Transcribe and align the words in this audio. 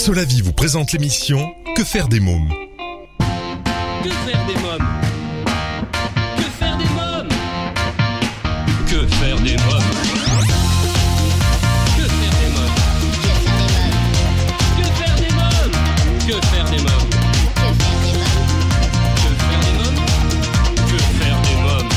Solavi 0.00 0.40
vous 0.40 0.54
présente 0.54 0.92
l'émission 0.92 1.54
Que 1.76 1.84
faire 1.84 2.08
des 2.08 2.20
mômes 2.20 2.48
Que 4.02 4.08
faire 4.08 4.46
des 4.46 4.54
mômes 4.54 4.88
Que 6.38 6.42
faire 6.48 6.78
des 6.78 6.86
mômes 6.86 7.28
Que 8.88 9.06
faire 9.06 9.36
des 9.36 9.58
mômes 9.58 9.82
Que 11.98 12.04
faire 12.08 12.32
des 12.38 12.48
mômes 12.48 12.72
Que 14.66 14.72
faire 14.96 15.16
des 15.20 15.32
mômes 15.34 15.76
Que 16.26 16.36
faire 16.48 16.70
des 21.42 21.56
mômes 21.62 21.90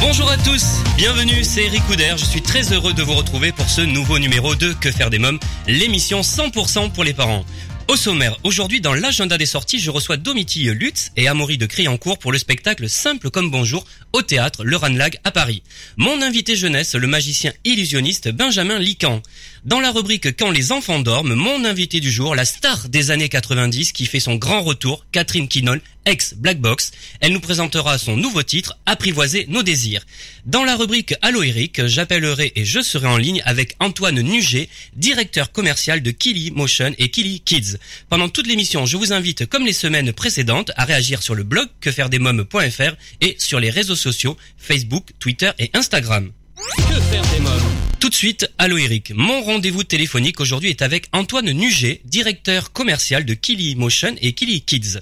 Bonjour 0.00 0.30
à 0.30 0.36
tous 0.36 0.87
bienvenue, 0.98 1.44
c'est 1.44 1.64
Eric. 1.64 1.82
Je 2.16 2.24
suis 2.24 2.42
très 2.42 2.72
heureux 2.72 2.92
de 2.92 3.04
vous 3.04 3.14
retrouver 3.14 3.52
pour 3.52 3.68
ce 3.68 3.80
nouveau 3.82 4.18
numéro 4.18 4.56
de 4.56 4.72
Que 4.72 4.90
faire 4.90 5.10
des 5.10 5.20
mômes, 5.20 5.38
l'émission 5.68 6.22
100% 6.22 6.90
pour 6.90 7.04
les 7.04 7.14
parents. 7.14 7.44
Au 7.88 7.96
sommaire, 7.96 8.36
aujourd'hui 8.44 8.82
dans 8.82 8.92
l'agenda 8.92 9.38
des 9.38 9.46
sorties, 9.46 9.78
je 9.78 9.90
reçois 9.90 10.18
Domitille 10.18 10.74
Lutz 10.74 11.10
et 11.16 11.26
Amaury 11.26 11.56
de 11.56 11.64
Criancourt 11.64 12.18
pour 12.18 12.32
le 12.32 12.38
spectacle 12.38 12.86
Simple 12.86 13.30
comme 13.30 13.50
bonjour 13.50 13.86
au 14.12 14.20
théâtre 14.20 14.62
Le 14.62 14.76
Ranlag 14.76 15.18
à 15.24 15.30
Paris. 15.30 15.62
Mon 15.96 16.20
invité 16.20 16.54
jeunesse, 16.54 16.94
le 16.94 17.06
magicien 17.06 17.50
illusionniste 17.64 18.28
Benjamin 18.28 18.78
Lican. 18.78 19.22
Dans 19.64 19.80
la 19.80 19.90
rubrique 19.90 20.36
Quand 20.36 20.50
les 20.50 20.70
enfants 20.70 21.00
dorment, 21.00 21.34
mon 21.34 21.64
invité 21.64 21.98
du 22.00 22.10
jour, 22.10 22.34
la 22.34 22.44
star 22.44 22.90
des 22.90 23.10
années 23.10 23.30
90 23.30 23.92
qui 23.92 24.04
fait 24.04 24.20
son 24.20 24.36
grand 24.36 24.62
retour, 24.62 25.06
Catherine 25.10 25.48
Kinol, 25.48 25.80
ex 26.04 26.34
Black 26.34 26.60
Box. 26.60 26.92
Elle 27.20 27.32
nous 27.32 27.40
présentera 27.40 27.98
son 27.98 28.16
nouveau 28.16 28.42
titre, 28.42 28.78
Apprivoiser 28.86 29.46
nos 29.48 29.62
désirs. 29.62 30.04
Dans 30.46 30.64
la 30.64 30.76
rubrique 30.76 31.14
Allo 31.22 31.42
Eric, 31.42 31.86
j'appellerai 31.86 32.52
et 32.54 32.64
je 32.64 32.80
serai 32.80 33.06
en 33.06 33.16
ligne 33.16 33.42
avec 33.44 33.76
Antoine 33.80 34.20
Nuget, 34.20 34.68
directeur 34.94 35.52
commercial 35.52 36.02
de 36.02 36.10
Kili 36.10 36.50
Motion 36.50 36.94
et 36.98 37.10
Kili 37.10 37.40
Kids. 37.40 37.77
Pendant 38.08 38.28
toute 38.28 38.46
l'émission, 38.46 38.86
je 38.86 38.96
vous 38.96 39.12
invite, 39.12 39.46
comme 39.46 39.64
les 39.64 39.72
semaines 39.72 40.12
précédentes, 40.12 40.70
à 40.76 40.84
réagir 40.84 41.22
sur 41.22 41.34
le 41.34 41.44
blog 41.44 41.68
quefairedesmoms.fr 41.80 42.96
et 43.20 43.36
sur 43.38 43.60
les 43.60 43.70
réseaux 43.70 43.96
sociaux 43.96 44.36
Facebook, 44.56 45.10
Twitter 45.18 45.50
et 45.58 45.70
Instagram. 45.74 46.30
Que 46.76 47.00
faire 47.00 47.22
des 47.32 47.40
mômes? 47.40 47.60
Tout 48.00 48.08
de 48.08 48.14
suite, 48.14 48.50
Allo 48.58 48.78
Eric. 48.78 49.12
Mon 49.14 49.42
rendez-vous 49.42 49.84
téléphonique 49.84 50.40
aujourd'hui 50.40 50.70
est 50.70 50.82
avec 50.82 51.06
Antoine 51.12 51.50
Nuget, 51.50 52.00
directeur 52.04 52.72
commercial 52.72 53.24
de 53.24 53.34
Kili 53.34 53.74
Motion 53.76 54.14
et 54.20 54.32
Kili 54.32 54.62
Kids. 54.62 55.00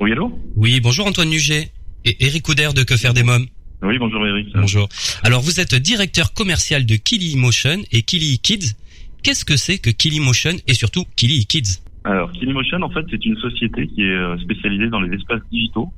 Oui, 0.00 0.12
allô? 0.12 0.32
Oui, 0.56 0.80
bonjour 0.80 1.06
Antoine 1.06 1.30
Nuget. 1.30 1.70
Et 2.04 2.16
Eric 2.26 2.42
Couder 2.42 2.70
de 2.74 2.82
Que 2.82 2.96
faire 2.96 3.14
des 3.14 3.22
mômes? 3.22 3.46
Oui, 3.82 3.98
bonjour 3.98 4.24
Eric. 4.26 4.46
Bonjour. 4.54 4.88
Alors 5.22 5.42
vous 5.42 5.60
êtes 5.60 5.74
directeur 5.74 6.32
commercial 6.32 6.86
de 6.86 6.96
Kili 6.96 7.36
Motion 7.36 7.82
et 7.90 8.02
Kili 8.02 8.38
Kids. 8.38 8.74
Qu'est-ce 9.22 9.44
que 9.44 9.56
c'est 9.56 9.78
que 9.78 9.90
Kili 9.90 10.18
Motion 10.18 10.56
et 10.66 10.74
surtout 10.74 11.04
Kili 11.16 11.46
Kids 11.46 11.80
Alors, 12.04 12.32
Kilimotion, 12.32 12.82
en 12.82 12.90
fait, 12.90 13.04
c'est 13.08 13.24
une 13.24 13.36
société 13.36 13.86
qui 13.86 14.02
est 14.02 14.16
euh, 14.16 14.36
spécialisée 14.38 14.88
dans 14.88 15.00
les 15.00 15.14
espaces 15.14 15.42
digitaux 15.52 15.92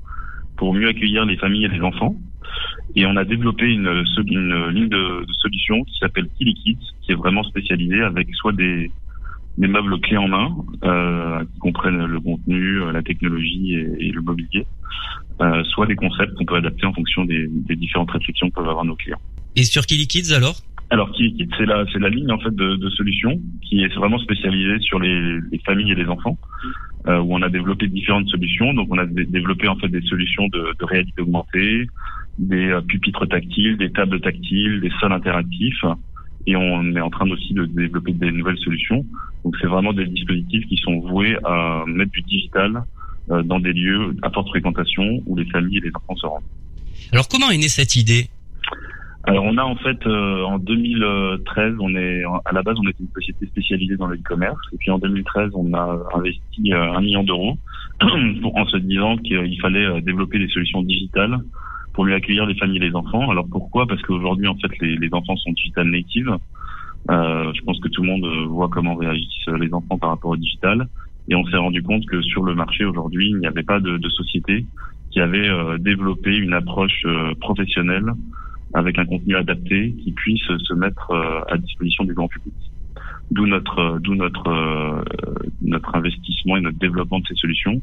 pour 0.57 0.75
mieux 0.75 0.89
accueillir 0.89 1.25
les 1.25 1.39
familles 1.39 1.65
et 1.65 1.69
les 1.69 1.81
enfants. 1.81 2.17
Et 2.95 3.07
on 3.07 3.17
a 3.17 3.25
développé 3.25 3.65
une, 3.65 4.05
une, 4.19 4.39
une 4.39 4.69
ligne 4.69 4.89
de, 4.89 5.25
de 5.25 5.33
solutions 5.35 5.83
qui 5.85 5.99
s'appelle 5.99 6.29
Kili 6.37 6.55
Kids, 6.55 6.79
qui 7.03 7.13
est 7.13 7.15
vraiment 7.15 7.43
spécialisée 7.45 8.03
avec 8.03 8.29
soit 8.35 8.53
des, 8.53 8.91
des 9.57 9.69
meubles 9.69 9.99
clés 10.01 10.19
en 10.19 10.29
main, 10.29 10.55
euh, 10.85 11.45
qui 11.45 11.59
comprennent 11.61 12.05
le 12.05 12.21
contenu, 12.21 12.83
euh, 12.83 12.93
la 12.93 13.03
technologie 13.03 13.75
et, 13.75 14.09
et 14.09 14.13
le 14.13 14.21
mobilier, 14.21 14.67
euh, 15.41 15.65
soit 15.65 15.87
des 15.87 15.97
concepts 15.97 16.35
qu'on 16.35 16.45
peut 16.45 16.57
adapter 16.57 16.87
en 16.87 16.93
fonction 16.93 17.25
des, 17.25 17.49
des 17.49 17.77
différentes 17.77 18.11
réflexions 18.11 18.51
que 18.51 18.57
peuvent 18.57 18.69
avoir 18.69 18.85
nos 18.85 18.97
clients. 18.97 19.21
Et 19.57 19.65
sur 19.65 19.87
Kili 19.87 20.07
Kids 20.07 20.33
alors 20.35 20.57
Alors 20.91 21.11
KiliKit, 21.13 21.49
c'est 21.59 21.67
la 21.67 21.85
c'est 21.93 21.99
la 21.99 22.09
ligne 22.09 22.31
en 22.31 22.39
fait 22.39 22.55
de, 22.55 22.77
de 22.77 22.91
solutions 22.91 23.41
qui 23.63 23.83
est 23.83 23.93
vraiment 23.95 24.19
spécialisée 24.19 24.79
sur 24.81 25.01
les, 25.01 25.41
les 25.51 25.59
familles 25.61 25.91
et 25.93 25.95
les 25.95 26.07
enfants, 26.07 26.39
euh, 27.09 27.19
où 27.19 27.35
on 27.35 27.43
a 27.43 27.49
développé 27.49 27.89
différentes 27.89 28.29
solutions. 28.29 28.75
Donc 28.75 28.89
on 28.91 28.99
a 28.99 29.07
dé- 29.07 29.25
développé 29.25 29.67
en 29.67 29.77
fait 29.77 29.89
des 29.89 30.03
solutions 30.03 30.47
de, 30.49 30.75
de 30.79 30.85
réalité 30.85 31.23
augmentée, 31.23 31.87
des 32.39 32.69
euh, 32.69 32.81
pupitres 32.83 33.27
tactiles, 33.27 33.77
des 33.77 33.91
tables 33.91 34.21
tactiles, 34.21 34.81
des 34.81 34.91
sols 35.01 35.13
interactifs, 35.13 35.85
et 36.47 36.55
on 36.55 36.95
est 36.95 37.01
en 37.01 37.11
train 37.11 37.29
aussi 37.31 37.55
de 37.55 37.65
développer 37.65 38.13
des 38.13 38.31
nouvelles 38.31 38.59
solutions. 38.59 39.05
Donc 39.45 39.57
c'est 39.61 39.67
vraiment 39.67 39.95
des 39.95 40.07
dispositifs 40.07 40.67
qui 40.67 40.77
sont 40.77 41.01
voués 41.01 41.37
à 41.45 41.85
mettre 41.87 42.13
du 42.13 42.23
digital 42.23 42.85
euh, 43.31 43.43
dans 43.43 43.59
des 43.59 43.73
lieux 43.73 44.15
à 44.23 44.31
forte 44.31 44.49
fréquentation 44.49 45.23
où 45.27 45.35
les 45.35 45.47
familles 45.47 45.79
et 45.79 45.81
les 45.81 45.93
enfants 45.95 46.17
se 46.17 46.27
rendent. 46.27 46.45
Alors 47.11 47.27
comment 47.27 47.51
est 47.51 47.57
née 47.57 47.69
cette 47.69 47.97
idée? 47.97 48.29
Alors 49.27 49.45
on 49.45 49.57
a 49.57 49.63
en 49.63 49.77
fait 49.77 50.07
euh, 50.07 50.43
en 50.43 50.59
2013, 50.59 51.77
on 51.81 51.95
est 51.97 52.23
à 52.45 52.53
la 52.53 52.63
base 52.63 52.77
on 52.79 52.89
était 52.89 53.03
une 53.03 53.09
société 53.09 53.47
spécialisée 53.47 53.97
dans 53.97 54.07
le 54.07 54.17
e-commerce 54.17 54.59
et 54.73 54.77
puis 54.77 54.91
en 54.91 54.99
2013 54.99 55.53
on 55.55 55.73
a 55.73 55.99
investi 56.15 56.75
euh, 56.75 56.93
un 56.93 57.01
million 57.01 57.23
d'euros 57.23 57.57
en 58.03 58.67
se 58.67 58.77
disant 58.77 59.17
qu'il 59.17 59.59
fallait 59.63 59.87
euh, 59.87 60.01
développer 60.03 60.39
des 60.39 60.49
solutions 60.49 60.83
digitales 60.83 61.39
pour 61.95 62.05
mieux 62.05 62.15
accueillir 62.15 62.45
les 62.45 62.55
familles 62.57 62.79
et 62.79 62.91
les 62.91 62.95
enfants. 62.95 63.31
Alors 63.31 63.47
pourquoi? 63.51 63.87
Parce 63.87 64.03
qu'aujourd'hui 64.03 64.47
en 64.47 64.57
fait 64.57 64.79
les, 64.81 64.97
les 64.97 65.09
enfants 65.15 65.37
sont 65.37 65.53
digital 65.53 65.89
natives. 65.89 66.37
Euh, 67.11 67.53
je 67.55 67.63
pense 67.63 67.81
que 67.81 67.89
tout 67.89 68.03
le 68.03 68.09
monde 68.09 68.25
euh, 68.27 68.47
voit 68.47 68.69
comment 68.69 68.95
réagissent 68.95 69.49
les 69.59 69.73
enfants 69.73 69.97
par 69.97 70.11
rapport 70.11 70.33
au 70.33 70.37
digital 70.37 70.87
et 71.29 71.35
on 71.35 71.47
s'est 71.47 71.57
rendu 71.57 71.83
compte 71.83 72.05
que 72.05 72.21
sur 72.21 72.43
le 72.43 72.55
marché 72.55 72.85
aujourd'hui 72.85 73.31
il 73.31 73.39
n'y 73.39 73.47
avait 73.47 73.63
pas 73.63 73.81
de, 73.81 73.97
de 73.97 74.09
société 74.11 74.67
qui 75.11 75.21
avait 75.21 75.49
développé 75.79 76.37
une 76.37 76.55
approche 76.55 77.07
professionnelle 77.41 78.13
avec 78.75 78.99
un 78.99 79.07
contenu 79.07 79.37
adapté 79.37 79.95
qui 80.03 80.13
puisse 80.13 80.43
se 80.43 80.75
mettre 80.75 81.11
euh, 81.13 81.41
à 81.49 81.57
disposition 81.57 82.05
du 82.05 82.13
grand 82.13 82.29
public. 82.29 82.55
D'où 83.31 83.47
notre, 83.47 83.79
euh, 83.79 83.99
d'où 84.01 84.15
notre, 84.15 84.49
euh, 84.49 85.03
notre 85.63 85.95
investissement 85.95 86.57
et 86.57 86.61
notre 86.61 86.79
développement 86.79 87.21
de 87.21 87.27
ces 87.27 87.35
solutions, 87.37 87.81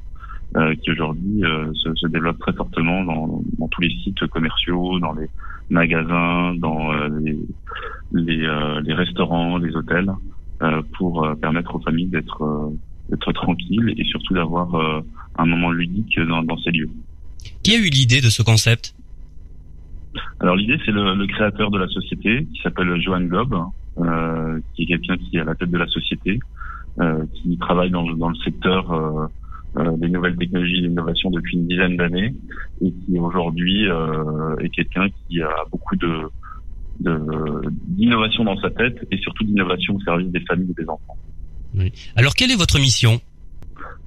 euh, 0.58 0.76
qui 0.76 0.92
aujourd'hui 0.92 1.44
euh, 1.44 1.72
se, 1.74 1.96
se 1.96 2.08
développent 2.08 2.40
très 2.40 2.54
fortement 2.54 3.04
dans, 3.04 3.42
dans 3.58 3.68
tous 3.70 3.82
les 3.82 3.90
sites 4.04 4.28
commerciaux, 4.28 5.00
dans 5.00 5.14
les 5.14 5.28
magasins, 5.70 6.54
dans 6.56 6.94
euh, 6.94 7.08
les, 7.24 7.38
les, 8.12 8.48
les 8.84 8.94
restaurants, 8.94 9.58
les 9.58 9.76
hôtels, 9.76 10.12
pour 10.94 11.28
permettre 11.42 11.76
aux 11.76 11.80
familles 11.80 12.06
d'être, 12.06 12.72
d'être 13.10 13.32
tranquilles 13.32 13.96
et 13.98 14.04
surtout 14.04 14.36
d'avoir 14.36 15.02
un 15.36 15.46
moment 15.48 15.72
ludique 15.72 16.20
dans, 16.20 16.44
dans 16.44 16.58
ces 16.58 16.70
lieux. 16.70 16.90
Qui 17.64 17.74
a 17.74 17.80
eu 17.80 17.90
l'idée 17.90 18.22
de 18.22 18.30
ce 18.30 18.44
concept? 18.44 18.94
Alors 20.40 20.56
l'idée, 20.56 20.78
c'est 20.86 20.92
le, 20.92 21.16
le 21.16 21.28
créateur 21.28 21.72
de 21.72 21.78
la 21.78 21.88
société, 21.88 22.46
qui 22.54 22.62
s'appelle 22.62 23.00
Johan 23.02 23.22
Gob, 23.22 23.56
euh, 24.00 24.60
qui 24.74 24.84
est 24.84 24.86
quelqu'un 24.88 25.18
qui 25.18 25.38
est 25.38 25.42
à 25.42 25.44
la 25.46 25.56
tête 25.56 25.72
de 25.72 25.78
la 25.78 25.88
société, 25.88 26.40
euh, 27.00 27.26
qui 27.36 27.58
travaille 27.58 27.92
dans, 27.92 28.08
le- 28.08 28.16
dans 28.16 28.30
le 28.30 28.36
secteur 28.44 28.92
euh, 28.92 29.28
euh, 29.78 29.96
des 29.98 30.10
nouvelles 30.10 30.36
technologies 30.36 30.80
et 30.80 30.82
de 30.82 30.88
l'innovation 30.88 31.30
depuis 31.32 31.58
une 31.58 31.68
dizaine 31.68 31.96
d'années, 31.96 32.34
et 32.82 32.92
qui 32.92 33.18
aujourd'hui 33.20 33.88
euh, 33.88 34.56
est 34.60 34.70
quelqu'un 34.70 35.08
qui 35.28 35.42
a 35.42 35.54
beaucoup 35.72 35.96
de 35.96 36.12
d'innovation 37.88 38.44
dans 38.44 38.58
sa 38.58 38.70
tête 38.70 39.08
et 39.10 39.18
surtout 39.18 39.44
d'innovation 39.44 39.96
au 39.96 40.02
service 40.02 40.28
des 40.28 40.42
familles 40.42 40.70
et 40.78 40.84
des 40.84 40.88
enfants. 40.88 41.18
Alors 42.16 42.34
quelle 42.36 42.52
est 42.52 42.56
votre 42.56 42.78
mission? 42.80 43.20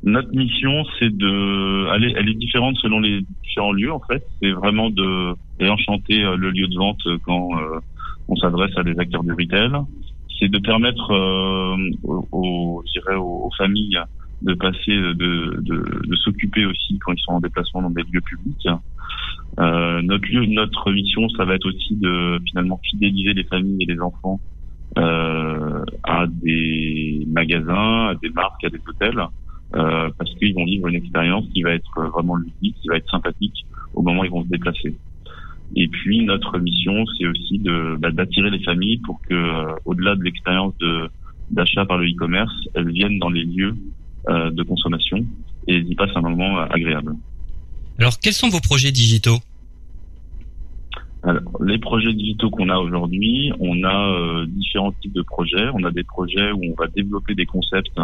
Notre 0.04 0.30
mission, 0.36 0.84
c'est 0.98 1.10
de, 1.10 1.94
elle 1.94 2.04
est, 2.04 2.12
elle 2.16 2.28
est 2.28 2.34
différente 2.34 2.76
selon 2.76 3.00
les 3.00 3.22
différents 3.42 3.72
lieux 3.72 3.92
en 3.92 4.00
fait. 4.00 4.24
C'est 4.40 4.52
vraiment 4.52 4.90
de 4.90 5.34
réenchanter 5.58 6.24
euh, 6.24 6.36
le 6.36 6.50
lieu 6.50 6.66
de 6.68 6.76
vente 6.76 7.02
quand 7.24 7.50
euh, 7.58 7.80
on 8.28 8.36
s'adresse 8.36 8.76
à 8.76 8.82
des 8.82 8.98
acteurs 8.98 9.22
du 9.22 9.32
retail. 9.32 9.70
C'est 10.38 10.48
de 10.48 10.58
permettre 10.58 11.12
euh, 11.12 11.76
aux, 12.02 12.82
familles 13.56 14.00
de 14.42 14.54
passer, 14.54 14.92
de, 14.92 16.16
s'occuper 16.16 16.66
aussi 16.66 16.98
quand 16.98 17.12
ils 17.12 17.20
sont 17.20 17.32
en 17.32 17.40
déplacement 17.40 17.82
dans 17.82 17.90
des 17.90 18.02
lieux 18.02 18.20
publics. 18.20 18.68
Notre 19.56 20.90
mission, 20.92 21.28
ça 21.30 21.44
va 21.44 21.54
être 21.54 21.66
aussi 21.66 21.94
de 21.96 22.40
finalement 22.48 22.80
fidéliser 22.82 23.32
les 23.32 23.44
familles 23.44 23.84
et 23.84 23.86
les 23.86 24.00
enfants 24.00 24.40
à 24.96 26.26
des 26.28 27.26
magasins, 27.28 28.08
à 28.08 28.14
des 28.20 28.30
marques, 28.30 28.64
à 28.64 28.70
des 28.70 28.80
hôtels 28.88 29.22
parce 29.72 30.34
qu'ils 30.34 30.54
vont 30.54 30.64
vivre 30.64 30.88
une 30.88 30.96
expérience 30.96 31.46
qui 31.54 31.62
va 31.62 31.70
être 31.70 32.02
vraiment 32.12 32.36
ludique, 32.36 32.76
qui 32.82 32.88
va 32.88 32.96
être 32.96 33.10
sympathique 33.10 33.64
au 33.94 34.02
moment 34.02 34.22
où 34.22 34.24
ils 34.24 34.30
vont 34.30 34.42
se 34.42 34.48
déplacer. 34.48 34.94
Et 35.76 35.88
puis 35.88 36.24
notre 36.24 36.58
mission, 36.58 37.04
c'est 37.18 37.26
aussi 37.26 37.58
de 37.58 37.96
bah, 37.98 38.10
d'attirer 38.10 38.50
les 38.50 38.62
familles 38.62 38.98
pour 38.98 39.20
que, 39.22 39.34
euh, 39.34 39.74
au-delà 39.84 40.14
de 40.16 40.22
l'expérience 40.22 40.76
de 40.78 41.08
d'achat 41.50 41.84
par 41.84 41.98
le 41.98 42.06
e-commerce, 42.06 42.54
elles 42.74 42.90
viennent 42.90 43.18
dans 43.18 43.28
les 43.28 43.44
lieux 43.44 43.74
euh, 44.28 44.50
de 44.50 44.62
consommation 44.62 45.18
et 45.66 45.76
y 45.76 45.94
passent 45.94 46.16
un 46.16 46.22
moment 46.22 46.58
euh, 46.58 46.66
agréable. 46.70 47.14
Alors 47.98 48.18
quels 48.20 48.32
sont 48.32 48.48
vos 48.48 48.60
projets 48.60 48.92
digitaux? 48.92 49.38
Alors, 51.26 51.42
les 51.64 51.78
projets 51.78 52.12
digitaux 52.12 52.50
qu'on 52.50 52.68
a 52.68 52.76
aujourd'hui, 52.76 53.50
on 53.58 53.82
a 53.82 54.10
euh, 54.12 54.46
différents 54.46 54.92
types 54.92 55.14
de 55.14 55.22
projets. 55.22 55.68
On 55.72 55.82
a 55.84 55.90
des 55.90 56.04
projets 56.04 56.52
où 56.52 56.60
on 56.64 56.74
va 56.74 56.86
développer 56.88 57.34
des 57.34 57.46
concepts 57.46 57.98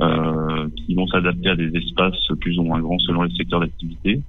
euh, 0.00 0.68
qui 0.76 0.94
vont 0.94 1.06
s'adapter 1.06 1.48
à 1.48 1.56
des 1.56 1.74
espaces 1.74 2.28
plus 2.40 2.58
ou 2.58 2.62
moins 2.62 2.80
grands 2.80 2.98
selon 2.98 3.22
les 3.22 3.34
secteurs 3.34 3.60
d'activité, 3.60 4.20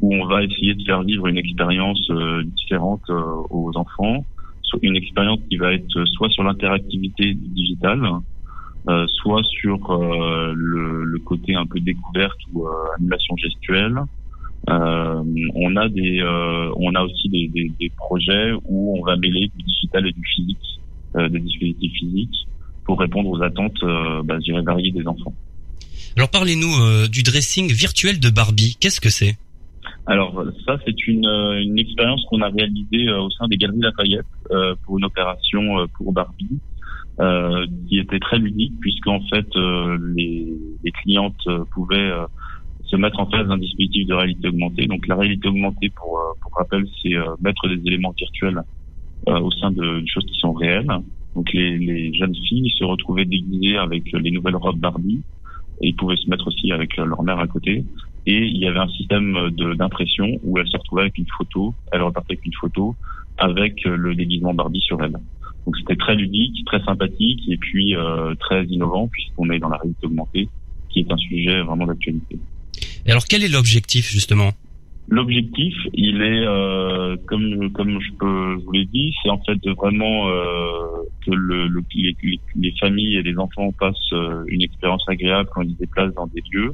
où 0.00 0.14
on 0.14 0.26
va 0.26 0.44
essayer 0.44 0.74
de 0.74 0.82
faire 0.84 1.02
vivre 1.02 1.26
une 1.26 1.38
expérience 1.38 2.00
euh, 2.10 2.42
différente 2.44 3.02
euh, 3.10 3.22
aux 3.50 3.72
enfants 3.76 4.24
une 4.82 4.96
expérience 4.96 5.40
qui 5.48 5.56
va 5.56 5.72
être 5.72 6.04
soit 6.06 6.28
sur 6.30 6.42
l'interactivité 6.42 7.34
du 7.34 7.48
digital, 7.48 8.00
euh, 8.88 9.06
soit 9.08 9.42
sur 9.44 9.90
euh, 9.90 10.52
le, 10.54 11.04
le 11.04 11.18
côté 11.20 11.54
un 11.54 11.66
peu 11.66 11.80
découverte 11.80 12.38
ou 12.52 12.66
euh, 12.66 12.70
animation 12.98 13.36
gestuelle. 13.36 13.98
Euh, 14.68 15.22
on 15.54 15.76
a 15.76 15.88
des, 15.88 16.20
on 16.76 16.94
a 16.94 17.02
aussi 17.02 17.28
des, 17.28 17.48
des, 17.48 17.70
des 17.78 17.90
projets 17.96 18.52
où 18.64 18.98
on 18.98 19.04
va 19.04 19.16
mêler 19.16 19.50
du 19.56 19.62
digital 19.62 20.06
et 20.08 20.12
du 20.12 20.22
physique, 20.34 20.80
des 21.14 21.38
dispositifs 21.38 21.92
physiques, 21.92 22.48
pour 22.84 22.98
répondre 22.98 23.30
aux 23.30 23.40
attentes, 23.42 23.78
bah, 24.24 24.34
je 24.40 24.44
dirais 24.50 24.62
variées 24.62 24.90
des 24.90 25.06
enfants. 25.06 25.32
Alors 26.16 26.30
parlez-nous 26.30 27.06
du 27.06 27.22
dressing 27.22 27.72
virtuel 27.72 28.18
de 28.18 28.28
Barbie. 28.28 28.76
Qu'est-ce 28.80 29.00
que 29.00 29.10
c'est? 29.10 29.36
Alors 30.06 30.44
ça, 30.64 30.78
c'est 30.84 31.06
une, 31.08 31.26
euh, 31.26 31.60
une 31.60 31.78
expérience 31.78 32.24
qu'on 32.30 32.40
a 32.40 32.48
réalisée 32.48 33.08
euh, 33.08 33.22
au 33.22 33.30
sein 33.30 33.48
des 33.48 33.56
Galeries 33.56 33.80
Lafayette 33.80 34.24
euh, 34.52 34.74
pour 34.84 34.98
une 34.98 35.04
opération 35.04 35.62
pour 35.96 36.12
Barbie, 36.12 36.60
euh, 37.18 37.66
qui 37.88 37.98
était 37.98 38.20
très 38.20 38.38
ludique 38.38 38.74
puisqu'en 38.80 39.20
fait 39.22 39.46
euh, 39.56 39.98
les, 40.14 40.52
les 40.84 40.90
clientes 40.92 41.34
euh, 41.48 41.64
pouvaient 41.72 42.12
se 42.84 42.94
mettre 42.94 43.18
en 43.18 43.28
face 43.28 43.48
d'un 43.48 43.58
dispositif 43.58 44.06
de 44.06 44.14
réalité 44.14 44.48
augmentée. 44.48 44.86
Donc 44.86 45.08
la 45.08 45.16
réalité 45.16 45.48
augmentée, 45.48 45.90
pour, 45.90 46.20
pour 46.40 46.54
rappel, 46.54 46.86
c'est 47.02 47.14
mettre 47.40 47.66
des 47.66 47.80
éléments 47.84 48.14
virtuels 48.16 48.62
au 49.26 49.50
sein 49.50 49.72
de, 49.72 50.00
de 50.00 50.06
choses 50.06 50.24
qui 50.26 50.38
sont 50.38 50.52
réelles. 50.52 50.86
Donc 51.34 51.52
les, 51.52 51.78
les 51.78 52.14
jeunes 52.14 52.34
filles 52.48 52.70
se 52.78 52.84
retrouvaient 52.84 53.24
déguisées 53.24 53.76
avec 53.76 54.12
les 54.12 54.30
nouvelles 54.30 54.54
robes 54.54 54.78
Barbie 54.78 55.20
et 55.80 55.88
ils 55.88 55.96
pouvaient 55.96 56.16
se 56.16 56.30
mettre 56.30 56.46
aussi 56.46 56.70
avec 56.70 56.96
leur 56.96 57.22
mère 57.24 57.40
à 57.40 57.48
côté. 57.48 57.84
Et 58.26 58.44
il 58.46 58.56
y 58.58 58.66
avait 58.66 58.80
un 58.80 58.88
système 58.88 59.50
d'impression 59.78 60.26
où 60.42 60.58
elle 60.58 60.66
se 60.66 60.76
retrouvait 60.76 61.02
avec 61.02 61.16
une 61.18 61.26
photo, 61.38 61.74
elle 61.92 62.02
repartait 62.02 62.32
avec 62.34 62.44
une 62.44 62.54
photo 62.60 62.96
avec 63.38 63.86
euh, 63.86 63.96
le 63.96 64.14
déguisement 64.14 64.54
Barbie 64.54 64.80
sur 64.80 65.00
elle. 65.02 65.12
Donc 65.12 65.76
c'était 65.78 65.96
très 65.96 66.14
ludique, 66.14 66.64
très 66.66 66.82
sympathique 66.84 67.42
et 67.48 67.56
puis 67.56 67.94
euh, 67.94 68.34
très 68.40 68.64
innovant 68.66 69.08
puisqu'on 69.08 69.50
est 69.50 69.58
dans 69.58 69.68
la 69.68 69.76
réalité 69.76 70.06
augmentée, 70.06 70.48
qui 70.90 71.00
est 71.00 71.12
un 71.12 71.16
sujet 71.16 71.60
vraiment 71.62 71.86
d'actualité. 71.86 72.38
Et 73.04 73.10
alors 73.10 73.24
quel 73.28 73.44
est 73.44 73.48
l'objectif 73.48 74.08
justement? 74.10 74.52
L'objectif, 75.08 75.74
il 75.94 76.20
est, 76.20 76.44
euh, 76.46 77.16
comme 77.28 77.70
comme 77.72 78.00
je 78.00 78.10
peux 78.18 78.58
je 78.58 78.64
vous 78.64 78.72
l'ai 78.72 78.86
dit, 78.86 79.14
c'est 79.22 79.30
en 79.30 79.40
fait 79.44 79.58
vraiment 79.76 80.28
euh, 80.30 81.04
que 81.24 81.30
le, 81.30 81.68
le- 81.68 81.84
les, 81.94 82.16
les- 82.22 82.40
les 82.56 82.74
familles 82.80 83.16
et 83.16 83.22
les 83.22 83.36
enfants 83.38 83.70
passent 83.78 84.12
une 84.48 84.62
expérience 84.62 85.04
agréable 85.08 85.48
quand 85.54 85.62
ils 85.62 85.74
se 85.74 85.78
déplacent 85.78 86.14
dans 86.14 86.26
des 86.26 86.42
lieux, 86.52 86.72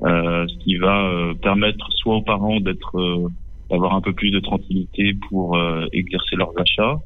ce 0.00 0.58
qui 0.58 0.76
va 0.76 1.04
euh, 1.04 1.34
permettre 1.34 1.86
soit 1.92 2.16
aux 2.16 2.22
parents 2.22 2.60
d'être 2.60 2.98
euh, 2.98 3.28
d'avoir 3.70 3.94
un 3.94 4.00
peu 4.00 4.12
plus 4.12 4.30
de 4.30 4.40
tranquillité 4.40 5.14
pour 5.28 5.56
euh, 5.56 5.86
exercer 5.92 6.36
leurs 6.36 6.52
achats. 6.58 6.98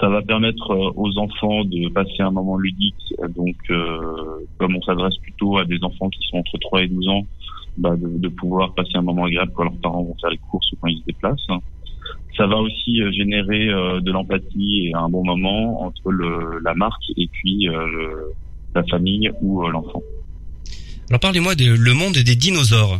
Ça 0.00 0.08
va 0.08 0.22
permettre 0.22 0.70
euh, 0.70 0.92
aux 0.96 1.18
enfants 1.18 1.64
de 1.64 1.88
passer 1.88 2.20
un 2.20 2.30
moment 2.30 2.56
ludique. 2.56 3.14
Donc, 3.34 3.56
euh, 3.70 4.46
comme 4.58 4.76
on 4.76 4.82
s'adresse 4.82 5.16
plutôt 5.16 5.58
à 5.58 5.64
des 5.64 5.82
enfants 5.82 6.08
qui 6.10 6.20
sont 6.28 6.38
entre 6.38 6.58
3 6.58 6.82
et 6.82 6.88
12 6.88 7.08
ans, 7.08 7.22
bah, 7.78 7.96
de, 7.96 8.18
de 8.18 8.28
pouvoir 8.28 8.74
passer 8.74 8.92
un 8.94 9.02
moment 9.02 9.24
agréable 9.24 9.52
quand 9.54 9.64
leurs 9.64 9.80
parents 9.80 10.02
vont 10.02 10.16
faire 10.20 10.30
les 10.30 10.38
courses 10.38 10.70
ou 10.72 10.76
quand 10.80 10.88
ils 10.88 10.98
se 10.98 11.04
déplacent. 11.04 11.46
Ça 12.36 12.46
va 12.46 12.56
aussi 12.56 13.02
euh, 13.02 13.10
générer 13.10 13.68
euh, 13.68 14.00
de 14.00 14.12
l'empathie 14.12 14.88
et 14.88 14.94
un 14.94 15.08
bon 15.08 15.24
moment 15.24 15.82
entre 15.82 16.12
le, 16.12 16.60
la 16.62 16.74
marque 16.74 17.02
et 17.16 17.26
puis 17.26 17.68
euh, 17.68 18.32
la 18.74 18.84
famille 18.84 19.30
ou 19.40 19.64
euh, 19.64 19.70
l'enfant. 19.70 20.02
Alors 21.10 21.20
parlez-moi 21.20 21.54
de 21.54 21.64
le 21.72 21.94
monde 21.94 22.12
des 22.12 22.36
dinosaures. 22.36 22.98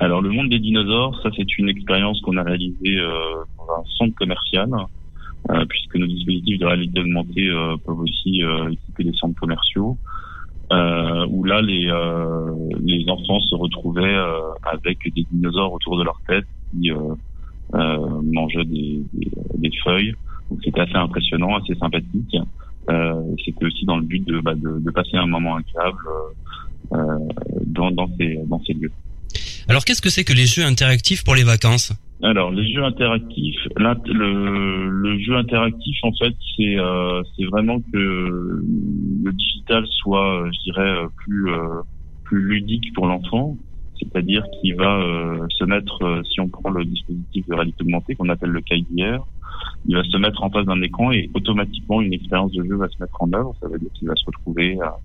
Alors 0.00 0.20
le 0.20 0.30
monde 0.30 0.48
des 0.48 0.58
dinosaures, 0.58 1.16
ça 1.22 1.30
c'est 1.36 1.58
une 1.58 1.68
expérience 1.68 2.20
qu'on 2.22 2.36
a 2.36 2.42
réalisée 2.42 2.98
euh, 2.98 3.44
dans 3.56 3.72
un 3.72 3.84
centre 3.96 4.16
commercial, 4.16 4.68
euh, 5.50 5.64
puisque 5.68 5.94
nos 5.94 6.08
dispositifs 6.08 6.58
de 6.58 6.66
réalité 6.66 6.98
augmentée 7.00 7.48
euh, 7.48 7.76
peuvent 7.86 8.00
aussi 8.00 8.42
équiper 8.72 9.04
des 9.04 9.12
centres 9.12 9.38
commerciaux, 9.38 9.96
où 11.30 11.44
là 11.44 11.62
les 11.62 11.86
les 12.82 13.08
enfants 13.08 13.38
se 13.38 13.54
retrouvaient 13.54 14.18
avec 14.64 14.98
des 15.14 15.24
dinosaures 15.30 15.72
autour 15.72 15.96
de 15.98 16.02
leur 16.02 16.20
tête 16.26 16.46
qui 16.72 16.90
mangeaient 17.72 18.64
des, 18.64 19.02
des, 19.12 19.30
des 19.58 19.70
feuilles. 19.84 20.14
Donc 20.50 20.60
c'était 20.64 20.80
assez 20.80 20.96
impressionnant, 20.96 21.56
assez 21.56 21.76
sympathique. 21.76 22.36
Euh, 22.90 23.14
c'était 23.44 23.64
aussi 23.66 23.84
dans 23.84 23.96
le 23.96 24.04
but 24.04 24.24
de, 24.26 24.40
bah, 24.40 24.54
de, 24.54 24.78
de 24.80 24.90
passer 24.90 25.16
un 25.16 25.26
moment 25.26 25.56
agréable 25.56 25.98
euh, 26.92 26.96
euh, 26.96 27.18
dans, 27.66 27.90
dans 27.90 28.08
ces 28.16 28.38
dans 28.46 28.60
ces 28.64 28.74
lieux. 28.74 28.92
Alors 29.68 29.84
qu'est-ce 29.84 30.02
que 30.02 30.10
c'est 30.10 30.24
que 30.24 30.32
les 30.32 30.46
jeux 30.46 30.64
interactifs 30.64 31.24
pour 31.24 31.34
les 31.34 31.42
vacances? 31.42 31.92
Alors, 32.22 32.50
les 32.50 32.72
jeux 32.72 32.82
interactifs, 32.82 33.60
l'int- 33.76 34.00
le, 34.06 34.88
le 34.88 35.18
jeu 35.18 35.36
interactif, 35.36 35.98
en 36.02 36.12
fait, 36.12 36.34
c'est 36.56 36.78
euh, 36.78 37.22
c'est 37.36 37.44
vraiment 37.44 37.78
que 37.92 38.62
le 39.24 39.32
digital 39.32 39.84
soit, 39.90 40.42
euh, 40.42 40.50
je 40.50 40.70
dirais, 40.70 40.94
plus 41.16 41.50
euh, 41.50 41.82
plus 42.24 42.40
ludique 42.48 42.92
pour 42.94 43.06
l'enfant, 43.06 43.56
c'est-à-dire 44.00 44.44
qu'il 44.60 44.76
va 44.76 44.96
euh, 44.98 45.46
se 45.58 45.64
mettre, 45.64 46.22
si 46.30 46.40
on 46.40 46.48
prend 46.48 46.70
le 46.70 46.84
dispositif 46.84 47.46
de 47.48 47.54
réalité 47.54 47.82
augmentée 47.82 48.14
qu'on 48.14 48.28
appelle 48.30 48.50
le 48.50 48.60
KIDR, 48.62 49.26
il 49.86 49.96
va 49.96 50.02
se 50.04 50.16
mettre 50.16 50.42
en 50.42 50.50
face 50.50 50.66
d'un 50.66 50.80
écran 50.82 51.12
et 51.12 51.30
automatiquement 51.34 52.00
une 52.00 52.12
expérience 52.12 52.52
de 52.52 52.64
jeu 52.64 52.76
va 52.76 52.88
se 52.88 53.00
mettre 53.00 53.16
en 53.20 53.32
œuvre. 53.32 53.54
Ça 53.60 53.68
veut 53.68 53.78
dire 53.78 53.90
qu'il 53.94 54.08
va 54.08 54.14
se 54.14 54.24
retrouver 54.26 54.78
à 54.80 54.96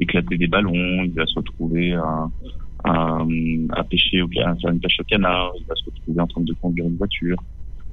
éclater 0.00 0.36
des 0.38 0.46
ballons, 0.46 1.04
il 1.04 1.12
va 1.12 1.26
se 1.26 1.34
retrouver 1.34 1.92
à 1.94 2.28
à, 2.84 3.84
pêcher, 3.88 4.22
à 4.44 4.54
faire 4.56 4.70
une 4.70 4.80
pêche 4.80 4.98
au 5.00 5.04
canard, 5.04 5.52
il 5.58 5.66
va 5.66 5.74
se 5.74 5.84
retrouver 5.84 6.20
en 6.20 6.26
train 6.26 6.40
de 6.42 6.52
conduire 6.54 6.86
une 6.86 6.96
voiture. 6.96 7.36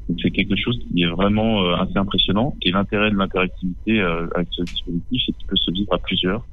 Donc 0.08 0.20
c'est 0.22 0.32
quelque 0.32 0.56
chose 0.56 0.80
qui 0.80 1.04
est 1.04 1.08
vraiment 1.08 1.64
euh, 1.64 1.76
assez 1.76 1.98
impressionnant. 1.98 2.56
Et 2.62 2.72
l'intérêt 2.72 3.12
de 3.12 3.18
l'interactivité 3.18 4.00
euh, 4.00 4.28
avec 4.36 4.48
ce 4.52 4.64
dispositif, 4.64 5.24
c'est 5.26 5.34
qu'il 5.34 5.48
peut 5.48 5.58
se 5.58 5.72
vivre 5.72 5.94
à 5.94 5.98
plusieurs. 5.98 6.46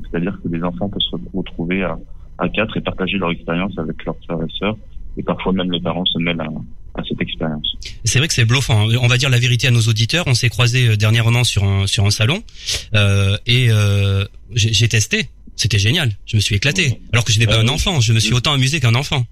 C'est-à-dire 0.00 0.38
que 0.42 0.48
les 0.48 0.62
enfants 0.62 0.88
peuvent 0.88 1.02
se 1.02 1.16
retrouver 1.34 1.82
à, 1.82 1.98
à 2.38 2.48
quatre 2.48 2.76
et 2.78 2.80
partager 2.80 3.18
leur 3.18 3.30
expérience 3.30 3.76
avec 3.78 4.02
leurs 4.04 4.16
frères 4.24 4.42
et 4.42 4.52
sœurs. 4.58 4.76
Et 5.16 5.22
parfois 5.22 5.52
même 5.52 5.70
les 5.70 5.80
parents 5.80 6.04
se 6.06 6.18
mêlent 6.18 6.40
à, 6.40 6.48
à 7.00 7.02
cette 7.08 7.20
expérience. 7.20 7.76
C'est 8.04 8.18
vrai 8.18 8.28
que 8.28 8.34
c'est 8.34 8.44
bluffant. 8.44 8.88
hein. 8.90 8.96
On 9.00 9.06
va 9.08 9.18
dire 9.18 9.30
la 9.30 9.38
vérité 9.38 9.66
à 9.66 9.70
nos 9.70 9.80
auditeurs. 9.82 10.24
On 10.26 10.34
s'est 10.34 10.48
croisés 10.48 10.88
euh, 10.88 10.96
dernièrement 10.96 11.44
sur 11.44 11.64
un 11.64 11.86
sur 11.86 12.04
un 12.06 12.10
salon 12.10 12.42
euh, 12.94 13.36
et 13.46 13.66
euh, 13.70 14.24
j'ai 14.54 14.88
testé. 14.88 15.28
C'était 15.54 15.78
génial. 15.78 16.12
Je 16.26 16.36
me 16.36 16.40
suis 16.40 16.54
éclaté. 16.56 16.98
Alors 17.12 17.24
que 17.24 17.32
je 17.32 17.38
n'étais 17.38 17.52
pas 17.52 17.58
Euh, 17.58 17.64
un 17.64 17.68
enfant. 17.68 18.00
Je 18.00 18.12
me 18.14 18.18
suis 18.20 18.32
autant 18.32 18.52
amusé 18.54 18.80
qu'un 18.80 18.94
enfant. 18.94 19.26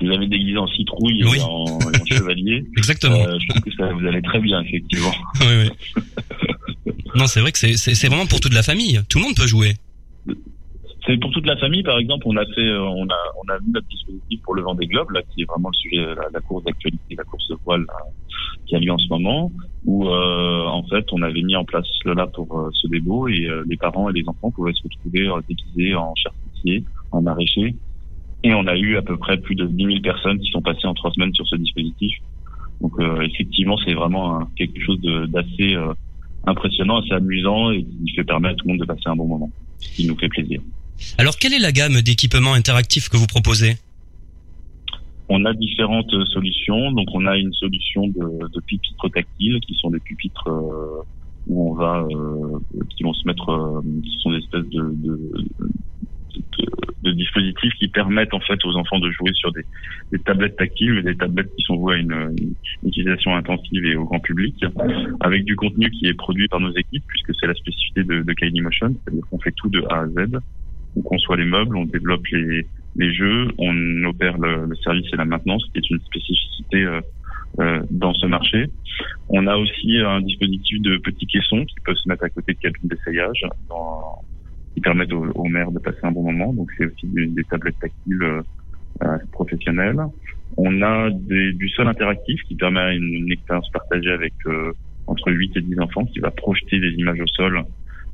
Je 0.00 0.06
vous 0.06 0.12
avais 0.12 0.26
déguisé 0.26 0.56
en 0.56 0.66
citrouille 0.66 1.22
Oui. 1.24 1.38
et 1.38 1.42
en, 1.42 1.66
et 1.92 2.00
en 2.00 2.04
chevalier. 2.06 2.64
Exactement. 2.76 3.22
Euh, 3.22 3.38
je 3.38 3.46
trouve 3.48 3.62
que 3.62 3.70
ça 3.76 3.92
vous 3.92 4.06
allait 4.06 4.22
très 4.22 4.40
bien, 4.40 4.60
effectivement. 4.62 5.14
Oui, 5.42 5.68
oui. 6.86 6.92
Non, 7.14 7.26
c'est 7.26 7.40
vrai 7.40 7.52
que 7.52 7.58
c'est 7.76 8.06
vraiment 8.08 8.26
pour 8.26 8.40
toute 8.40 8.54
la 8.54 8.62
famille. 8.62 9.00
Tout 9.08 9.18
le 9.18 9.24
monde 9.24 9.36
peut 9.36 9.46
jouer. 9.46 9.74
C'est 11.06 11.18
pour 11.18 11.30
toute 11.30 11.46
la 11.46 11.56
famille, 11.56 11.82
par 11.82 11.98
exemple, 11.98 12.24
on 12.26 12.36
a 12.36 12.44
fait, 12.44 12.60
euh, 12.60 12.80
on 12.82 13.08
a, 13.08 13.18
on 13.42 13.48
a 13.52 13.58
mis 13.60 13.70
notre 13.72 13.86
dispositif 13.88 14.40
pour 14.42 14.54
le 14.54 14.62
Vendée 14.62 14.86
Globe, 14.86 15.10
là, 15.10 15.22
qui 15.22 15.42
est 15.42 15.44
vraiment 15.46 15.70
le 15.70 15.78
sujet, 15.78 16.14
la, 16.14 16.28
la 16.32 16.40
course 16.40 16.62
d'actualité, 16.64 17.14
la 17.16 17.24
course 17.24 17.48
de 17.48 17.56
voile 17.64 17.80
là, 17.88 17.94
qui 18.66 18.76
a 18.76 18.78
lieu 18.80 18.92
en 18.92 18.98
ce 18.98 19.08
moment, 19.08 19.50
où 19.84 20.06
euh, 20.08 20.64
en 20.66 20.82
fait, 20.88 21.06
on 21.12 21.22
avait 21.22 21.42
mis 21.42 21.56
en 21.56 21.64
place 21.64 21.86
cela 22.04 22.26
pour 22.26 22.58
euh, 22.58 22.70
ce 22.74 22.86
débo 22.88 23.28
et 23.28 23.46
euh, 23.46 23.64
les 23.66 23.78
parents 23.78 24.10
et 24.10 24.12
les 24.12 24.28
enfants 24.28 24.50
pouvaient 24.50 24.74
se 24.74 24.82
retrouver 24.84 25.26
euh, 25.28 25.40
déguisés 25.48 25.94
en 25.94 26.14
charpentier, 26.16 26.84
en 27.12 27.22
maraîcher, 27.22 27.76
et 28.42 28.54
on 28.54 28.66
a 28.66 28.76
eu 28.76 28.96
à 28.96 29.02
peu 29.02 29.16
près 29.16 29.38
plus 29.38 29.54
de 29.54 29.66
10 29.66 29.84
000 29.84 30.00
personnes 30.02 30.38
qui 30.38 30.50
sont 30.50 30.62
passées 30.62 30.86
en 30.86 30.94
trois 30.94 31.12
semaines 31.12 31.34
sur 31.34 31.46
ce 31.46 31.56
dispositif. 31.56 32.14
Donc 32.80 32.92
effectivement, 33.22 33.76
c'est 33.84 33.92
vraiment 33.92 34.40
un- 34.40 34.48
quelque 34.56 34.80
chose 34.80 34.98
d'assez 35.28 35.76
impressionnant, 36.46 37.00
assez 37.02 37.12
amusant 37.12 37.70
et 37.72 37.84
qui 37.84 38.14
fait 38.16 38.24
permettre 38.24 38.54
à 38.54 38.56
tout 38.56 38.66
le 38.68 38.72
monde 38.72 38.80
de 38.80 38.86
passer 38.86 39.02
un 39.06 39.16
bon 39.16 39.26
moment, 39.26 39.52
ce 39.78 39.90
qui 39.94 40.06
nous 40.06 40.16
fait 40.16 40.30
plaisir. 40.30 40.62
Alors, 41.18 41.36
quelle 41.36 41.52
est 41.52 41.58
la 41.58 41.72
gamme 41.72 42.00
d'équipements 42.00 42.54
interactifs 42.54 43.08
que 43.08 43.16
vous 43.16 43.26
proposez? 43.26 43.76
On 45.28 45.44
a 45.44 45.54
différentes 45.54 46.14
solutions. 46.32 46.92
Donc, 46.92 47.08
on 47.12 47.26
a 47.26 47.36
une 47.36 47.52
solution 47.52 48.08
de, 48.08 48.60
pupitres 48.66 49.10
tactiles 49.10 49.60
qui 49.60 49.74
sont 49.74 49.90
des 49.90 50.00
pupitres 50.00 50.48
euh, 50.48 51.02
on 51.48 51.74
va, 51.74 52.06
euh, 52.10 52.58
qui 52.96 53.02
vont 53.02 53.14
se 53.14 53.26
mettre, 53.26 53.48
euh, 53.48 53.80
qui 54.02 54.18
sont 54.20 54.30
des 54.30 54.38
espèces 54.38 54.68
de, 54.68 54.90
dispositifs 57.12 57.74
qui 57.74 57.88
permettent 57.88 58.34
en 58.34 58.40
fait 58.40 58.64
aux 58.64 58.76
enfants 58.76 58.98
de 58.98 59.10
jouer 59.10 59.32
sur 59.34 59.52
des, 59.52 59.64
tablettes 60.24 60.56
tactiles, 60.56 61.02
des 61.02 61.16
tablettes 61.16 61.50
qui 61.56 61.62
sont 61.64 61.76
vouées 61.76 61.96
à 61.96 61.98
une, 61.98 62.36
utilisation 62.84 63.34
intensive 63.34 63.84
et 63.84 63.96
au 63.96 64.04
grand 64.04 64.20
public, 64.20 64.64
avec 65.20 65.44
du 65.44 65.56
contenu 65.56 65.90
qui 65.90 66.06
est 66.06 66.14
produit 66.14 66.48
par 66.48 66.60
nos 66.60 66.72
équipes, 66.76 67.04
puisque 67.06 67.34
c'est 67.38 67.46
la 67.46 67.54
spécificité 67.54 68.04
de, 68.04 68.22
de 68.22 68.62
Motion, 68.62 68.94
c'est-à-dire 69.04 69.24
qu'on 69.30 69.38
fait 69.38 69.52
tout 69.52 69.68
de 69.68 69.82
A 69.90 70.00
à 70.00 70.06
Z. 70.06 70.38
On 70.96 71.02
conçoit 71.02 71.36
les 71.36 71.44
meubles, 71.44 71.76
on 71.76 71.84
développe 71.84 72.26
les, 72.32 72.66
les 72.96 73.14
jeux, 73.14 73.48
on 73.58 74.04
opère 74.04 74.38
le, 74.38 74.66
le 74.66 74.74
service 74.76 75.06
et 75.12 75.16
la 75.16 75.24
maintenance, 75.24 75.64
qui 75.72 75.78
est 75.78 75.90
une 75.90 76.00
spécificité 76.00 76.84
euh, 76.84 77.00
euh, 77.58 77.82
dans 77.90 78.14
ce 78.14 78.26
marché. 78.26 78.66
On 79.28 79.46
a 79.46 79.56
aussi 79.56 79.98
un 79.98 80.20
dispositif 80.20 80.80
de 80.82 80.98
petits 80.98 81.26
caissons 81.26 81.64
qui 81.64 81.76
peuvent 81.84 81.96
se 81.96 82.08
mettre 82.08 82.24
à 82.24 82.30
côté 82.30 82.54
de 82.54 82.58
cabines 82.58 82.88
d'essayage, 82.88 83.44
qui 84.74 84.80
permettent 84.80 85.12
aux, 85.12 85.26
aux 85.34 85.48
mères 85.48 85.70
de 85.72 85.78
passer 85.78 85.98
un 86.02 86.12
bon 86.12 86.22
moment. 86.22 86.52
Donc 86.52 86.70
c'est 86.76 86.86
aussi 86.86 87.06
des, 87.06 87.26
des 87.26 87.44
tablettes 87.44 87.78
tactiles 87.80 88.22
euh, 88.22 88.42
euh, 89.02 89.18
professionnelles. 89.32 90.00
On 90.56 90.82
a 90.82 91.10
des, 91.10 91.52
du 91.52 91.68
sol 91.70 91.88
interactif 91.88 92.40
qui 92.42 92.54
permet 92.54 92.96
une, 92.96 93.14
une 93.14 93.32
expérience 93.32 93.70
partagée 93.70 94.10
avec 94.10 94.34
euh, 94.46 94.72
entre 95.06 95.32
8 95.32 95.56
et 95.56 95.60
10 95.60 95.80
enfants 95.80 96.04
qui 96.04 96.20
va 96.20 96.30
projeter 96.30 96.78
des 96.78 96.90
images 96.92 97.20
au 97.20 97.26
sol. 97.26 97.64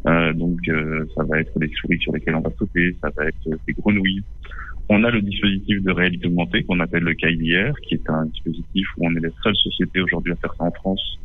Euh, 0.06 0.32
donc 0.32 0.58
euh, 0.68 1.04
ça 1.16 1.24
va 1.24 1.40
être 1.40 1.58
des 1.58 1.70
souris 1.80 1.98
sur 1.98 2.12
lesquelles 2.12 2.36
on 2.36 2.40
va 2.40 2.50
sauter, 2.58 2.96
ça 3.00 3.08
va 3.16 3.26
être 3.26 3.48
des 3.66 3.72
grenouilles. 3.72 4.22
On 4.88 5.02
a 5.02 5.10
le 5.10 5.20
dispositif 5.20 5.82
de 5.82 5.90
réalité 5.90 6.28
augmentée 6.28 6.62
qu'on 6.62 6.78
appelle 6.78 7.02
le 7.02 7.14
KIDR, 7.14 7.74
qui 7.82 7.94
est 7.94 8.08
un 8.08 8.26
dispositif 8.26 8.86
où 8.96 9.06
on 9.06 9.16
est 9.16 9.20
la 9.20 9.30
seule 9.42 9.56
société 9.56 10.00
aujourd'hui 10.00 10.32
à 10.32 10.36
faire 10.36 10.54
ça 10.54 10.64
en 10.64 10.70
France, 10.70 11.18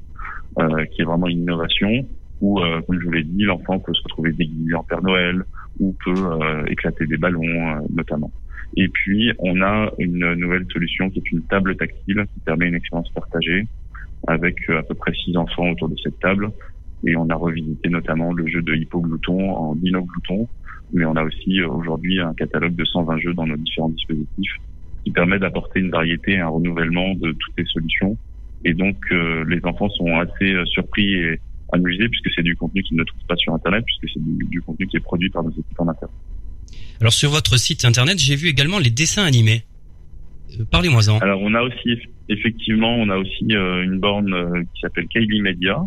euh, 0.59 0.85
qui 0.85 1.01
est 1.01 1.05
vraiment 1.05 1.27
une 1.27 1.43
innovation, 1.43 2.05
où, 2.41 2.59
euh, 2.59 2.81
comme 2.81 2.99
je 2.99 3.05
vous 3.05 3.11
l'ai 3.11 3.23
dit, 3.23 3.43
l'enfant 3.43 3.77
peut 3.77 3.93
se 3.93 4.01
retrouver 4.01 4.31
déguisé 4.31 4.73
en 4.73 4.83
Père 4.83 5.03
Noël, 5.03 5.43
ou 5.79 5.95
peut 6.03 6.13
euh, 6.17 6.65
éclater 6.65 7.05
des 7.05 7.17
ballons, 7.17 7.87
notamment. 7.93 8.31
Et 8.77 8.87
puis, 8.87 9.31
on 9.39 9.61
a 9.61 9.91
une 9.99 10.33
nouvelle 10.35 10.65
solution 10.71 11.09
qui 11.09 11.19
est 11.19 11.31
une 11.31 11.43
table 11.43 11.75
tactile 11.75 12.25
qui 12.33 12.39
permet 12.39 12.67
une 12.67 12.75
expérience 12.75 13.09
partagée 13.09 13.67
avec 14.27 14.57
euh, 14.69 14.79
à 14.79 14.83
peu 14.83 14.95
près 14.95 15.13
six 15.13 15.35
enfants 15.35 15.69
autour 15.69 15.89
de 15.89 15.95
cette 16.03 16.19
table. 16.19 16.49
Et 17.05 17.15
on 17.15 17.29
a 17.29 17.36
revisité 17.36 17.89
notamment 17.89 18.34
le 18.34 18.48
jeu 18.48 18.62
de 18.62 18.75
hypoglouton 18.75 19.51
en 19.55 19.75
dino-glouton. 19.75 20.48
Mais 20.93 21.05
on 21.05 21.15
a 21.15 21.24
aussi 21.24 21.62
euh, 21.62 21.70
aujourd'hui 21.70 22.20
un 22.20 22.34
catalogue 22.34 22.75
de 22.75 22.86
120 22.86 23.20
jeux 23.20 23.34
dans 23.34 23.48
nos 23.48 23.58
différents 23.58 23.89
dispositifs 23.89 24.55
qui 25.03 25.12
permet 25.12 25.39
d'apporter 25.39 25.79
une 25.79 25.89
variété 25.89 26.34
et 26.34 26.39
un 26.39 26.50
renouvellement 26.50 27.15
de 27.15 27.31
toutes 27.31 27.58
les 27.58 27.65
solutions. 27.65 28.17
Et 28.63 28.74
donc, 28.74 28.98
euh, 29.12 29.43
les 29.48 29.60
enfants 29.65 29.89
sont 29.89 30.20
assez 30.20 30.53
surpris 30.65 31.13
et 31.13 31.39
amusés 31.72 32.08
puisque 32.10 32.29
c'est 32.36 32.43
du 32.43 32.55
contenu 32.55 32.84
qu'ils 32.84 32.98
ne 32.98 33.03
trouvent 33.03 33.25
pas 33.27 33.36
sur 33.38 33.53
Internet, 33.53 33.84
puisque 33.86 34.13
c'est 34.13 34.24
du, 34.24 34.46
du, 34.46 34.62
contenu 34.62 34.88
qui 34.88 34.98
est 34.98 35.01
produit 35.01 35.29
par 35.29 35.43
nos 35.43 35.51
équipes 35.51 35.79
en 35.79 35.88
interne. 35.88 36.12
Alors 37.00 37.13
sur 37.13 37.31
votre 37.31 37.58
site 37.58 37.86
internet, 37.86 38.20
j'ai 38.20 38.36
vu 38.36 38.48
également 38.48 38.77
les 38.77 38.91
dessins 38.91 39.24
animés. 39.24 39.63
Euh, 40.60 40.65
parlez-moi-en. 40.70 41.17
Alors 41.20 41.41
on 41.41 41.53
a 41.53 41.62
aussi 41.62 41.98
effectivement, 42.29 42.96
on 42.96 43.10
a 43.10 43.17
aussi 43.17 43.48
euh, 43.51 43.84
une 43.84 44.00
borne 44.00 44.34
euh, 44.34 44.63
qui 44.74 44.81
s'appelle 44.81 45.08
Kylie 45.08 45.41
Media, 45.41 45.81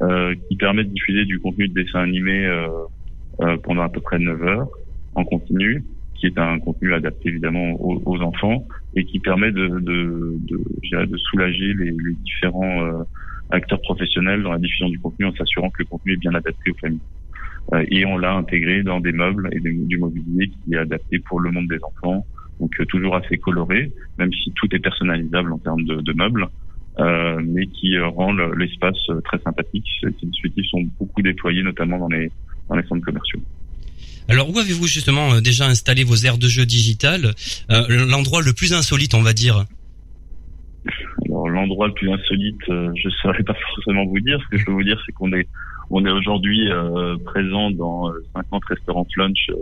qui 0.00 0.56
permet 0.56 0.84
de 0.84 0.90
diffuser 0.90 1.24
du 1.24 1.38
contenu 1.38 1.68
de 1.68 1.74
dessin 1.74 2.00
animé 2.00 2.48
pendant 3.62 3.82
à 3.82 3.88
peu 3.88 4.00
près 4.00 4.18
9 4.18 4.42
heures 4.42 4.68
en 5.14 5.24
continu, 5.24 5.84
qui 6.14 6.26
est 6.26 6.38
un 6.38 6.58
contenu 6.58 6.92
adapté 6.92 7.28
évidemment 7.28 7.76
aux, 7.80 8.20
enfants 8.20 8.66
et 8.96 9.04
qui 9.04 9.20
permet 9.20 9.52
de, 9.52 9.68
de, 9.68 10.38
de, 10.48 11.04
de 11.04 11.16
soulager 11.16 11.74
les, 11.74 11.90
les 11.90 12.14
différents 12.24 13.04
acteurs 13.50 13.80
professionnels 13.80 14.42
dans 14.42 14.52
la 14.52 14.58
diffusion 14.58 14.88
du 14.88 14.98
contenu 14.98 15.26
en 15.26 15.34
s'assurant 15.34 15.70
que 15.70 15.82
le 15.82 15.86
contenu 15.86 16.14
est 16.14 16.16
bien 16.16 16.34
adapté 16.34 16.70
aux 16.70 16.78
familles. 16.80 17.00
Euh, 17.72 17.84
et 17.88 18.04
on 18.04 18.18
l'a 18.18 18.34
intégré 18.34 18.82
dans 18.82 19.00
des 19.00 19.12
meubles 19.12 19.48
et 19.52 19.60
du 19.60 19.98
mobilier 19.98 20.48
qui 20.48 20.74
est 20.74 20.78
adapté 20.78 21.18
pour 21.20 21.40
le 21.40 21.50
monde 21.50 21.68
des 21.68 21.78
enfants. 21.82 22.26
Donc 22.60 22.72
euh, 22.80 22.84
toujours 22.86 23.16
assez 23.16 23.38
coloré, 23.38 23.92
même 24.18 24.32
si 24.32 24.52
tout 24.52 24.74
est 24.74 24.78
personnalisable 24.80 25.52
en 25.52 25.58
termes 25.58 25.84
de 25.84 26.12
meubles. 26.12 26.48
Euh, 27.00 27.40
mais 27.44 27.66
qui 27.66 27.98
rend 27.98 28.32
l'espace 28.56 28.96
très 29.24 29.38
sympathique. 29.40 29.86
Ces 30.00 30.26
dispositifs 30.26 30.70
sont 30.70 30.84
beaucoup 30.98 31.22
déployés, 31.22 31.62
notamment 31.62 31.98
dans 31.98 32.08
les, 32.08 32.30
dans 32.68 32.76
les 32.76 32.86
centres 32.86 33.04
commerciaux. 33.04 33.40
Alors 34.28 34.48
où 34.48 34.58
avez-vous 34.58 34.86
justement 34.86 35.40
déjà 35.40 35.66
installé 35.66 36.04
vos 36.04 36.14
aires 36.14 36.38
de 36.38 36.46
jeu 36.46 36.64
digitales 36.64 37.32
euh, 37.70 38.06
L'endroit 38.06 38.42
le 38.42 38.52
plus 38.52 38.72
insolite, 38.72 39.14
on 39.14 39.22
va 39.22 39.32
dire? 39.32 39.64
Alors 41.26 41.48
l'endroit 41.48 41.88
le 41.88 41.94
plus 41.94 42.12
insolite, 42.12 42.60
je 42.68 43.08
ne 43.08 43.10
saurais 43.22 43.42
pas 43.46 43.56
forcément 43.74 44.06
vous 44.06 44.20
dire. 44.20 44.38
Ce 44.44 44.48
que 44.50 44.58
je 44.58 44.64
peux 44.64 44.72
vous 44.72 44.84
dire, 44.84 45.00
c'est 45.04 45.12
qu'on 45.12 45.32
est 45.32 45.48
on 45.90 46.04
est 46.04 46.10
aujourd'hui 46.10 46.70
euh, 46.70 47.16
présent 47.24 47.70
dans 47.70 48.10
50 48.34 48.62
euh, 48.62 48.74
restaurants 48.74 49.06
lunch. 49.16 49.50
Euh, 49.50 49.54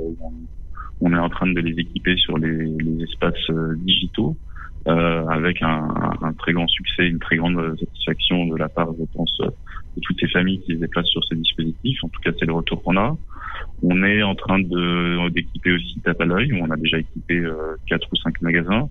on 1.00 1.12
est 1.12 1.18
en 1.18 1.28
train 1.28 1.50
de 1.50 1.60
les 1.60 1.78
équiper 1.80 2.16
sur 2.16 2.38
les, 2.38 2.64
les 2.78 3.02
espaces 3.02 3.50
digitaux. 3.78 4.36
Euh, 4.88 5.26
avec 5.28 5.62
un, 5.62 5.88
un, 6.22 6.32
très 6.32 6.52
grand 6.52 6.66
succès, 6.66 7.06
une 7.06 7.20
très 7.20 7.36
grande 7.36 7.78
satisfaction 7.78 8.46
de 8.46 8.56
la 8.56 8.68
part, 8.68 8.88
je 8.98 9.04
pense, 9.14 9.38
de 9.40 10.00
toutes 10.02 10.18
ces 10.18 10.28
familles 10.28 10.60
qui 10.62 10.74
se 10.74 10.80
déplacent 10.80 11.06
sur 11.06 11.24
ces 11.24 11.36
dispositifs. 11.36 12.02
En 12.02 12.08
tout 12.08 12.20
cas, 12.20 12.32
c'est 12.38 12.46
le 12.46 12.52
retour 12.52 12.82
qu'on 12.82 12.96
a. 12.96 13.16
On 13.82 14.02
est 14.04 14.22
en 14.22 14.34
train 14.34 14.58
d'équiper 14.60 15.72
aussi 15.72 16.00
Tape 16.04 16.20
où 16.20 16.56
on 16.60 16.70
a 16.70 16.76
déjà 16.76 16.98
équipé 16.98 17.38
euh, 17.38 17.76
quatre 17.86 18.08
ou 18.12 18.16
cinq 18.16 18.40
magasins, 18.42 18.88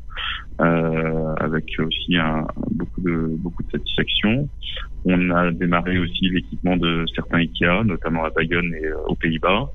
euh, 0.61 1.33
avec 1.39 1.65
aussi 1.79 2.17
un, 2.17 2.45
beaucoup 2.71 3.01
de 3.01 3.27
beaucoup 3.39 3.63
de 3.63 3.71
satisfaction. 3.71 4.49
On 5.05 5.29
a 5.31 5.51
démarré 5.51 5.97
aussi 5.97 6.29
l'équipement 6.29 6.77
de 6.77 7.05
certains 7.15 7.39
IKEA, 7.39 7.83
notamment 7.83 8.25
à 8.25 8.29
Bayonne 8.29 8.73
et 8.75 8.87
euh, 8.87 8.97
aux 9.07 9.15
Pays-Bas. 9.15 9.71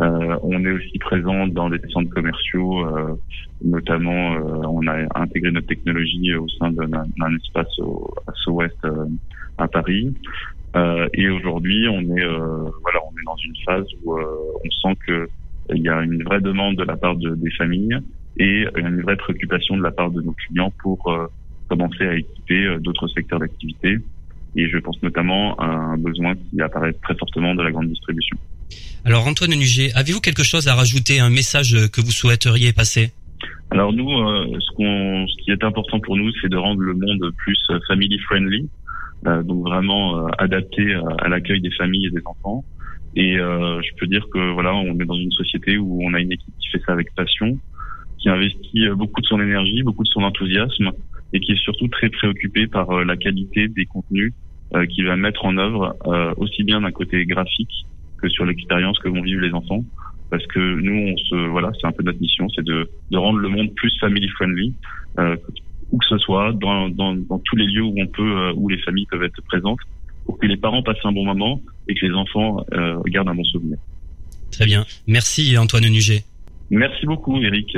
Euh, 0.00 0.38
on 0.42 0.64
est 0.64 0.72
aussi 0.72 0.98
présent 0.98 1.46
dans 1.46 1.68
des 1.68 1.78
centres 1.90 2.10
commerciaux, 2.10 2.86
euh, 2.86 3.14
notamment 3.62 4.34
euh, 4.34 4.66
on 4.66 4.86
a 4.86 5.06
intégré 5.20 5.50
notre 5.50 5.66
technologie 5.66 6.34
au 6.34 6.48
sein 6.48 6.72
d'un 6.72 7.36
espace 7.36 7.78
au, 7.78 8.10
à 8.26 8.32
Sou-Ouest 8.34 8.86
à 9.58 9.68
Paris. 9.68 10.14
et 11.12 11.28
aujourd'hui, 11.28 11.86
on 11.88 12.00
est 12.16 12.26
voilà, 12.82 12.98
on 13.06 13.12
est 13.12 13.26
dans 13.26 13.36
une 13.36 13.56
phase 13.66 13.86
où 14.02 14.18
on 14.18 14.70
sent 14.70 14.96
que 15.06 15.28
il 15.74 15.82
y 15.82 15.88
a 15.88 16.02
une 16.02 16.22
vraie 16.24 16.40
demande 16.40 16.76
de 16.76 16.84
la 16.84 16.96
part 16.96 17.16
de, 17.16 17.34
des 17.34 17.50
familles 17.50 17.98
et 18.38 18.66
une 18.76 19.02
vraie 19.02 19.16
préoccupation 19.16 19.76
de 19.76 19.82
la 19.82 19.92
part 19.92 20.10
de 20.10 20.22
nos 20.22 20.32
clients 20.32 20.72
pour 20.82 20.98
commencer 21.68 22.06
à 22.06 22.16
équiper 22.16 22.78
d'autres 22.80 23.08
secteurs 23.08 23.38
d'activité. 23.38 23.98
Et 24.56 24.68
je 24.68 24.78
pense 24.78 25.00
notamment 25.02 25.54
à 25.56 25.66
un 25.66 25.98
besoin 25.98 26.34
qui 26.34 26.60
apparaît 26.62 26.94
très 26.94 27.14
fortement 27.16 27.54
de 27.54 27.62
la 27.62 27.70
grande 27.70 27.88
distribution. 27.88 28.38
Alors 29.04 29.26
Antoine 29.26 29.50
Nuget, 29.50 29.90
avez-vous 29.94 30.20
quelque 30.20 30.44
chose 30.44 30.68
à 30.68 30.74
rajouter, 30.74 31.18
un 31.18 31.30
message 31.30 31.76
que 31.92 32.00
vous 32.00 32.12
souhaiteriez 32.12 32.72
passer? 32.72 33.12
Alors 33.72 33.90
nous, 33.90 34.10
euh, 34.10 34.58
ce, 34.60 35.42
qui 35.42 35.50
est 35.50 35.64
important 35.64 35.98
pour 35.98 36.18
nous, 36.18 36.30
c'est 36.42 36.50
de 36.50 36.58
rendre 36.58 36.82
le 36.82 36.92
monde 36.92 37.32
plus 37.38 37.58
euh, 37.70 37.80
family 37.88 38.18
friendly, 38.18 38.68
euh, 39.26 39.42
donc 39.42 39.66
vraiment 39.66 40.26
adapté 40.36 40.94
à 41.20 41.28
l'accueil 41.28 41.62
des 41.62 41.70
familles 41.70 42.06
et 42.06 42.10
des 42.10 42.20
enfants. 42.26 42.64
Et 43.16 43.34
je 43.34 43.94
peux 43.98 44.06
dire 44.06 44.26
que 44.32 44.52
voilà, 44.52 44.74
on 44.74 44.98
est 44.98 45.04
dans 45.04 45.18
une 45.18 45.32
société 45.32 45.76
où 45.76 46.00
on 46.02 46.14
a 46.14 46.20
une 46.20 46.32
équipe 46.32 46.54
qui 46.58 46.68
fait 46.68 46.82
ça 46.86 46.92
avec 46.92 47.14
passion, 47.14 47.58
qui 48.18 48.28
investit 48.30 48.88
beaucoup 48.94 49.20
de 49.20 49.26
son 49.26 49.40
énergie, 49.40 49.82
beaucoup 49.82 50.04
de 50.04 50.08
son 50.08 50.22
enthousiasme, 50.22 50.92
et 51.34 51.40
qui 51.40 51.52
est 51.52 51.62
surtout 51.62 51.88
très 51.88 52.08
préoccupée 52.08 52.66
par 52.66 53.04
la 53.04 53.16
qualité 53.18 53.68
des 53.68 53.84
contenus 53.84 54.32
qu'il 54.88 55.04
va 55.06 55.16
mettre 55.16 55.44
en 55.44 55.58
œuvre, 55.58 55.94
aussi 56.38 56.62
bien 56.62 56.80
d'un 56.80 56.90
côté 56.90 57.26
graphique 57.26 57.84
que 58.22 58.28
sur 58.28 58.44
l'expérience 58.44 58.98
que 58.98 59.08
vont 59.08 59.22
vivre 59.22 59.40
les 59.42 59.52
enfants. 59.52 59.84
Parce 60.30 60.46
que 60.46 60.58
nous, 60.58 61.12
on 61.12 61.16
se, 61.16 61.48
voilà, 61.50 61.70
c'est 61.78 61.86
un 61.86 61.92
peu 61.92 62.02
notre 62.02 62.20
mission, 62.20 62.48
c'est 62.56 62.64
de, 62.64 62.88
de 63.10 63.18
rendre 63.18 63.38
le 63.38 63.48
monde 63.48 63.74
plus 63.74 63.92
family 64.00 64.28
friendly, 64.28 64.72
euh, 65.18 65.36
où 65.90 65.98
que 65.98 66.06
ce 66.06 66.16
soit, 66.18 66.52
dans, 66.54 66.88
dans, 66.88 67.38
tous 67.44 67.56
les 67.56 67.66
lieux 67.66 67.82
où 67.82 67.94
on 67.98 68.06
peut, 68.06 68.38
euh, 68.38 68.52
où 68.56 68.68
les 68.70 68.78
familles 68.78 69.06
peuvent 69.10 69.24
être 69.24 69.42
présentes, 69.42 69.80
pour 70.24 70.38
que 70.38 70.46
les 70.46 70.56
parents 70.56 70.82
passent 70.82 71.04
un 71.04 71.12
bon 71.12 71.24
moment 71.26 71.60
et 71.86 71.94
que 71.94 72.06
les 72.06 72.14
enfants 72.14 72.64
euh, 72.72 72.98
gardent 73.08 73.28
un 73.28 73.34
bon 73.34 73.44
souvenir. 73.44 73.76
Très 74.50 74.64
bien. 74.64 74.86
Merci 75.06 75.58
Antoine 75.58 75.88
Nuget. 75.88 76.24
Merci 76.72 77.04
beaucoup 77.04 77.38
Eric. 77.42 77.76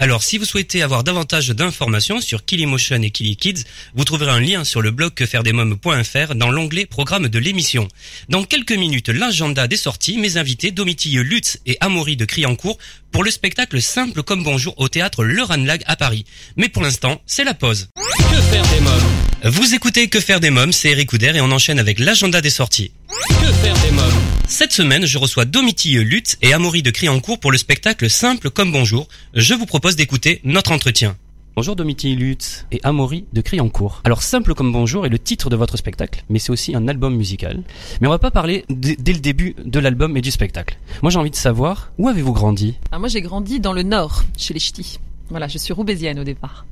Alors, 0.00 0.24
si 0.24 0.36
vous 0.36 0.44
souhaitez 0.44 0.82
avoir 0.82 1.04
davantage 1.04 1.50
d'informations 1.50 2.20
sur 2.20 2.44
Kilimotion 2.44 3.00
et 3.02 3.10
Kili 3.10 3.36
Kids, 3.36 3.62
vous 3.94 4.04
trouverez 4.04 4.32
un 4.32 4.40
lien 4.40 4.64
sur 4.64 4.82
le 4.82 4.90
blog 4.90 5.14
quefairedesmoms.fr 5.14 6.34
dans 6.34 6.50
l'onglet 6.50 6.84
programme 6.86 7.28
de 7.28 7.38
l'émission. 7.38 7.86
Dans 8.28 8.42
quelques 8.42 8.72
minutes, 8.72 9.10
l'agenda 9.10 9.68
des 9.68 9.76
sorties, 9.76 10.18
mes 10.18 10.38
invités 10.38 10.72
Domitille 10.72 11.22
Lutz 11.22 11.60
et 11.66 11.76
Amaury 11.80 12.16
de 12.16 12.24
Criancourt 12.24 12.78
pour 13.12 13.22
le 13.22 13.30
spectacle 13.30 13.80
Simple 13.80 14.24
comme 14.24 14.42
Bonjour 14.42 14.74
au 14.76 14.88
théâtre 14.88 15.22
Le 15.22 15.42
Ranlag 15.44 15.82
à 15.86 15.94
Paris. 15.94 16.24
Mais 16.56 16.68
pour 16.68 16.82
l'instant, 16.82 17.22
c'est 17.26 17.44
la 17.44 17.54
pause. 17.54 17.90
Que 17.94 18.40
faire 18.40 18.66
des 18.74 18.80
mômes? 18.80 19.52
Vous 19.52 19.72
écoutez 19.72 20.08
Que 20.08 20.18
faire 20.18 20.40
des 20.40 20.50
mômes, 20.50 20.72
c'est 20.72 20.90
Eric 20.90 21.10
Couder 21.10 21.32
et 21.36 21.40
on 21.40 21.52
enchaîne 21.52 21.78
avec 21.78 22.00
l'agenda 22.00 22.40
des 22.40 22.50
sorties. 22.50 22.90
Que 23.28 23.52
faire 23.52 23.74
des 23.84 23.92
mômes? 23.92 24.11
Cette 24.52 24.72
semaine, 24.74 25.06
je 25.06 25.16
reçois 25.16 25.46
Domitille 25.46 26.04
Lutz 26.04 26.36
et 26.42 26.52
Amaury 26.52 26.82
de 26.82 26.90
Criancourt 26.90 27.40
pour 27.40 27.50
le 27.50 27.56
spectacle 27.56 28.10
Simple 28.10 28.50
comme 28.50 28.70
Bonjour. 28.70 29.08
Je 29.32 29.54
vous 29.54 29.64
propose 29.64 29.96
d'écouter 29.96 30.42
notre 30.44 30.72
entretien. 30.72 31.16
Bonjour 31.56 31.74
Domitille 31.74 32.16
Lutz 32.16 32.66
et 32.70 32.78
Amaury 32.82 33.24
de 33.32 33.40
Criancourt. 33.40 34.02
Alors 34.04 34.22
Simple 34.22 34.52
comme 34.52 34.70
Bonjour 34.70 35.06
est 35.06 35.08
le 35.08 35.18
titre 35.18 35.48
de 35.48 35.56
votre 35.56 35.78
spectacle, 35.78 36.22
mais 36.28 36.38
c'est 36.38 36.52
aussi 36.52 36.76
un 36.76 36.86
album 36.86 37.16
musical. 37.16 37.62
Mais 38.02 38.08
on 38.08 38.10
va 38.10 38.18
pas 38.18 38.30
parler 38.30 38.66
dès 38.68 39.14
le 39.14 39.20
début 39.20 39.56
de 39.64 39.78
l'album 39.78 40.18
et 40.18 40.20
du 40.20 40.30
spectacle. 40.30 40.76
Moi 41.00 41.10
j'ai 41.10 41.18
envie 41.18 41.30
de 41.30 41.34
savoir, 41.34 41.90
où 41.96 42.10
avez-vous 42.10 42.34
grandi? 42.34 42.74
Alors 42.90 43.00
moi 43.00 43.08
j'ai 43.08 43.22
grandi 43.22 43.58
dans 43.58 43.72
le 43.72 43.82
nord, 43.82 44.22
chez 44.36 44.52
les 44.52 44.60
ch'tis. 44.60 44.98
Voilà, 45.30 45.48
je 45.48 45.56
suis 45.56 45.72
roubaisienne 45.72 46.18
au 46.18 46.24
départ. 46.24 46.66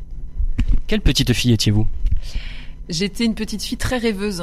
Quelle 0.86 1.00
petite 1.00 1.32
fille 1.32 1.52
étiez-vous? 1.52 1.88
J'étais 2.90 3.24
une 3.24 3.34
petite 3.34 3.62
fille 3.62 3.78
très 3.78 3.98
rêveuse 3.98 4.42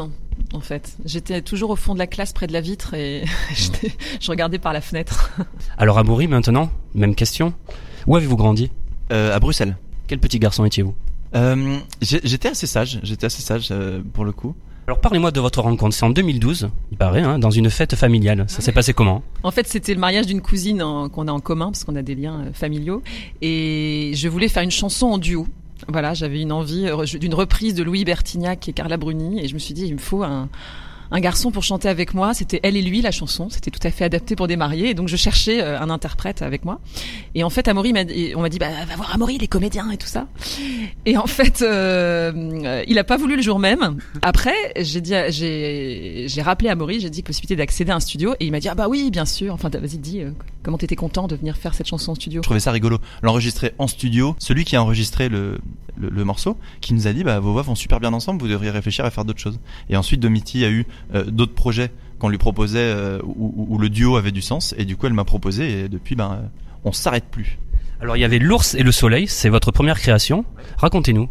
en 0.54 0.62
fait. 0.62 0.96
J'étais 1.06 1.42
toujours 1.42 1.70
au 1.70 1.76
fond 1.76 1.94
de 1.94 2.00
la 2.00 2.08
classe 2.08 2.32
près 2.32 2.48
de 2.48 2.54
la 2.54 2.62
vitre 2.62 2.94
et 2.94 3.26
je 4.22 4.30
regardais 4.32 4.58
par 4.58 4.72
la 4.74 4.82
fenêtre. 4.82 5.32
Alors 5.78 5.98
Amaury 5.98 6.28
maintenant, 6.28 6.72
même 6.96 7.14
question. 7.14 7.54
Où 8.08 8.16
avez-vous 8.16 8.38
grandi? 8.38 8.72
Euh, 9.12 9.36
À 9.36 9.40
Bruxelles. 9.40 9.76
Quel 10.08 10.20
petit 10.20 10.40
garçon 10.40 10.64
étiez-vous? 10.64 10.96
Euh, 11.36 11.78
J'étais 12.02 12.48
assez 12.48 12.68
sage, 12.68 13.00
j'étais 13.04 13.26
assez 13.26 13.42
sage 13.42 13.68
euh, 13.72 14.02
pour 14.14 14.24
le 14.24 14.32
coup. 14.32 14.56
Alors 14.88 15.02
parlez-moi 15.02 15.32
de 15.32 15.42
votre 15.42 15.60
rencontre. 15.60 15.94
C'est 15.94 16.06
en 16.06 16.10
2012, 16.10 16.70
il 16.94 16.98
paraît, 16.98 17.22
hein, 17.22 17.40
dans 17.40 17.52
une 17.52 17.70
fête 17.70 17.98
familiale. 17.98 18.46
Ça 18.48 18.62
s'est 18.62 18.72
passé 18.72 18.94
comment? 18.94 19.22
En 19.44 19.52
fait, 19.52 19.68
c'était 19.68 19.94
le 19.94 20.00
mariage 20.00 20.28
d'une 20.28 20.40
cousine 20.42 20.78
qu'on 21.12 21.28
a 21.28 21.32
en 21.34 21.42
commun 21.42 21.66
parce 21.66 21.84
qu'on 21.84 21.98
a 21.98 22.02
des 22.02 22.16
liens 22.16 22.46
familiaux. 22.54 23.04
Et 23.42 24.14
je 24.16 24.30
voulais 24.30 24.48
faire 24.48 24.64
une 24.64 24.72
chanson 24.72 25.08
en 25.08 25.18
duo 25.18 25.46
Voilà, 25.88 26.14
j'avais 26.14 26.42
une 26.42 26.52
envie 26.52 26.88
euh, 26.88 27.06
d'une 27.20 27.34
reprise 27.34 27.74
de 27.74 27.84
Louis 27.84 28.04
Bertignac 28.04 28.68
et 28.68 28.74
Carla 28.74 28.98
Bruni, 28.98 29.44
et 29.44 29.48
je 29.48 29.54
me 29.54 29.60
suis 29.60 29.74
dit, 29.74 29.86
il 29.86 29.94
me 29.94 30.00
faut 30.00 30.24
un, 30.24 30.50
un 31.12 31.20
garçon 31.20 31.52
pour 31.52 31.64
chanter 31.64 31.90
avec 31.90 32.14
moi. 32.14 32.34
C'était 32.34 32.60
elle 32.64 32.78
et 32.78 32.82
lui 32.82 33.02
la 33.02 33.12
chanson. 33.12 33.50
C'était 33.50 33.72
tout 33.72 33.86
à 33.86 33.92
fait 33.92 34.06
adapté 34.06 34.36
pour 34.36 34.48
des 34.48 34.58
mariés. 34.58 34.90
Et 34.90 34.94
donc 34.94 35.08
je 35.08 35.16
cherchais 35.16 35.62
euh, 35.62 35.80
un 35.80 35.90
interprète 35.90 36.42
avec 36.42 36.66
moi. 36.66 36.80
Et 37.36 37.44
en 37.44 37.50
fait, 37.50 37.68
Amaury 37.68 37.94
on 38.36 38.42
m'a 38.42 38.50
dit, 38.50 38.60
bah, 38.60 38.68
va 38.88 38.96
voir 38.96 39.14
Amaury, 39.14 39.38
les 39.38 39.48
comédiens 39.48 39.90
et 39.92 39.98
tout 39.98 40.08
ça. 40.08 40.28
Et 41.06 41.18
en 41.18 41.28
fait, 41.28 41.62
euh, 41.62 42.84
il 42.88 43.00
a 43.00 43.04
pas 43.04 43.18
voulu 43.18 43.36
le 43.36 43.42
jour 43.42 43.60
même. 43.60 43.98
Après, 44.22 44.56
j'ai 44.78 45.02
dit, 45.02 45.14
j'ai, 45.30 46.42
rappelé 46.42 46.70
Amaury, 46.70 47.00
j'ai 47.00 47.10
dit 47.10 47.24
possibilité 47.24 47.56
d'accéder 47.56 47.92
à 47.92 47.96
un 47.96 48.00
studio. 48.00 48.34
Et 48.40 48.46
il 48.46 48.52
m'a 48.52 48.60
dit, 48.60 48.70
ah 48.70 48.76
bah 48.76 48.88
oui, 48.88 49.10
bien 49.12 49.26
sûr. 49.26 49.54
Enfin, 49.54 49.70
vas-y, 49.70 49.98
dis, 49.98 50.22
euh, 50.22 50.32
comment 50.64 50.78
t'étais 50.78 50.96
content 50.96 51.28
de 51.28 51.36
venir 51.36 51.58
faire 51.58 51.74
cette 51.74 51.88
chanson 51.88 52.12
en 52.12 52.16
studio. 52.16 52.42
Je 52.42 52.44
trouvais 52.44 52.60
ça 52.60 52.72
rigolo. 52.72 52.98
L'enregistrer 53.22 53.74
en 53.78 53.88
studio, 53.88 54.36
celui 54.40 54.66
qui 54.66 54.76
a 54.76 54.84
enregistré 54.84 55.30
le, 55.30 55.60
le, 55.98 56.10
le 56.10 56.24
morceau, 56.24 56.58
qui 56.82 56.94
nous 56.94 57.08
a 57.08 57.14
dit, 57.14 57.24
bah, 57.24 57.40
vos 57.40 57.52
voix 57.52 57.62
vont 57.62 57.76
super 57.76 58.00
bien 58.00 58.14
ensemble, 58.14 58.42
vous 58.42 58.48
devriez 58.48 58.72
réfléchir 58.72 59.06
à 59.06 59.12
faire 59.12 59.26
d'autres 59.26 59.40
choses. 59.40 59.60
Et 59.90 59.98
ensuite, 59.98 60.20
Domiti 60.20 60.64
a 60.66 60.70
eu 60.70 60.86
d'autres 61.14 61.54
projets 61.54 61.92
qu'on 62.20 62.30
lui 62.30 62.38
proposait 62.38 62.80
euh, 62.80 63.20
où, 63.24 63.68
où 63.70 63.78
le 63.78 63.90
duo 63.90 64.18
avait 64.18 64.32
du 64.32 64.42
sens. 64.42 64.74
Et 64.78 64.86
du 64.86 64.98
coup, 64.98 65.06
elle 65.06 65.14
m'a 65.14 65.26
proposé. 65.26 65.84
Et 65.84 65.90
depuis, 65.90 66.16
ben, 66.16 66.40
euh, 66.42 66.48
on 66.84 66.92
s'arrête 66.92 67.26
plus. 67.30 67.58
Alors 68.00 68.16
il 68.16 68.20
y 68.20 68.26
avait 68.26 68.38
l'ours 68.38 68.76
et 68.76 68.84
le 68.84 68.92
soleil, 68.92 69.28
c'est 69.28 69.50
votre 69.50 69.72
première 69.72 70.00
création. 70.00 70.46
Racontez-nous. 70.78 71.30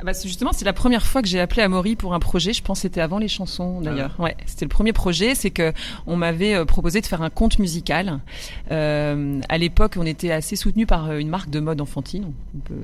Ah 0.00 0.04
bah, 0.04 0.14
c'est 0.14 0.28
justement, 0.28 0.52
c'est 0.52 0.64
la 0.64 0.72
première 0.72 1.04
fois 1.04 1.22
que 1.22 1.28
j'ai 1.28 1.40
appelé 1.40 1.62
Amaury 1.62 1.96
pour 1.96 2.14
un 2.14 2.20
projet. 2.20 2.52
Je 2.52 2.62
pense 2.62 2.78
que 2.78 2.82
c'était 2.82 3.00
avant 3.00 3.18
les 3.18 3.26
chansons 3.26 3.80
d'ailleurs. 3.80 4.14
Ouais, 4.20 4.36
c'était 4.46 4.64
le 4.64 4.68
premier 4.68 4.92
projet. 4.92 5.34
C'est 5.34 5.50
que 5.50 5.72
on 6.06 6.16
m'avait 6.16 6.54
euh, 6.54 6.64
proposé 6.64 7.00
de 7.00 7.06
faire 7.06 7.22
un 7.22 7.30
conte 7.30 7.58
musical. 7.58 8.20
Euh, 8.70 9.40
à 9.48 9.58
l'époque, 9.58 9.94
on 9.98 10.06
était 10.06 10.30
assez 10.30 10.54
soutenu 10.54 10.86
par 10.86 11.10
euh, 11.10 11.18
une 11.18 11.28
marque 11.28 11.50
de 11.50 11.58
mode 11.58 11.80
enfantine, 11.80 12.32
on 12.54 12.58
peut, 12.60 12.74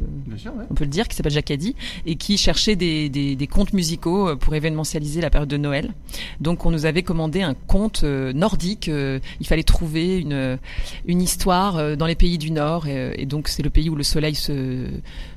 on 0.70 0.74
peut 0.74 0.84
le 0.84 0.90
dire, 0.90 1.06
qui 1.06 1.14
s'appelle 1.14 1.32
Jacadi, 1.32 1.76
et 2.04 2.16
qui 2.16 2.36
cherchait 2.36 2.74
des, 2.74 3.08
des, 3.08 3.36
des 3.36 3.46
contes 3.46 3.74
musicaux 3.74 4.30
euh, 4.30 4.36
pour 4.36 4.54
événementialiser 4.54 5.20
la 5.20 5.30
période 5.30 5.48
de 5.48 5.56
Noël. 5.56 5.92
Donc, 6.40 6.66
on 6.66 6.72
nous 6.72 6.84
avait 6.84 7.04
commandé 7.04 7.42
un 7.42 7.54
conte 7.54 8.02
nordique. 8.02 8.88
il 8.88 9.46
fallait 9.46 9.62
trouver 9.62 10.18
une 10.18 10.58
une 11.06 11.22
histoire 11.22 11.96
dans 11.96 12.06
les 12.06 12.14
pays 12.14 12.38
du 12.38 12.50
Nord, 12.50 12.88
et, 12.88 13.14
et 13.18 13.26
donc 13.26 13.48
c'est 13.48 13.62
le 13.62 13.70
pays 13.70 13.88
où 13.88 13.94
le 13.94 14.02
soleil 14.02 14.34
se 14.34 14.88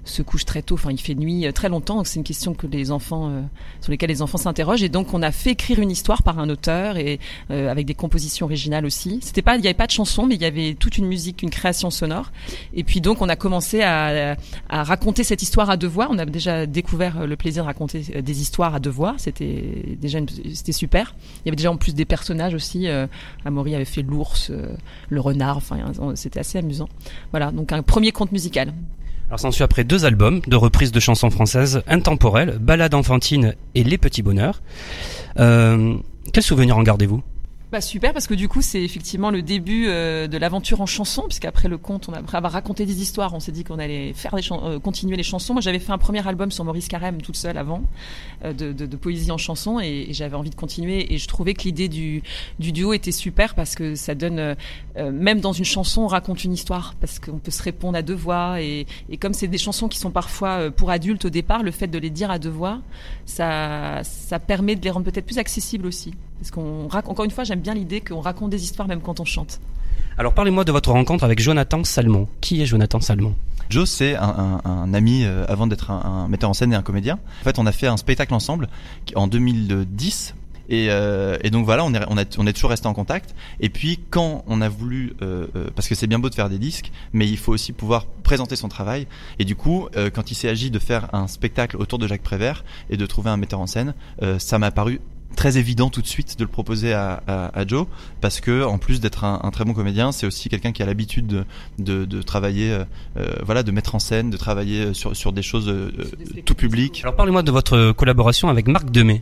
se 0.08 0.22
couche 0.22 0.46
très 0.46 0.62
tôt. 0.62 0.76
Enfin, 0.76 0.92
il 0.92 1.00
fait 1.00 1.16
nuit 1.16 1.46
euh, 1.46 1.52
très 1.52 1.70
longtemps. 1.70 2.04
C'est 2.04 2.18
une 2.18 2.24
question 2.24 2.54
que 2.54 2.68
les 2.68 2.92
enfants, 2.92 3.30
euh, 3.30 3.42
sur 3.82 3.92
lesquelles 3.92 4.10
les 4.10 4.22
enfants 4.22 4.38
s'interrogent. 4.38 4.84
Et 4.84 4.90
donc 4.90 5.14
on 5.14 5.22
a 5.22 5.32
fait 5.32 5.52
écrire 5.52 5.80
une 5.80 5.92
histoire 5.92 6.24
par 6.24 6.40
un 6.40 6.50
auteur 6.50 6.98
et 6.98 7.20
euh, 7.52 7.70
avec 7.70 7.86
des 7.86 7.96
compositions 7.96 8.46
originales 8.46 8.86
aussi. 8.86 9.20
C'était 9.22 9.42
pas, 9.42 9.56
il 9.56 9.62
n'y 9.62 9.68
avait 9.68 9.74
pas 9.74 9.88
de 9.88 9.92
chanson, 9.92 10.26
mais 10.26 10.36
il 10.36 10.42
y 10.42 10.46
avait 10.46 10.76
toute 10.76 10.98
une 10.98 11.06
musique, 11.06 11.42
une 11.44 11.50
création 11.50 11.90
sonore. 11.90 12.32
Et 12.74 12.84
puis 12.84 13.02
donc 13.02 13.22
on 13.22 13.30
a 13.30 13.36
commencé 13.36 13.82
à, 13.82 14.36
à 14.70 14.84
raconter 14.84 15.24
cette 15.24 15.42
histoire 15.42 15.70
à 15.70 15.78
deux 15.78 15.88
voix. 15.88 16.08
On 16.10 16.18
a 16.18 16.26
déjà 16.26 16.66
découvert 16.66 17.22
euh, 17.22 17.28
le 17.28 17.36
plaisir 17.36 17.64
de 17.64 17.68
raconter 17.68 18.04
euh, 18.16 18.22
des 18.22 18.42
histoires 18.42 18.76
à 18.76 18.80
deux 18.80 18.90
voix. 18.90 19.16
C'était 19.18 19.98
déjà, 20.00 20.20
c'était 20.54 20.72
super. 20.72 21.16
Il 21.38 21.48
y 21.48 21.50
avait 21.50 21.56
déjà 21.56 21.72
en 21.72 21.78
plus 21.78 21.94
des 21.94 22.06
personnages 22.06 22.54
aussi. 22.54 22.88
Euh, 22.88 23.08
Amaury 23.46 23.76
avait 23.76 23.86
fait 23.86 24.02
l'ours, 24.02 24.52
le 25.10 25.22
renard. 25.22 25.58
Enfin, 25.58 25.78
c'était 26.16 26.40
assez 26.40 26.58
amusant. 26.58 26.90
Voilà, 27.32 27.52
donc 27.52 27.72
un 27.72 27.84
premier 27.84 28.12
conte 28.12 28.32
musical. 28.32 28.74
Alors 29.30 29.40
s'en 29.40 29.52
suit 29.52 29.64
après 29.64 29.84
deux 29.84 30.06
albums 30.06 30.40
de 30.48 30.56
reprises 30.56 30.92
de 30.92 31.00
chansons 31.02 31.30
françaises 31.30 31.84
intemporelles, 31.88 32.58
Ballade 32.60 32.94
enfantine 32.94 33.56
et 33.76 33.84
Les 33.84 33.98
Petits 33.98 34.22
Bonheurs. 34.22 34.62
Euh, 35.38 35.96
quel 36.32 36.44
souvenir 36.44 36.78
en 36.78 36.84
gardez-vous? 36.84 37.22
Bah 37.70 37.82
super 37.82 38.14
parce 38.14 38.28
que 38.28 38.34
du 38.34 38.48
coup 38.48 38.62
c'est 38.62 38.82
effectivement 38.82 39.30
le 39.30 39.42
début 39.42 39.88
euh, 39.90 40.28
de 40.28 40.38
l'aventure 40.38 40.80
en 40.80 40.86
chanson 40.86 41.24
puisqu'après 41.24 41.68
le 41.68 41.78
conte 41.78 42.08
on 42.08 42.14
a, 42.14 42.20
après 42.20 42.38
avoir 42.38 42.54
raconté 42.54 42.86
des 42.86 43.02
histoires 43.02 43.34
on 43.34 43.42
s'est 43.42 43.52
dit 43.52 43.66
qu'on 43.66 43.78
allait 43.78 44.14
faire 44.14 44.34
euh, 44.34 44.80
continuer 44.80 45.18
les 45.18 45.24
chansons. 45.24 45.52
Moi 45.52 45.60
j'avais 45.62 45.80
fait 45.80 45.92
un 45.92 45.98
premier 45.98 46.26
album 46.26 46.50
sur 46.50 46.64
Maurice 46.64 46.88
Carême 46.88 47.22
toute 47.22 47.36
seule 47.36 47.58
avant 47.58 47.84
euh, 48.46 48.54
de, 48.54 48.72
de, 48.72 48.86
de 48.86 48.96
poésie 48.96 49.32
en 49.32 49.38
chanson 49.38 49.82
et, 49.82 50.06
et 50.08 50.14
j'avais 50.14 50.38
envie 50.38 50.50
de 50.50 50.56
continuer 50.56 51.14
et 51.14 51.18
je 51.18 51.28
trouvais 51.28 51.56
que 51.56 51.64
l'idée 51.64 51.90
du, 51.90 52.24
du 52.58 52.72
duo 52.72 52.94
était 52.94 53.12
super 53.12 53.54
parce 53.54 53.76
que 53.76 53.96
ça 53.96 54.16
donne 54.16 54.40
euh, 54.40 54.56
euh, 54.96 55.12
même 55.12 55.42
dans 55.42 55.52
une 55.52 55.66
chanson 55.66 56.04
on 56.04 56.08
raconte 56.08 56.46
une 56.46 56.54
histoire 56.54 56.96
parce 57.02 57.20
qu'on 57.20 57.38
peut 57.38 57.52
se 57.52 57.64
répondre 57.64 57.98
à 57.98 58.02
deux 58.02 58.16
voix 58.16 58.62
et, 58.62 58.88
et 59.10 59.18
comme 59.18 59.34
c'est 59.34 59.50
des 59.50 59.58
chansons 59.58 59.90
qui 59.90 60.00
sont 60.00 60.12
parfois 60.12 60.52
euh, 60.52 60.72
pour 60.72 60.90
adultes 60.90 61.26
au 61.26 61.30
départ 61.30 61.64
le 61.64 61.72
fait 61.72 61.88
de 61.88 62.00
les 62.00 62.12
dire 62.12 62.32
à 62.32 62.40
deux 62.40 62.50
voix 62.50 62.80
ça 63.26 64.00
ça 64.04 64.40
permet 64.40 64.78
de 64.78 64.86
les 64.86 64.90
rendre 64.90 65.06
peut-être 65.12 65.26
plus 65.26 65.38
accessibles 65.38 65.86
aussi 65.86 66.14
parce 66.40 66.52
qu'on 66.52 66.88
rac- 66.88 67.08
encore 67.10 67.26
une 67.26 67.32
fois 67.32 67.44
j'aime 67.44 67.62
bien 67.62 67.74
l'idée 67.74 68.02
qu'on 68.02 68.22
raconte 68.22 68.50
des 68.52 68.64
histoires 68.64 68.88
même 68.88 69.02
quand 69.02 69.20
on 69.20 69.26
chante 69.26 69.60
Alors 70.18 70.34
parlez-moi 70.34 70.64
de 70.64 70.72
votre 70.72 70.92
rencontre 70.92 71.24
avec 71.24 71.40
Jonathan 71.40 71.84
Salmon. 71.84 72.28
Qui 72.42 72.62
est 72.62 72.66
Jonathan 72.66 73.00
Salmon? 73.02 73.36
Joe, 73.70 73.90
c'est 73.90 74.16
un, 74.16 74.62
un, 74.64 74.70
un 74.70 74.94
ami 74.94 75.26
euh, 75.26 75.46
avant 75.50 75.68
d'être 75.68 75.92
un, 75.92 76.00
un 76.04 76.28
metteur 76.30 76.50
en 76.50 76.54
scène 76.54 76.72
et 76.72 76.76
un 76.76 76.82
comédien. 76.82 77.20
En 77.42 77.44
fait, 77.44 77.60
on 77.60 77.66
a 77.66 77.72
fait 77.74 77.88
un 77.88 77.98
spectacle 77.98 78.34
ensemble 78.34 78.70
en 79.16 79.28
2010. 79.28 80.36
Et, 80.70 80.88
euh, 80.90 81.38
et 81.44 81.50
donc 81.50 81.64
voilà, 81.66 81.86
on 81.86 81.94
est, 81.94 82.00
on, 82.10 82.18
a, 82.18 82.24
on 82.38 82.46
est 82.48 82.52
toujours 82.54 82.70
resté 82.72 82.88
en 82.88 82.94
contact. 82.94 83.36
Et 83.62 83.70
puis 83.70 84.00
quand 84.10 84.44
on 84.48 84.60
a 84.62 84.68
voulu, 84.70 85.14
euh, 85.22 85.48
euh, 85.56 85.68
parce 85.76 85.88
que 85.88 85.96
c'est 85.96 86.08
bien 86.08 86.20
beau 86.20 86.30
de 86.30 86.36
faire 86.36 86.50
des 86.50 86.60
disques, 86.60 86.92
mais 87.14 87.28
il 87.28 87.38
faut 87.38 87.54
aussi 87.54 87.72
pouvoir 87.74 88.06
présenter 88.24 88.56
son 88.58 88.68
travail. 88.68 89.08
Et 89.40 89.46
du 89.46 89.56
coup, 89.56 89.88
euh, 89.96 90.10
quand 90.10 90.30
il 90.32 90.36
s'est 90.36 90.50
agi 90.50 90.70
de 90.72 90.80
faire 90.80 91.08
un 91.14 91.28
spectacle 91.28 91.78
autour 91.78 92.00
de 92.00 92.08
Jacques 92.08 92.22
Prévert 92.24 92.66
et 92.90 92.98
de 92.98 93.06
trouver 93.06 93.30
un 93.30 93.38
metteur 93.38 93.60
en 93.62 93.68
scène, 93.68 93.94
euh, 94.24 94.40
ça 94.40 94.60
m'a 94.60 94.72
paru 94.72 95.00
très 95.36 95.58
évident 95.58 95.90
tout 95.90 96.02
de 96.02 96.08
suite 96.08 96.38
de 96.38 96.44
le 96.44 96.50
proposer 96.50 96.94
à, 96.94 97.22
à, 97.28 97.60
à 97.60 97.68
Joe 97.68 97.86
parce 98.22 98.40
que 98.40 98.64
en 98.64 98.78
plus 98.78 99.00
d'être 99.00 99.24
un, 99.24 99.40
un 99.44 99.52
très 99.52 99.66
bon 99.66 99.74
comédien 99.74 100.12
c'est 100.12 100.26
aussi 100.26 100.50
quelqu'un 100.50 100.72
qui 100.72 100.82
a 100.82 100.86
l'habitude 100.86 101.28
de, 101.28 101.46
de, 101.80 102.06
de 102.06 102.22
travailler 102.22 102.72
euh, 102.72 102.84
euh, 103.18 103.28
voilà 103.46 103.64
de 103.64 103.72
mettre 103.72 103.96
en 103.96 104.00
scène 104.00 104.30
de 104.30 104.38
travailler 104.38 104.94
sur, 104.94 105.16
sur 105.16 105.34
des 105.34 105.44
choses 105.44 105.70
euh, 105.70 105.92
euh, 106.00 106.42
tout 106.46 106.56
public 106.56 107.02
Alors 107.04 107.16
parlez-moi 107.16 107.44
de 107.44 107.52
votre 107.52 107.92
collaboration 107.92 108.50
avec 108.50 108.68
Marc 108.68 108.90
Demey. 108.90 109.22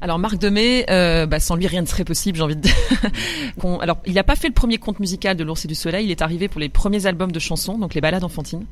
Alors 0.00 0.18
Marc 0.18 0.36
Demey, 0.36 0.84
euh, 0.90 1.24
bah, 1.24 1.40
sans 1.40 1.56
lui 1.56 1.66
rien 1.66 1.80
ne 1.80 1.86
serait 1.86 2.04
possible, 2.04 2.36
j'ai 2.36 2.44
envie 2.44 2.56
de 2.56 2.60
dire. 2.60 2.74
Alors 3.80 3.96
il 4.04 4.12
n'a 4.12 4.22
pas 4.22 4.36
fait 4.36 4.48
le 4.48 4.52
premier 4.52 4.76
conte 4.76 5.00
musical 5.00 5.34
de 5.34 5.42
l'Ours 5.44 5.64
et 5.64 5.68
du 5.68 5.74
Soleil, 5.74 6.04
il 6.04 6.10
est 6.10 6.20
arrivé 6.20 6.48
pour 6.48 6.60
les 6.60 6.68
premiers 6.68 7.06
albums 7.06 7.32
de 7.32 7.38
chansons, 7.38 7.78
donc 7.78 7.94
les 7.94 8.02
ballades 8.02 8.22
enfantines. 8.24 8.66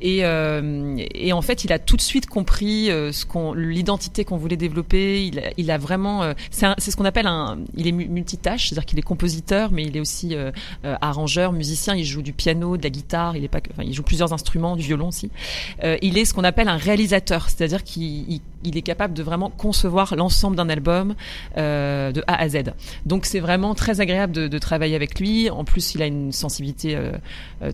Et, 0.00 0.24
euh, 0.24 0.96
et 1.14 1.32
en 1.32 1.42
fait, 1.42 1.64
il 1.64 1.72
a 1.72 1.78
tout 1.78 1.96
de 1.96 2.00
suite 2.02 2.26
compris 2.26 2.90
euh, 2.90 3.10
ce 3.12 3.26
qu'on, 3.26 3.52
l'identité 3.52 4.24
qu'on 4.24 4.36
voulait 4.36 4.56
développer. 4.56 5.26
Il, 5.26 5.40
a- 5.40 5.50
il 5.56 5.70
a 5.70 5.78
vraiment, 5.78 6.22
euh, 6.22 6.34
c'est, 6.50 6.78
ce 6.78 6.94
qu'on 6.96 7.04
appelle 7.04 7.26
un, 7.26 7.58
il 7.76 7.86
est 7.86 7.92
mu- 7.92 8.08
multitâche, 8.08 8.68
c'est-à-dire 8.68 8.86
qu'il 8.86 8.98
est 8.98 9.02
compositeur, 9.02 9.72
mais 9.72 9.82
il 9.82 9.96
est 9.96 10.00
aussi 10.00 10.34
euh, 10.34 10.52
euh, 10.84 10.94
arrangeur, 11.00 11.52
musicien. 11.52 11.96
Il 11.96 12.04
joue 12.04 12.22
du 12.22 12.32
piano, 12.32 12.76
de 12.76 12.82
la 12.82 12.90
guitare. 12.90 13.36
Il 13.36 13.44
est 13.44 13.48
pas, 13.48 13.60
enfin, 13.72 13.82
il 13.84 13.92
joue 13.92 14.02
plusieurs 14.04 14.32
instruments, 14.32 14.76
du 14.76 14.82
violon 14.84 15.08
aussi. 15.08 15.30
Il 16.02 16.16
est 16.18 16.24
ce 16.24 16.32
qu'on 16.34 16.44
appelle 16.44 16.68
un 16.68 16.76
réalisateur, 16.76 17.48
c'est-à-dire 17.50 17.82
qu'il 17.82 18.02
il, 18.30 18.40
il 18.64 18.76
est 18.76 18.82
capable 18.82 19.14
de 19.14 19.22
vraiment 19.22 19.50
concevoir 19.50 20.14
l'ensemble 20.16 20.56
d'un 20.56 20.68
album 20.68 21.14
de 21.56 22.22
A 22.26 22.40
à 22.40 22.48
Z. 22.48 22.72
Donc 23.06 23.26
c'est 23.26 23.40
vraiment 23.40 23.74
très 23.74 24.00
agréable 24.00 24.32
de, 24.32 24.48
de 24.48 24.58
travailler 24.58 24.94
avec 24.96 25.18
lui. 25.18 25.50
En 25.50 25.64
plus, 25.64 25.94
il 25.94 26.02
a 26.02 26.06
une 26.06 26.32
sensibilité 26.32 26.98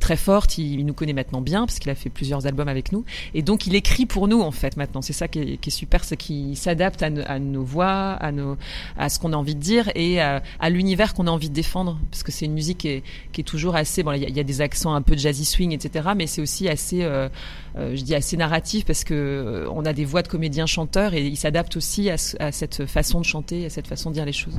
très 0.01 0.17
forte. 0.17 0.59
Il 0.59 0.85
nous 0.87 0.95
connaît 0.95 1.13
maintenant 1.13 1.41
bien 1.41 1.67
parce 1.67 1.79
qu'il 1.79 1.91
a 1.91 1.95
fait 1.95 2.11
plusieurs 2.15 2.47
albums 2.47 2.69
avec 2.69 2.93
nous. 2.93 3.05
Et 3.35 3.43
donc 3.43 3.67
il 3.67 3.75
écrit 3.75 4.07
pour 4.07 4.29
nous 4.29 4.41
en 4.41 4.51
fait 4.51 4.77
maintenant. 4.77 5.03
C'est 5.03 5.13
ça 5.13 5.29
qui 5.29 5.41
est, 5.41 5.57
qui 5.59 5.71
est 5.71 5.73
super, 5.73 6.05
c'est 6.05 6.17
qu'il 6.17 6.57
s'adapte 6.57 7.03
à, 7.03 7.11
à 7.27 7.39
nos 7.39 7.65
voix, 7.65 8.13
à 8.13 8.33
nos, 8.33 8.57
à 8.97 9.09
ce 9.09 9.19
qu'on 9.19 9.33
a 9.33 9.37
envie 9.37 9.55
de 9.55 9.61
dire 9.61 9.91
et 9.95 10.21
à, 10.21 10.43
à 10.61 10.71
l'univers 10.71 11.15
qu'on 11.15 11.27
a 11.27 11.31
envie 11.31 11.51
de 11.51 11.55
défendre. 11.55 11.99
Parce 12.11 12.23
que 12.23 12.33
c'est 12.33 12.47
une 12.47 12.55
musique 12.55 12.79
qui 12.79 12.89
est, 12.89 13.03
qui 13.33 13.41
est 13.41 13.45
toujours 13.45 13.77
assez. 13.77 14.03
Bon, 14.03 14.13
il 14.13 14.29
y, 14.29 14.33
y 14.33 14.41
a 14.41 14.45
des 14.45 14.61
accents 14.61 14.95
un 14.95 15.03
peu 15.03 15.17
jazzy 15.17 15.45
swing, 15.45 15.73
etc. 15.73 16.11
Mais 16.17 16.27
c'est 16.27 16.41
aussi 16.43 16.69
assez, 16.69 17.03
euh, 17.03 17.25
euh, 17.25 17.29
je 17.77 18.03
dis 18.03 18.15
assez 18.15 18.37
narratif 18.37 18.85
parce 18.85 19.05
que 19.05 19.15
euh, 19.15 19.69
on 19.75 19.85
a 19.85 19.93
des 19.93 20.05
voix 20.05 20.23
de 20.23 20.29
comédiens 20.29 20.67
chanteurs 20.67 21.15
et 21.15 21.27
ils 21.27 21.37
s'adaptent 21.37 21.77
aussi 21.77 22.11
à, 22.11 22.17
à 22.39 22.53
cette 22.53 22.87
façon 22.87 23.21
de 23.21 23.25
chanter, 23.25 23.67
à 23.67 23.71
cette 23.71 23.87
façon 23.87 24.11
de 24.11 24.15
dire 24.15 24.25
les 24.25 24.33
choses. 24.33 24.59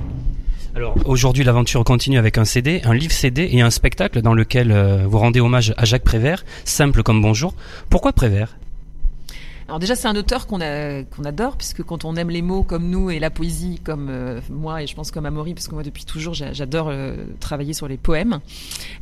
Alors 0.75 0.95
aujourd'hui 1.05 1.43
l'aventure 1.43 1.83
continue 1.83 2.17
avec 2.17 2.37
un 2.37 2.45
CD, 2.45 2.81
un 2.83 2.93
livre 2.93 3.13
CD 3.13 3.47
et 3.51 3.61
un 3.61 3.69
spectacle 3.69 4.21
dans 4.21 4.33
lequel 4.33 4.71
euh, 4.71 5.05
vous 5.07 5.19
rendez 5.19 5.39
hommage 5.39 5.73
à 5.77 5.85
Jacques 5.85 6.03
Prévert, 6.03 6.43
simple 6.65 7.03
comme 7.03 7.21
bonjour. 7.21 7.53
Pourquoi 7.89 8.11
Prévert? 8.11 8.57
Alors 9.67 9.79
déjà 9.79 9.95
c'est 9.95 10.07
un 10.07 10.15
auteur 10.15 10.45
qu'on 10.45 10.59
qu'on 10.59 11.23
adore 11.25 11.57
puisque 11.57 11.81
quand 11.81 12.05
on 12.05 12.15
aime 12.17 12.29
les 12.29 12.43
mots 12.43 12.61
comme 12.61 12.87
nous 12.87 13.09
et 13.09 13.17
la 13.17 13.31
poésie 13.31 13.79
comme 13.83 14.09
euh, 14.11 14.39
moi 14.51 14.83
et 14.83 14.87
je 14.87 14.93
pense 14.93 15.09
comme 15.09 15.25
Amaury 15.25 15.55
parce 15.55 15.67
que 15.67 15.73
moi 15.73 15.81
depuis 15.81 16.05
toujours 16.05 16.35
j'a- 16.35 16.53
j'adore 16.53 16.89
euh, 16.89 17.15
travailler 17.39 17.73
sur 17.73 17.87
les 17.87 17.97
poèmes. 17.97 18.39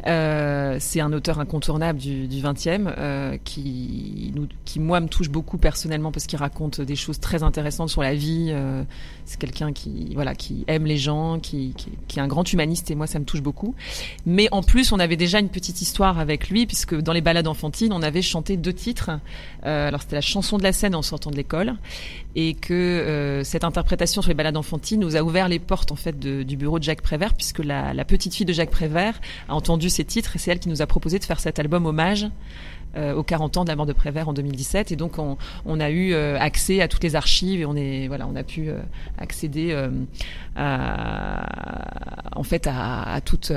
Euh, 0.08 0.78
c'est 0.80 1.02
un 1.02 1.12
auteur 1.12 1.40
incontournable 1.42 2.00
du, 2.00 2.28
du 2.28 2.42
20e 2.42 2.94
euh, 2.98 3.38
qui 3.44 4.34
qui 4.64 4.80
moi 4.80 5.02
me 5.02 5.08
touche 5.10 5.30
beaucoup 5.30 5.58
personnellement 5.58 6.14
parce 6.14 6.28
qu'il 6.28 6.40
raconte 6.40 6.80
des 6.80 6.96
choses 6.96 7.20
très 7.20 7.44
intéressantes 7.44 7.90
sur 7.90 8.02
la 8.02 8.16
vie. 8.16 8.54
c'est 9.26 9.38
quelqu'un 9.40 9.74
qui 9.74 10.14
voilà 10.16 10.34
qui 10.34 10.64
aime 10.68 10.86
les 10.86 10.98
gens, 10.98 11.40
qui, 11.40 11.74
qui 11.76 11.90
qui 12.08 12.20
est 12.20 12.22
un 12.22 12.28
grand 12.28 12.52
humaniste 12.54 12.90
et 12.90 12.96
moi 12.96 13.06
ça 13.08 13.20
me 13.20 13.26
touche 13.26 13.42
beaucoup. 13.42 13.76
Mais 14.26 14.48
en 14.54 14.64
plus 14.64 14.94
on 14.94 15.00
avait 15.00 15.18
déjà 15.18 15.40
une 15.40 15.50
petite 15.50 15.82
histoire 15.82 16.20
avec 16.20 16.50
lui 16.50 16.66
puisque 16.66 16.96
dans 16.96 17.12
les 17.14 17.22
balades 17.22 17.48
enfantines 17.48 17.92
on 17.92 18.02
avait 18.02 18.22
chanté 18.22 18.56
deux 18.56 18.74
titres. 18.74 19.12
Alors 19.64 20.02
c'était 20.02 20.16
la 20.16 20.22
chanson 20.22 20.53
de 20.58 20.64
la 20.64 20.74
scène 20.74 20.96
en 20.96 21.02
sortant 21.02 21.32
de 21.32 21.36
l'école 21.36 21.76
et 22.36 22.54
que 22.54 22.74
euh, 22.74 23.44
cette 23.44 23.64
interprétation 23.64 24.22
sur 24.22 24.30
les 24.30 24.36
balades 24.36 24.58
enfantines 24.58 25.00
nous 25.00 25.16
a 25.16 25.22
ouvert 25.22 25.48
les 25.48 25.60
portes 25.60 25.92
en 25.92 25.96
fait 25.96 26.20
du 26.20 26.58
bureau 26.58 26.80
de 26.80 26.84
Jacques 26.84 27.02
Prévert 27.02 27.34
puisque 27.34 27.64
la, 27.64 27.94
petite 28.06 28.34
fille 28.34 28.46
de 28.46 28.54
Jacques 28.54 28.72
Prévert 28.72 29.20
a 29.48 29.56
entendu 29.56 29.90
ces 29.90 30.06
titres 30.06 30.36
et 30.36 30.40
c'est 30.40 30.52
elle 30.52 30.60
qui 30.60 30.70
nous 30.70 30.82
a 30.82 30.88
proposé 30.88 31.20
de 31.20 31.24
faire 31.24 31.40
cet 31.40 31.60
album 31.60 31.86
hommage 31.86 32.28
euh, 32.96 33.14
aux 33.14 33.24
40 33.24 33.58
ans 33.58 33.64
de 33.64 33.70
la 33.70 33.76
mort 33.76 33.86
de 33.86 33.94
Prévert 33.94 34.30
en 34.30 34.34
2017. 34.34 34.92
Et 34.92 34.96
donc, 34.96 35.18
on, 35.18 35.80
a 35.80 35.90
eu 35.90 36.14
euh, 36.14 36.38
accès 36.40 36.80
à 36.80 36.88
toutes 36.88 37.04
les 37.04 37.16
archives 37.16 37.60
et 37.60 37.66
on 37.66 37.76
est, 37.76 38.08
voilà, 38.08 38.28
on 38.28 38.36
a 38.36 38.44
pu 38.44 38.70
accéder 39.18 39.76
à, 40.56 41.50
en 42.36 42.44
fait, 42.44 42.68
à, 42.68 43.14
à 43.14 43.22
toute 43.22 43.52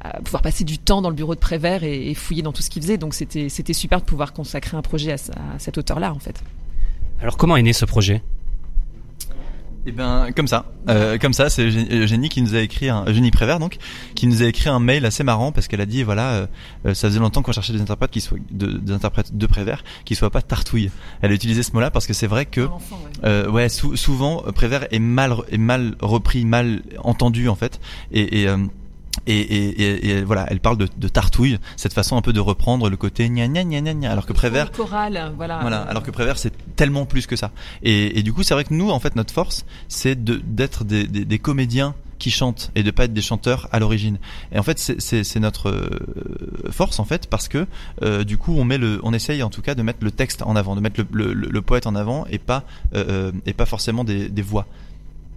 à 0.00 0.20
pouvoir 0.20 0.42
passer 0.42 0.64
du 0.64 0.78
temps 0.78 1.02
dans 1.02 1.10
le 1.10 1.14
bureau 1.16 1.34
de 1.34 1.40
Prévert 1.40 1.84
et, 1.84 2.10
et 2.10 2.14
fouiller 2.14 2.42
dans 2.42 2.52
tout 2.52 2.62
ce 2.62 2.70
qu'il 2.70 2.82
faisait. 2.82 2.98
Donc 2.98 3.14
c'était 3.14 3.48
c'était 3.48 3.72
super 3.74 4.00
de 4.00 4.06
pouvoir 4.06 4.32
consacrer 4.32 4.76
un 4.76 4.82
projet 4.82 5.12
à, 5.12 5.14
à 5.54 5.58
cet 5.58 5.78
auteur-là 5.78 6.12
en 6.12 6.18
fait. 6.18 6.42
Alors 7.20 7.36
comment 7.36 7.56
est 7.56 7.62
né 7.62 7.72
ce 7.72 7.84
projet? 7.84 8.22
Et 9.86 9.92
ben 9.92 10.28
comme 10.36 10.46
ça, 10.46 10.66
euh, 10.90 11.16
comme 11.16 11.32
ça, 11.32 11.48
c'est 11.48 11.62
Eugé- 11.64 11.88
Eugénie 11.90 12.28
qui 12.28 12.42
nous 12.42 12.54
a 12.54 12.60
écrit 12.60 12.90
un 12.90 13.06
Eugénie 13.06 13.30
Prévert 13.30 13.58
donc 13.58 13.78
qui 14.14 14.26
nous 14.26 14.42
a 14.42 14.44
écrit 14.46 14.68
un 14.68 14.78
mail 14.78 15.06
assez 15.06 15.24
marrant 15.24 15.52
parce 15.52 15.68
qu'elle 15.68 15.80
a 15.80 15.86
dit 15.86 16.02
voilà 16.02 16.32
euh, 16.32 16.46
euh, 16.84 16.92
ça 16.92 17.08
faisait 17.08 17.18
longtemps 17.18 17.40
qu'on 17.40 17.52
cherchait 17.52 17.72
des 17.72 17.80
interprètes 17.80 18.10
qui 18.10 18.20
soient 18.20 18.36
de, 18.50 18.72
des 18.76 18.92
interprètes 18.92 19.34
de 19.34 19.46
Prévert 19.46 19.82
qui 20.04 20.14
soient 20.16 20.28
pas 20.28 20.42
tartouilles. 20.42 20.90
Elle 21.22 21.30
a 21.30 21.34
utilisé 21.34 21.62
ce 21.62 21.72
mot-là 21.72 21.90
parce 21.90 22.06
que 22.06 22.12
c'est 22.12 22.26
vrai 22.26 22.44
que 22.44 22.60
ouais. 22.60 22.68
Euh, 23.24 23.50
ouais, 23.50 23.70
sou- 23.70 23.96
souvent 23.96 24.42
Prévert 24.54 24.86
est 24.90 24.98
mal 24.98 25.34
est 25.50 25.56
mal 25.56 25.96
repris, 26.02 26.44
mal 26.44 26.82
entendu 26.98 27.48
en 27.48 27.54
fait, 27.56 27.80
et 28.12 28.42
et, 28.42 28.48
euh, 28.48 28.58
et, 29.26 29.38
et, 29.40 29.82
et- 29.82 30.08
et 30.10 30.22
voilà, 30.22 30.46
elle 30.50 30.60
parle 30.60 30.76
de, 30.78 30.88
de 30.96 31.08
tartouille, 31.08 31.58
cette 31.76 31.92
façon 31.92 32.16
un 32.16 32.22
peu 32.22 32.32
de 32.32 32.40
reprendre 32.40 32.88
le 32.88 32.96
côté 32.96 33.28
gna 33.28 33.48
gna 33.48 33.64
gna 33.64 33.80
gna 33.80 33.94
gna, 33.94 34.10
alors 34.12 34.26
que 34.26 34.32
Prévert, 34.32 34.70
choral, 34.72 35.32
voilà. 35.36 35.58
voilà, 35.60 35.82
alors 35.82 36.02
que 36.02 36.10
Prévert 36.10 36.38
c'est 36.38 36.52
tellement 36.76 37.06
plus 37.06 37.26
que 37.26 37.36
ça. 37.36 37.50
Et, 37.82 38.18
et 38.18 38.22
du 38.22 38.32
coup, 38.32 38.42
c'est 38.42 38.54
vrai 38.54 38.64
que 38.64 38.72
nous, 38.74 38.90
en 38.90 39.00
fait, 39.00 39.16
notre 39.16 39.34
force, 39.34 39.64
c'est 39.88 40.22
de 40.22 40.40
d'être 40.44 40.84
des, 40.84 41.06
des, 41.06 41.24
des 41.24 41.38
comédiens 41.38 41.94
qui 42.18 42.30
chantent 42.30 42.70
et 42.74 42.82
de 42.82 42.90
pas 42.90 43.04
être 43.04 43.14
des 43.14 43.22
chanteurs 43.22 43.66
à 43.72 43.78
l'origine. 43.78 44.18
Et 44.52 44.58
en 44.58 44.62
fait, 44.62 44.78
c'est 44.78 45.40
notre 45.40 45.70
euh, 45.70 46.70
force 46.70 46.98
en 47.00 47.04
fait 47.04 47.26
parce 47.28 47.48
que 47.48 47.66
euh, 48.02 48.24
du 48.24 48.36
coup, 48.36 48.54
on 48.58 48.64
met 48.64 48.76
le, 48.78 49.00
on 49.02 49.12
essaye 49.14 49.42
en 49.42 49.48
tout 49.50 49.62
cas 49.62 49.74
de 49.74 49.82
mettre 49.82 50.00
le 50.02 50.10
texte 50.10 50.42
en 50.42 50.54
avant, 50.54 50.76
de 50.76 50.80
mettre 50.80 51.00
le, 51.12 51.32
le, 51.32 51.48
le 51.48 51.62
poète 51.62 51.86
en 51.86 51.94
avant 51.94 52.26
et 52.30 52.38
pas 52.38 52.64
euh, 52.94 53.04
euh, 53.08 53.32
et 53.46 53.54
pas 53.54 53.64
forcément 53.66 54.04
des, 54.04 54.28
des 54.28 54.42
voix. 54.42 54.66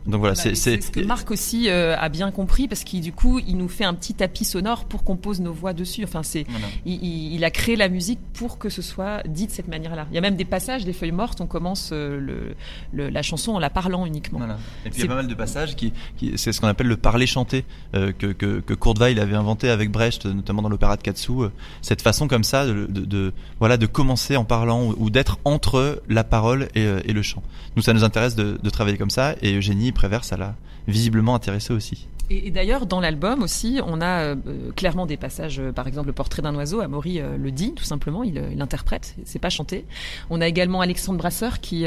Donc 0.06 0.20
voilà, 0.20 0.36
Bah, 0.36 0.42
c'est 0.54 0.82
ce 0.82 0.92
que 0.92 1.00
Marc 1.00 1.32
aussi 1.32 1.70
euh, 1.70 1.96
a 1.98 2.10
bien 2.10 2.30
compris 2.32 2.68
parce 2.68 2.84
qu'il 2.84 3.00
du 3.02 3.14
coup 3.14 3.40
il 3.40 3.56
nous 3.58 3.70
fait 3.70 3.86
un 3.86 3.94
petit 3.94 4.14
tapis 4.14 4.44
sonore 4.44 4.84
pour 4.86 5.04
qu'on 5.04 5.16
pose 5.16 5.40
nos 5.40 5.54
voix 5.54 5.72
dessus. 5.74 6.04
Enfin 6.04 6.24
c'est 6.24 6.46
Voilà. 6.50 6.68
il, 6.86 7.04
il- 7.36 7.44
a 7.46 7.52
créé 7.52 7.76
la 7.76 7.88
musique 7.90 8.20
pour 8.34 8.58
que 8.58 8.70
ce 8.70 8.82
soit 8.82 9.22
dit 9.28 9.48
de 9.48 9.52
cette 9.52 9.68
manière-là. 9.68 10.08
Il 10.12 10.16
y 10.16 10.18
a 10.18 10.22
même 10.22 10.36
des 10.36 10.46
passages, 10.46 10.84
des 10.86 10.94
feuilles 10.94 11.12
mortes, 11.14 11.40
on 11.42 11.48
commence 11.48 11.92
euh, 11.94 12.20
le, 12.20 12.56
le- 12.94 13.10
la 13.10 13.22
chanson 13.22 13.54
en 13.54 13.60
la 13.60 13.70
parlant 13.70 14.06
uniquement. 14.06 14.40
Voilà. 14.40 14.58
Et 14.86 14.90
puis 14.90 15.00
il 15.00 15.04
y 15.04 15.06
a 15.06 15.10
pas 15.10 15.16
mal 15.16 15.28
de 15.28 15.34
passages 15.36 15.76
qui, 15.76 15.94
qui 16.18 16.34
c'est 16.38 16.52
ce 16.52 16.60
qu'on 16.60 16.68
appelle 16.68 16.88
le 16.88 16.98
parler 16.98 17.26
chanté 17.28 17.64
euh, 17.96 18.12
que, 18.12 18.28
que, 18.28 18.60
que 18.60 18.74
Weill 19.00 19.20
avait 19.20 19.36
inventé 19.36 19.70
avec 19.70 19.90
Brecht, 19.92 20.26
notamment 20.26 20.62
dans 20.62 20.70
l'opéra 20.70 20.98
de 20.98 21.02
Katsu. 21.02 21.32
euh, 21.44 21.50
cette 21.82 22.02
façon 22.02 22.28
comme 22.28 22.44
ça 22.44 22.66
de, 22.66 22.88
de, 22.90 23.06
de- 23.06 23.34
voilà 23.60 23.78
de 23.78 23.86
commencer 23.86 24.36
en 24.36 24.44
parlant 24.46 24.84
ou, 24.88 24.96
ou 24.98 25.10
d'être 25.10 25.38
entre 25.46 26.02
la 26.10 26.24
parole 26.26 26.68
et, 26.76 26.82
euh, 26.86 27.00
et 27.06 27.14
le 27.14 27.22
chant. 27.22 27.42
Nous 27.78 27.82
ça 27.84 27.94
nous 27.94 28.04
intéresse 28.04 28.36
de, 28.36 28.58
de 28.62 28.70
travailler 28.70 28.98
comme 28.98 29.10
ça 29.10 29.36
et 29.42 29.56
Eugénie 29.56 29.93
Prévert 29.94 30.24
ça 30.24 30.38
l'a 30.38 30.56
visiblement 30.88 31.36
intéressé 31.36 31.74
aussi. 31.74 32.08
Et, 32.30 32.52
d'ailleurs, 32.52 32.86
dans 32.86 33.02
l'album 33.02 33.44
aussi, 33.44 33.80
on 33.86 34.00
a 34.00 34.22
euh, 34.22 34.36
euh, 34.48 34.72
clairement 34.72 35.06
des 35.06 35.18
passages, 35.18 35.60
euh, 35.60 35.72
par 35.72 35.88
exemple, 35.88 36.08
le 36.08 36.14
portrait 36.14 36.42
d'un 36.42 36.56
oiseau, 36.56 36.80
Amaury 36.80 37.20
le 37.20 37.52
dit, 37.52 37.74
tout 37.74 37.84
simplement, 37.84 38.24
il 38.24 38.36
l'interprète, 38.56 39.16
c'est 39.26 39.40
pas 39.40 39.50
chanté. 39.50 39.86
On 40.30 40.40
a 40.42 40.48
également 40.48 40.82
Alexandre 40.82 41.18
Brasseur 41.18 41.60
qui, 41.60 41.86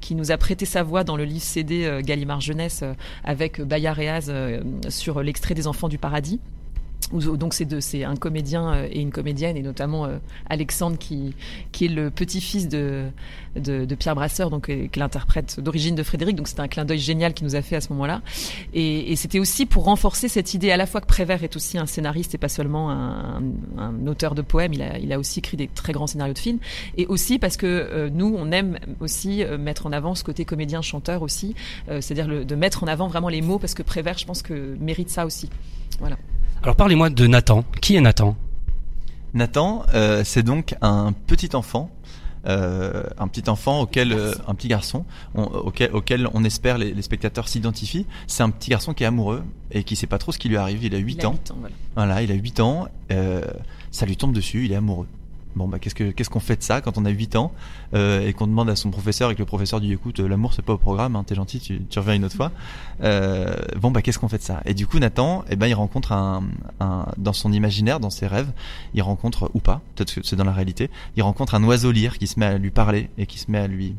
qui 0.00 0.14
nous 0.14 0.30
a 0.30 0.36
prêté 0.36 0.66
sa 0.66 0.82
voix 0.82 1.04
dans 1.04 1.16
le 1.16 1.24
livre 1.24 1.42
CD 1.42 2.00
Gallimard 2.02 2.40
Jeunesse 2.40 2.84
avec 3.24 3.60
Bayard 3.60 3.98
et 3.98 4.08
Az, 4.08 4.26
euh, 4.28 4.60
sur 4.88 5.22
l'extrait 5.22 5.54
des 5.54 5.66
Enfants 5.66 5.88
du 5.88 5.98
Paradis. 5.98 6.40
Donc 7.12 7.52
c'est 7.52 8.04
un 8.04 8.16
comédien 8.16 8.72
euh, 8.72 8.88
et 8.90 9.00
une 9.00 9.10
comédienne 9.10 9.56
et 9.56 9.62
notamment 9.62 10.06
euh, 10.06 10.18
Alexandre 10.48 10.96
qui 10.96 11.34
qui 11.70 11.84
est 11.84 11.88
le 11.88 12.10
petit-fils 12.10 12.68
de, 12.68 13.04
de 13.56 13.84
de 13.84 13.94
Pierre 13.94 14.14
Brasseur 14.14 14.48
donc 14.48 14.70
euh, 14.70 14.86
qui 14.86 14.98
l'interprète 14.98 15.60
d'origine 15.60 15.94
de 15.94 16.02
Frédéric. 16.02 16.36
Donc 16.36 16.48
c'était 16.48 16.60
un 16.62 16.68
clin 16.68 16.84
d'œil 16.84 16.98
génial 16.98 17.34
qu'il 17.34 17.46
nous 17.46 17.54
a 17.54 17.62
fait 17.62 17.76
à 17.76 17.80
ce 17.80 17.92
moment-là. 17.92 18.22
Et, 18.72 19.12
et 19.12 19.16
c'était 19.16 19.40
aussi 19.40 19.66
pour 19.66 19.84
renforcer 19.84 20.28
cette 20.28 20.54
idée 20.54 20.70
à 20.70 20.76
la 20.76 20.86
fois 20.86 21.00
que 21.00 21.06
Prévert 21.06 21.44
est 21.44 21.54
aussi 21.54 21.76
un 21.76 21.86
scénariste 21.86 22.34
et 22.34 22.38
pas 22.38 22.48
seulement 22.48 22.90
un, 22.90 23.42
un 23.76 24.06
auteur 24.06 24.34
de 24.34 24.42
poèmes. 24.42 24.72
Il 24.72 24.82
a 24.82 24.98
il 24.98 25.12
a 25.12 25.18
aussi 25.18 25.40
écrit 25.40 25.56
des 25.56 25.68
très 25.68 25.92
grands 25.92 26.06
scénarios 26.06 26.34
de 26.34 26.38
films. 26.38 26.60
Et 26.96 27.06
aussi 27.06 27.38
parce 27.38 27.58
que 27.58 27.66
euh, 27.66 28.08
nous 28.10 28.34
on 28.38 28.50
aime 28.52 28.78
aussi 29.00 29.44
euh, 29.44 29.58
mettre 29.58 29.86
en 29.86 29.92
avant 29.92 30.14
ce 30.14 30.24
côté 30.24 30.44
comédien 30.44 30.82
chanteur 30.82 31.22
aussi 31.22 31.54
c'est-à-dire 31.86 32.44
de 32.44 32.54
mettre 32.54 32.84
en 32.84 32.86
avant 32.86 33.08
vraiment 33.08 33.28
les 33.28 33.42
mots 33.42 33.58
parce 33.58 33.74
que 33.74 33.82
Prévert 33.82 34.16
je 34.16 34.24
pense 34.24 34.42
que 34.42 34.76
mérite 34.80 35.10
ça 35.10 35.26
aussi. 35.26 35.50
Voilà 36.00 36.16
Alors 36.62 36.76
parlez-moi 36.76 37.10
de 37.10 37.26
Nathan. 37.26 37.64
Qui 37.80 37.96
est 37.96 38.00
Nathan? 38.00 38.36
Nathan, 39.34 39.84
euh, 39.94 40.22
c'est 40.24 40.42
donc 40.42 40.74
un 40.82 41.12
petit 41.12 41.56
enfant, 41.56 41.90
euh, 42.46 43.02
un 43.18 43.28
petit 43.28 43.48
enfant 43.48 43.80
auquel, 43.80 44.12
euh, 44.12 44.32
un 44.46 44.54
petit 44.54 44.68
garçon, 44.68 45.04
on- 45.34 45.44
auquel, 45.44 45.90
auquel 45.94 46.28
on 46.34 46.44
espère 46.44 46.76
les, 46.78 46.92
les 46.92 47.02
spectateurs 47.02 47.48
s'identifient. 47.48 48.06
C'est 48.26 48.42
un 48.42 48.50
petit 48.50 48.70
garçon 48.70 48.92
qui 48.94 49.04
est 49.04 49.06
amoureux 49.06 49.42
et 49.70 49.84
qui 49.84 49.96
sait 49.96 50.06
pas 50.06 50.18
trop 50.18 50.32
ce 50.32 50.38
qui 50.38 50.48
lui 50.48 50.56
arrive. 50.58 50.84
Il 50.84 50.94
a 50.94 50.98
8 50.98 51.14
Il 51.14 51.24
a 51.24 51.28
ans. 51.28 51.32
huit 51.32 51.50
ans 51.50 51.56
voilà. 51.58 51.74
Voilà, 51.96 52.22
il 52.22 52.30
a 52.30 52.34
8 52.34 52.60
ans. 52.60 52.88
euh, 53.10 53.42
ça 53.90 54.06
lui 54.06 54.16
tombe 54.16 54.32
dessus. 54.32 54.64
Il 54.66 54.72
est 54.72 54.76
amoureux. 54.76 55.06
Bon 55.54 55.68
bah 55.68 55.78
qu'est-ce 55.78 55.94
que 55.94 56.10
qu'est-ce 56.10 56.30
qu'on 56.30 56.40
fait 56.40 56.56
de 56.56 56.62
ça 56.62 56.80
quand 56.80 56.96
on 56.96 57.04
a 57.04 57.10
8 57.10 57.36
ans 57.36 57.52
euh, 57.94 58.26
et 58.26 58.32
qu'on 58.32 58.46
demande 58.46 58.70
à 58.70 58.76
son 58.76 58.90
professeur 58.90 59.30
et 59.30 59.34
que 59.34 59.40
le 59.40 59.46
professeur 59.46 59.80
dit 59.80 59.92
écoute 59.92 60.20
euh, 60.20 60.28
l'amour 60.28 60.54
c'est 60.54 60.62
pas 60.62 60.72
au 60.72 60.78
programme 60.78 61.14
hein, 61.14 61.24
t'es 61.24 61.34
gentil 61.34 61.60
tu, 61.60 61.82
tu 61.88 61.98
reviens 61.98 62.14
une 62.14 62.24
autre 62.24 62.36
fois. 62.36 62.52
Euh, 63.02 63.54
bon 63.78 63.90
bah 63.90 64.00
qu'est-ce 64.00 64.18
qu'on 64.18 64.28
fait 64.28 64.38
de 64.38 64.42
ça? 64.42 64.62
Et 64.64 64.72
du 64.72 64.86
coup 64.86 64.98
Nathan 64.98 65.44
eh 65.50 65.56
ben 65.56 65.66
il 65.66 65.74
rencontre 65.74 66.12
un, 66.12 66.44
un 66.80 67.06
dans 67.18 67.34
son 67.34 67.52
imaginaire 67.52 68.00
dans 68.00 68.10
ses 68.10 68.26
rêves 68.26 68.50
il 68.94 69.02
rencontre 69.02 69.50
ou 69.54 69.60
pas 69.60 69.82
peut-être 69.94 70.14
que 70.14 70.20
c'est 70.22 70.36
dans 70.36 70.44
la 70.44 70.52
réalité 70.52 70.90
il 71.16 71.22
rencontre 71.22 71.54
un 71.54 71.64
oiseau 71.64 71.92
lyre 71.92 72.18
qui 72.18 72.26
se 72.26 72.40
met 72.40 72.46
à 72.46 72.56
lui 72.56 72.70
parler 72.70 73.10
et 73.18 73.26
qui 73.26 73.38
se 73.38 73.50
met 73.50 73.58
à 73.58 73.66
lui 73.66 73.94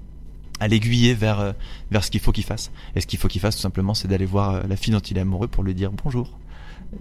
à 0.59 0.67
l'aiguiller 0.67 1.13
vers 1.13 1.39
euh, 1.39 1.51
vers 1.91 2.03
ce 2.03 2.11
qu'il 2.11 2.19
faut 2.21 2.31
qu'il 2.31 2.43
fasse. 2.43 2.71
Et 2.95 3.01
ce 3.01 3.07
qu'il 3.07 3.19
faut 3.19 3.27
qu'il 3.27 3.41
fasse 3.41 3.55
tout 3.55 3.61
simplement 3.61 3.93
c'est 3.93 4.07
d'aller 4.07 4.25
voir 4.25 4.51
euh, 4.51 4.61
la 4.67 4.75
fille 4.75 4.93
dont 4.93 4.99
il 4.99 5.17
est 5.17 5.21
amoureux 5.21 5.47
pour 5.47 5.63
lui 5.63 5.73
dire 5.73 5.91
bonjour. 5.91 6.31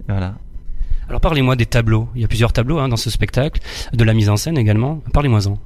Voilà 0.07 0.35
Alors 1.13 1.21
parlez-moi 1.21 1.55
des 1.55 1.67
tableaux. 1.67 2.07
Il 2.15 2.21
y 2.21 2.25
a 2.25 2.27
plusieurs 2.27 2.53
tableaux 2.53 2.79
hein, 2.79 2.89
dans 2.89 2.97
ce 2.97 3.11
spectacle, 3.11 3.61
de 3.93 4.03
la 4.03 4.15
mise 4.15 4.31
en 4.31 4.35
scène 4.35 4.57
également. 4.57 4.99
Parlez-moi-en. 5.13 5.59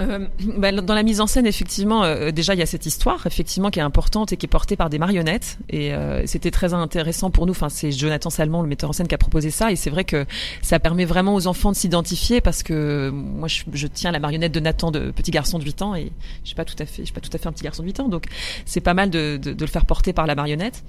Euh, 0.00 0.26
bah, 0.58 0.70
dans 0.70 0.92
la 0.92 1.02
mise 1.02 1.22
en 1.22 1.26
scène, 1.26 1.46
effectivement, 1.46 2.04
euh, 2.04 2.30
déjà 2.30 2.52
il 2.52 2.60
y 2.60 2.62
a 2.62 2.66
cette 2.66 2.84
histoire, 2.84 3.26
effectivement, 3.26 3.70
qui 3.70 3.78
est 3.78 3.82
importante 3.82 4.34
et 4.34 4.36
qui 4.36 4.44
est 4.44 4.50
portée 4.50 4.76
par 4.76 4.90
des 4.90 4.98
marionnettes. 4.98 5.56
Et 5.70 5.94
euh, 5.94 6.26
c'était 6.26 6.50
très 6.50 6.74
intéressant 6.74 7.30
pour 7.30 7.46
nous. 7.46 7.52
Enfin, 7.52 7.70
c'est 7.70 7.90
Jonathan 7.90 8.28
Salmon, 8.28 8.60
le 8.60 8.68
metteur 8.68 8.90
en 8.90 8.92
scène, 8.92 9.08
qui 9.08 9.14
a 9.14 9.18
proposé 9.18 9.50
ça. 9.50 9.72
Et 9.72 9.76
c'est 9.76 9.88
vrai 9.88 10.04
que 10.04 10.26
ça 10.60 10.78
permet 10.78 11.06
vraiment 11.06 11.34
aux 11.34 11.46
enfants 11.46 11.72
de 11.72 11.76
s'identifier 11.76 12.42
parce 12.42 12.62
que 12.62 13.08
moi, 13.08 13.48
je, 13.48 13.86
tiens 13.86 14.10
la 14.10 14.18
marionnette 14.18 14.52
de 14.52 14.60
Nathan, 14.60 14.90
de 14.90 15.10
petit 15.10 15.30
garçon 15.30 15.58
de 15.58 15.64
8 15.64 15.80
ans, 15.80 15.94
et 15.94 16.12
je 16.42 16.48
suis 16.48 16.54
pas 16.54 16.66
tout 16.66 16.76
à 16.78 16.84
fait, 16.84 17.00
je 17.00 17.04
suis 17.04 17.14
pas 17.14 17.22
tout 17.22 17.30
à 17.32 17.38
fait 17.38 17.46
un 17.46 17.52
petit 17.52 17.64
garçon 17.64 17.82
de 17.82 17.88
8 17.88 18.00
ans. 18.00 18.08
Donc, 18.08 18.26
c'est 18.66 18.82
pas 18.82 18.92
mal 18.92 19.08
de 19.08 19.40
le 19.58 19.66
faire 19.66 19.86
porter 19.86 20.12
par 20.12 20.26
la 20.26 20.34
marionnette. 20.34 20.84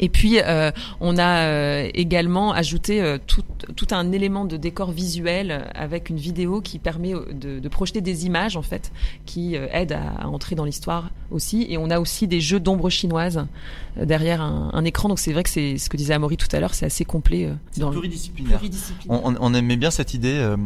Et 0.00 0.08
puis 0.08 0.40
euh, 0.40 0.70
on 1.00 1.16
a 1.18 1.46
euh, 1.46 1.88
également 1.94 2.52
ajouté 2.52 3.00
euh, 3.02 3.18
tout, 3.26 3.42
tout 3.76 3.86
un 3.92 4.10
élément 4.12 4.44
de 4.44 4.56
décor 4.56 4.90
visuel 4.90 5.70
avec 5.74 6.10
une 6.10 6.16
vidéo 6.16 6.60
qui 6.60 6.78
permet 6.78 7.12
de, 7.12 7.60
de 7.60 7.68
projeter 7.68 8.00
des 8.00 8.26
images 8.26 8.56
en 8.56 8.62
fait 8.62 8.90
qui 9.26 9.56
euh, 9.56 9.66
aident 9.72 9.92
à, 9.92 10.22
à 10.22 10.26
entrer 10.26 10.54
dans 10.54 10.64
l'histoire 10.64 11.10
aussi. 11.30 11.66
Et 11.68 11.78
on 11.78 11.90
a 11.90 12.00
aussi 12.00 12.26
des 12.26 12.40
jeux 12.40 12.60
d'ombre 12.60 12.90
chinoise 12.90 13.46
euh, 13.98 14.04
derrière 14.04 14.40
un, 14.42 14.70
un 14.72 14.84
écran. 14.84 15.08
Donc 15.08 15.18
c'est 15.18 15.32
vrai 15.32 15.42
que 15.42 15.50
c'est 15.50 15.78
ce 15.78 15.88
que 15.88 15.96
disait 15.96 16.14
Amaury 16.14 16.36
tout 16.36 16.48
à 16.52 16.60
l'heure, 16.60 16.74
c'est 16.74 16.86
assez 16.86 17.04
complet. 17.04 17.46
euh, 17.46 17.54
dans 17.76 17.90
pluridisciplinaire 17.90 18.58
pluridisciplinaire. 18.58 19.20
On, 19.40 19.54
aimait 19.54 19.76
bien 19.76 19.90
cette 19.90 20.14
idée 20.14 20.38
euh, 20.38 20.56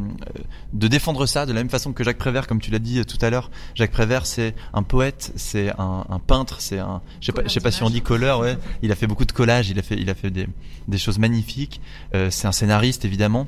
de 0.73 0.89
défendre 0.89 1.27
ça 1.27 1.45
de 1.47 1.53
la 1.53 1.61
même 1.61 1.71
façon 1.71 1.93
que 1.93 2.05
Jacques 2.05 2.19
Prévert, 2.19 2.47
comme 2.47 2.61
tu 2.61 2.71
l'as 2.71 2.79
dit 2.79 3.05
tout 3.05 3.19
à 3.21 3.31
l'heure. 3.31 3.51
Jacques 3.75 3.91
Prévert, 3.91 4.27
c'est 4.27 4.55
un 4.73 4.83
poète, 4.83 5.33
c'est 5.37 5.71
un, 5.79 6.05
un 6.09 6.19
peintre, 6.21 6.61
c'est 6.61 6.79
un, 6.79 7.03
je 7.21 7.27
sais 7.27 7.33
pas, 7.33 7.43
je 7.45 7.49
sais 7.49 7.61
pas 7.61 7.71
si 7.73 7.83
on 7.83 7.91
dit 7.91 8.01
colleur, 8.03 8.41
ouais. 8.41 8.57
Il 8.83 8.93
a 8.93 8.95
fait 8.95 9.07
beaucoup 9.07 9.16
de 9.25 9.33
collages, 9.33 9.71
il 9.71 9.79
a 9.79 9.83
fait, 9.83 9.97
il 9.99 10.11
a 10.11 10.15
fait 10.15 10.31
des, 10.31 10.47
des 10.89 10.99
choses 10.99 11.19
magnifiques. 11.19 11.81
Euh, 12.15 12.29
c'est 12.31 12.47
un 12.47 12.53
scénariste 12.53 13.05
évidemment. 13.05 13.47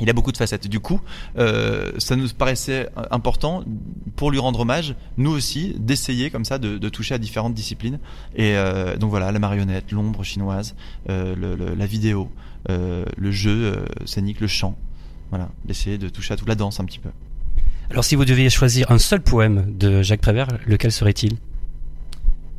Il 0.00 0.08
a 0.08 0.14
beaucoup 0.14 0.32
de 0.32 0.36
facettes. 0.38 0.66
Du 0.68 0.80
coup, 0.80 1.00
euh, 1.38 1.92
ça 1.98 2.16
nous 2.16 2.26
paraissait 2.30 2.88
important 3.10 3.62
pour 4.16 4.30
lui 4.30 4.38
rendre 4.38 4.60
hommage, 4.60 4.94
nous 5.18 5.30
aussi, 5.30 5.76
d'essayer 5.78 6.30
comme 6.30 6.46
ça 6.46 6.58
de, 6.58 6.78
de 6.78 6.88
toucher 6.88 7.14
à 7.14 7.18
différentes 7.18 7.54
disciplines. 7.54 7.98
Et 8.34 8.56
euh, 8.56 8.96
donc 8.96 9.10
voilà, 9.10 9.30
la 9.30 9.38
marionnette, 9.38 9.92
l'ombre 9.92 10.24
chinoise, 10.24 10.74
le- 11.08 11.34
le- 11.34 11.74
la 11.76 11.86
vidéo, 11.86 12.30
le 12.68 13.30
jeu 13.30 13.84
scénique, 14.06 14.40
le 14.40 14.46
chant. 14.48 14.76
Voilà, 15.30 15.50
d'essayer 15.66 15.98
de 15.98 16.08
toucher 16.08 16.34
à 16.34 16.36
toute 16.36 16.48
la 16.48 16.54
danse 16.54 16.80
un 16.80 16.84
petit 16.84 16.98
peu. 16.98 17.10
Alors 17.90 18.04
si 18.04 18.16
vous 18.16 18.24
deviez 18.24 18.48
choisir 18.48 18.90
un 18.90 18.98
seul 18.98 19.20
poème 19.22 19.66
de 19.78 20.02
Jacques 20.02 20.22
Prévert, 20.22 20.48
lequel 20.66 20.90
serait-il? 20.90 21.36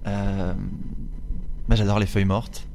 Euh, 0.05 0.53
moi, 1.67 1.75
j'adore 1.75 1.99
les 1.99 2.05
feuilles 2.05 2.25
mortes. 2.25 2.65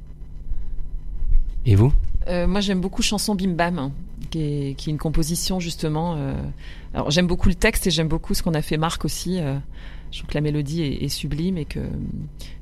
Et 1.66 1.74
vous 1.74 1.92
Euh, 2.28 2.46
moi, 2.46 2.60
j'aime 2.60 2.80
beaucoup 2.80 3.02
Chanson 3.02 3.34
Bim 3.34 3.52
Bam, 3.54 3.78
hein, 3.78 3.92
qui, 4.30 4.38
est, 4.40 4.74
qui 4.76 4.90
est 4.90 4.92
une 4.92 4.98
composition 4.98 5.60
justement. 5.60 6.14
euh, 6.16 6.34
Alors, 6.94 7.10
j'aime 7.10 7.26
beaucoup 7.26 7.48
le 7.48 7.54
texte 7.54 7.86
et 7.86 7.90
j'aime 7.90 8.08
beaucoup 8.08 8.34
ce 8.34 8.42
qu'on 8.42 8.54
a 8.54 8.62
fait 8.62 8.76
Marc 8.76 9.04
aussi. 9.04 9.40
euh, 9.40 9.58
je 10.10 10.18
trouve 10.18 10.30
que 10.30 10.34
la 10.34 10.40
mélodie 10.40 10.82
est, 10.82 11.04
est 11.04 11.08
sublime 11.08 11.58
et 11.58 11.64
que, 11.66 11.80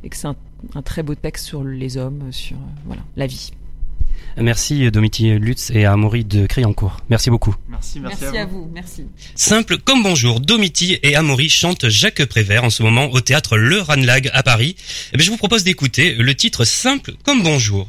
et 0.03 0.09
que 0.09 0.17
c'est 0.17 0.27
un, 0.27 0.35
un 0.75 0.83
très 0.83 1.03
beau 1.05 1.15
texte 1.15 1.47
sur 1.47 1.63
les 1.63 1.97
hommes, 1.97 2.33
sur 2.33 2.57
euh, 2.57 2.61
voilà 2.87 3.03
la 3.17 3.27
vie. 3.29 3.53
Merci 4.39 4.91
Domiti 4.91 5.31
Lutz 5.39 5.71
et 5.71 5.85
Amaury 5.87 6.25
de 6.25 6.47
Criancourt. 6.47 6.99
Merci 7.09 7.31
beaucoup. 7.31 7.55
Merci, 7.69 8.01
merci, 8.01 8.19
Merci 8.23 8.37
à 8.37 8.43
à 8.43 8.47
vous. 8.47 8.65
vous, 8.65 8.71
merci. 8.73 9.05
Simple 9.35 9.79
comme 9.79 10.03
bonjour, 10.03 10.41
Domiti 10.41 10.99
et 11.03 11.17
Amaury 11.17 11.49
chantent 11.49 11.89
Jacques 11.89 12.25
Prévert 12.27 12.65
en 12.65 12.71
ce 12.71 12.83
moment 12.83 13.11
au 13.13 13.21
théâtre 13.21 13.57
Le 13.57 13.81
Ranlag 13.81 14.31
à 14.33 14.43
Paris. 14.43 14.77
Eh 15.13 15.17
bien, 15.17 15.25
je 15.27 15.31
vous 15.31 15.37
propose 15.37 15.65
d'écouter 15.65 16.15
le 16.15 16.35
titre 16.35 16.65
Simple 16.65 17.13
comme 17.25 17.43
bonjour. 17.43 17.89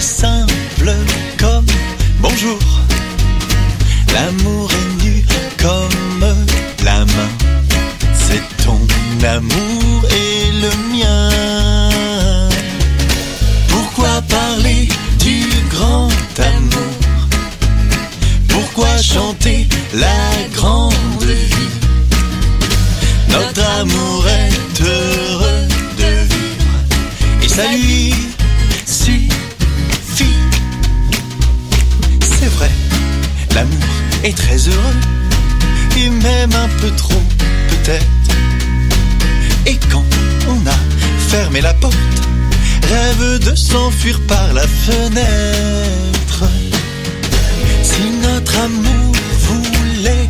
Simple 0.00 0.94
comme 1.38 1.66
bonjour. 2.20 2.58
L'amour 4.14 4.70
est 4.72 5.04
nu 5.04 5.24
comme 5.58 6.24
la 6.82 7.00
main. 7.04 7.30
C'est 8.14 8.42
ton 8.64 8.80
amour 9.22 10.04
et 10.10 10.52
le 10.52 10.70
mien. 10.90 11.90
Pourquoi 13.68 14.22
parler 14.22 14.88
du 15.18 15.44
grand 15.68 16.08
amour? 16.38 17.28
Pourquoi 18.48 18.96
chanter 18.96 19.68
la 19.92 20.29
est 34.22 34.36
très 34.36 34.56
heureux 34.56 35.00
et 35.98 36.10
même 36.10 36.52
un 36.52 36.68
peu 36.80 36.90
trop 36.92 37.22
peut-être. 37.68 38.06
Et 39.66 39.78
quand 39.90 40.04
on 40.48 40.66
a 40.66 40.78
fermé 41.28 41.60
la 41.60 41.74
porte, 41.74 41.96
rêve 42.88 43.38
de 43.40 43.54
s'enfuir 43.54 44.20
par 44.26 44.52
la 44.52 44.66
fenêtre. 44.66 46.44
Si 47.82 48.02
notre 48.22 48.58
amour 48.58 49.14
voulait 49.38 50.28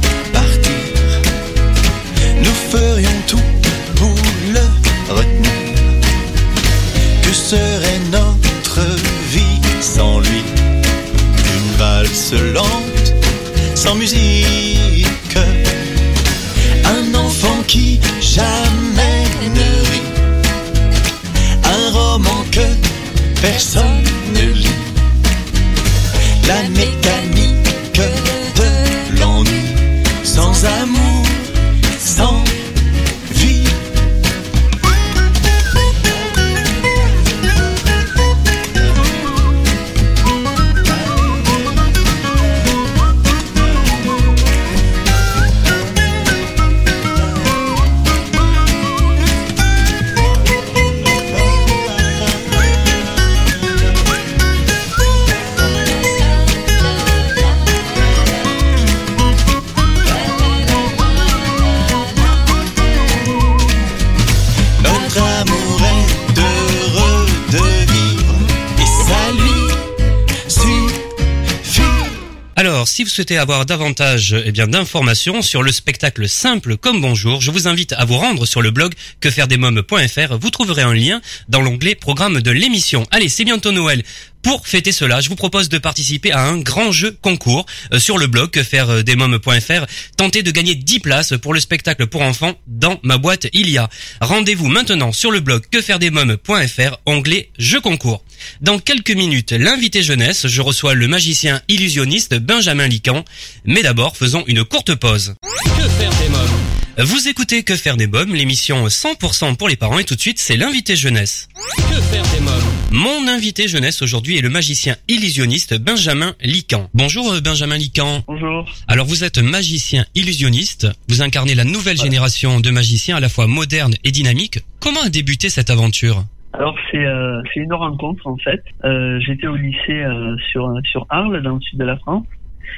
souhaitez 73.21 73.37
avoir 73.37 73.67
davantage 73.67 74.35
eh 74.47 74.51
bien 74.51 74.67
d'informations 74.67 75.43
sur 75.43 75.63
le 75.63 75.73
spectacle 75.73 76.27
simple 76.27 76.79
comme 76.79 77.03
bonjour, 77.03 77.43
je 77.43 77.51
vous 77.51 77.69
invite 77.69 77.93
à 77.93 78.07
vous 78.07 78.17
rendre 78.17 78.47
sur 78.47 78.63
le 78.63 78.71
blog 78.71 78.95
quefairedesmoms.fr. 79.21 80.39
Vous 80.41 80.49
trouverez 80.49 80.81
un 80.81 80.95
lien 80.95 81.21
dans 81.51 81.61
l'onglet 81.61 81.95
programme 81.95 82.41
de 82.41 82.51
l'émission. 82.51 83.07
Allez, 83.11 83.29
c'est 83.29 83.45
bientôt 83.45 83.73
Noël. 83.73 84.05
Pour 84.41 84.67
fêter 84.67 84.91
cela, 84.91 85.21
je 85.21 85.29
vous 85.29 85.37
propose 85.37 85.69
de 85.69 85.77
participer 85.77 86.33
à 86.33 86.47
un 86.47 86.57
grand 86.57 86.93
jeu 86.93 87.15
concours 87.21 87.67
euh, 87.93 87.99
sur 87.99 88.17
le 88.17 88.27
blog 88.27 88.53
quefairedesmoms.fr. 88.53 89.85
Tentez 90.17 90.43
de 90.43 90.51
gagner 90.51 90.75
10 90.75 91.01
places 91.01 91.35
pour 91.43 91.53
le 91.53 91.61
spectacle 91.61 92.07
pour 92.07 92.23
enfants 92.23 92.55
dans 92.67 92.99
ma 93.03 93.19
boîte 93.19 93.49
il 93.53 93.69
y 93.69 93.77
a. 93.77 93.91
Rendez-vous 94.23 94.69
maintenant 94.69 95.13
sur 95.13 95.31
le 95.31 95.41
blog 95.41 95.63
quefairedesmoms.fr, 95.71 96.97
onglet 97.05 97.51
jeu 97.59 97.83
concours. 97.83 98.25
Dans 98.61 98.79
quelques 98.79 99.11
minutes, 99.11 99.53
l'invité 99.53 100.03
jeunesse, 100.03 100.47
je 100.47 100.61
reçois 100.63 100.95
le 100.95 101.09
magicien 101.09 101.61
illusionniste 101.69 102.35
Benjamin 102.35 102.89
Lican. 102.89 103.25
Mais 103.65 103.83
d'abord, 103.83 104.17
faisons 104.17 104.45
une 104.47 104.65
courte 104.65 104.95
pause. 104.95 105.35
Que 105.65 105.89
faire 105.89 106.11
des 106.11 106.29
mômes? 106.29 107.07
Vous 107.07 107.29
écoutez 107.29 107.63
Que 107.63 107.77
faire 107.77 107.97
des 107.97 108.07
mômes, 108.07 108.35
l'émission 108.35 108.87
100% 108.87 109.57
pour 109.57 109.69
les 109.69 109.77
parents 109.77 109.99
et 109.99 110.05
tout 110.05 110.17
de 110.17 110.21
suite, 110.21 110.39
c'est 110.39 110.57
l'invité 110.57 110.97
jeunesse. 110.97 111.49
Que 111.77 112.01
faire 112.01 112.27
des 112.35 112.41
mômes? 112.41 112.61
Mon 112.91 113.29
invité 113.29 113.69
jeunesse 113.69 114.03
aujourd'hui 114.03 114.37
est 114.37 114.43
le 114.43 114.51
magicien 114.51 114.97
illusionniste 115.09 115.75
Benjamin 115.79 116.35
Lican. 116.43 116.91
Bonjour 116.93 117.33
euh, 117.33 117.41
Benjamin 117.41 117.79
Lican. 117.79 118.23
Bonjour. 118.27 118.69
Alors 118.89 119.07
vous 119.07 119.25
êtes 119.25 119.39
magicien 119.39 120.05
illusionniste, 120.15 120.89
vous 121.09 121.23
incarnez 121.23 121.55
la 121.55 121.65
nouvelle 121.65 121.97
génération 121.97 122.61
de 122.61 122.71
magiciens 122.71 123.17
à 123.17 123.21
la 123.21 123.29
fois 123.29 123.47
modernes 123.47 123.95
et 124.05 124.11
dynamiques. 124.11 124.59
Comment 124.81 125.03
a 125.03 125.09
débuté 125.09 125.49
cette 125.49 125.71
aventure? 125.71 126.25
Alors 126.53 126.77
c'est 126.91 127.05
euh, 127.05 127.43
c'est 127.53 127.61
une 127.61 127.73
rencontre 127.73 128.27
en 128.27 128.37
fait. 128.37 128.63
Euh, 128.85 129.21
J'étais 129.21 129.47
au 129.47 129.55
lycée 129.55 130.03
euh, 130.03 130.37
sur 130.51 130.73
sur 130.85 131.07
Arles 131.09 131.43
dans 131.43 131.55
le 131.55 131.61
sud 131.61 131.79
de 131.79 131.85
la 131.85 131.97
France 131.97 132.27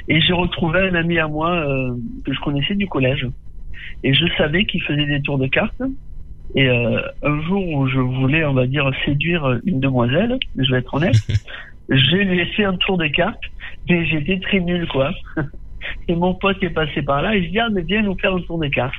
et 0.09 0.21
j'ai 0.21 0.33
retrouvé 0.33 0.81
un 0.81 0.95
ami 0.95 1.19
à 1.19 1.27
moi 1.27 1.51
euh, 1.51 1.95
que 2.25 2.33
je 2.33 2.41
connaissais 2.41 2.75
du 2.75 2.87
collège 2.87 3.27
et 4.05 4.13
je 4.13 4.27
savais 4.37 4.65
qu'il 4.67 4.83
faisait 4.83 5.07
des 5.07 5.23
tours 5.23 5.39
de 5.39 5.47
cartes 5.47 5.83
et 6.55 6.69
euh, 6.69 7.01
un 7.23 7.41
jour 7.43 7.67
où 7.67 7.87
je 7.89 7.99
voulais 7.99 8.45
on 8.45 8.53
va 8.53 8.67
dire 8.67 8.91
séduire 9.07 9.59
une 9.65 9.81
demoiselle, 9.81 10.39
je 10.59 10.71
vais 10.71 10.79
être 10.81 10.93
honnête, 10.93 11.17
je 11.89 12.17
lui 12.17 12.41
ai 12.41 12.47
fait 12.47 12.65
un 12.65 12.77
tour 12.77 12.99
de 12.99 13.07
cartes 13.07 13.43
mais 13.89 14.05
j'étais 14.07 14.39
très 14.41 14.61
nul 14.61 14.87
quoi. 14.89 15.13
Et 16.09 16.15
mon 16.15 16.35
pote 16.35 16.63
est 16.63 16.71
passé 16.71 17.03
par 17.03 17.23
là 17.23 17.35
et 17.35 17.43
je 17.43 17.49
dis 17.49 17.59
ah 17.59 17.69
mais 17.73 17.83
viens 17.83 18.03
nous 18.03 18.17
faire 18.19 18.35
un 18.35 18.41
tour 18.41 18.59
de 18.59 18.69
cartes. 18.69 18.95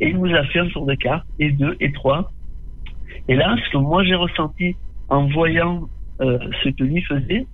Et 0.00 0.08
il 0.10 0.18
nous 0.18 0.34
a 0.34 0.44
fait 0.44 0.60
un 0.60 0.68
tour 0.68 0.86
de 0.86 0.94
cartes 0.94 1.26
et 1.38 1.50
deux 1.50 1.76
et 1.80 1.92
trois 1.92 2.30
et 3.28 3.34
là, 3.34 3.56
ce 3.64 3.70
que 3.70 3.78
moi 3.78 4.04
j'ai 4.04 4.14
ressenti 4.14 4.76
en 5.08 5.26
voyant 5.28 5.88
euh, 6.20 6.38
ce 6.62 6.70
que 6.70 6.84
lui 6.84 7.02
faisait, 7.02 7.46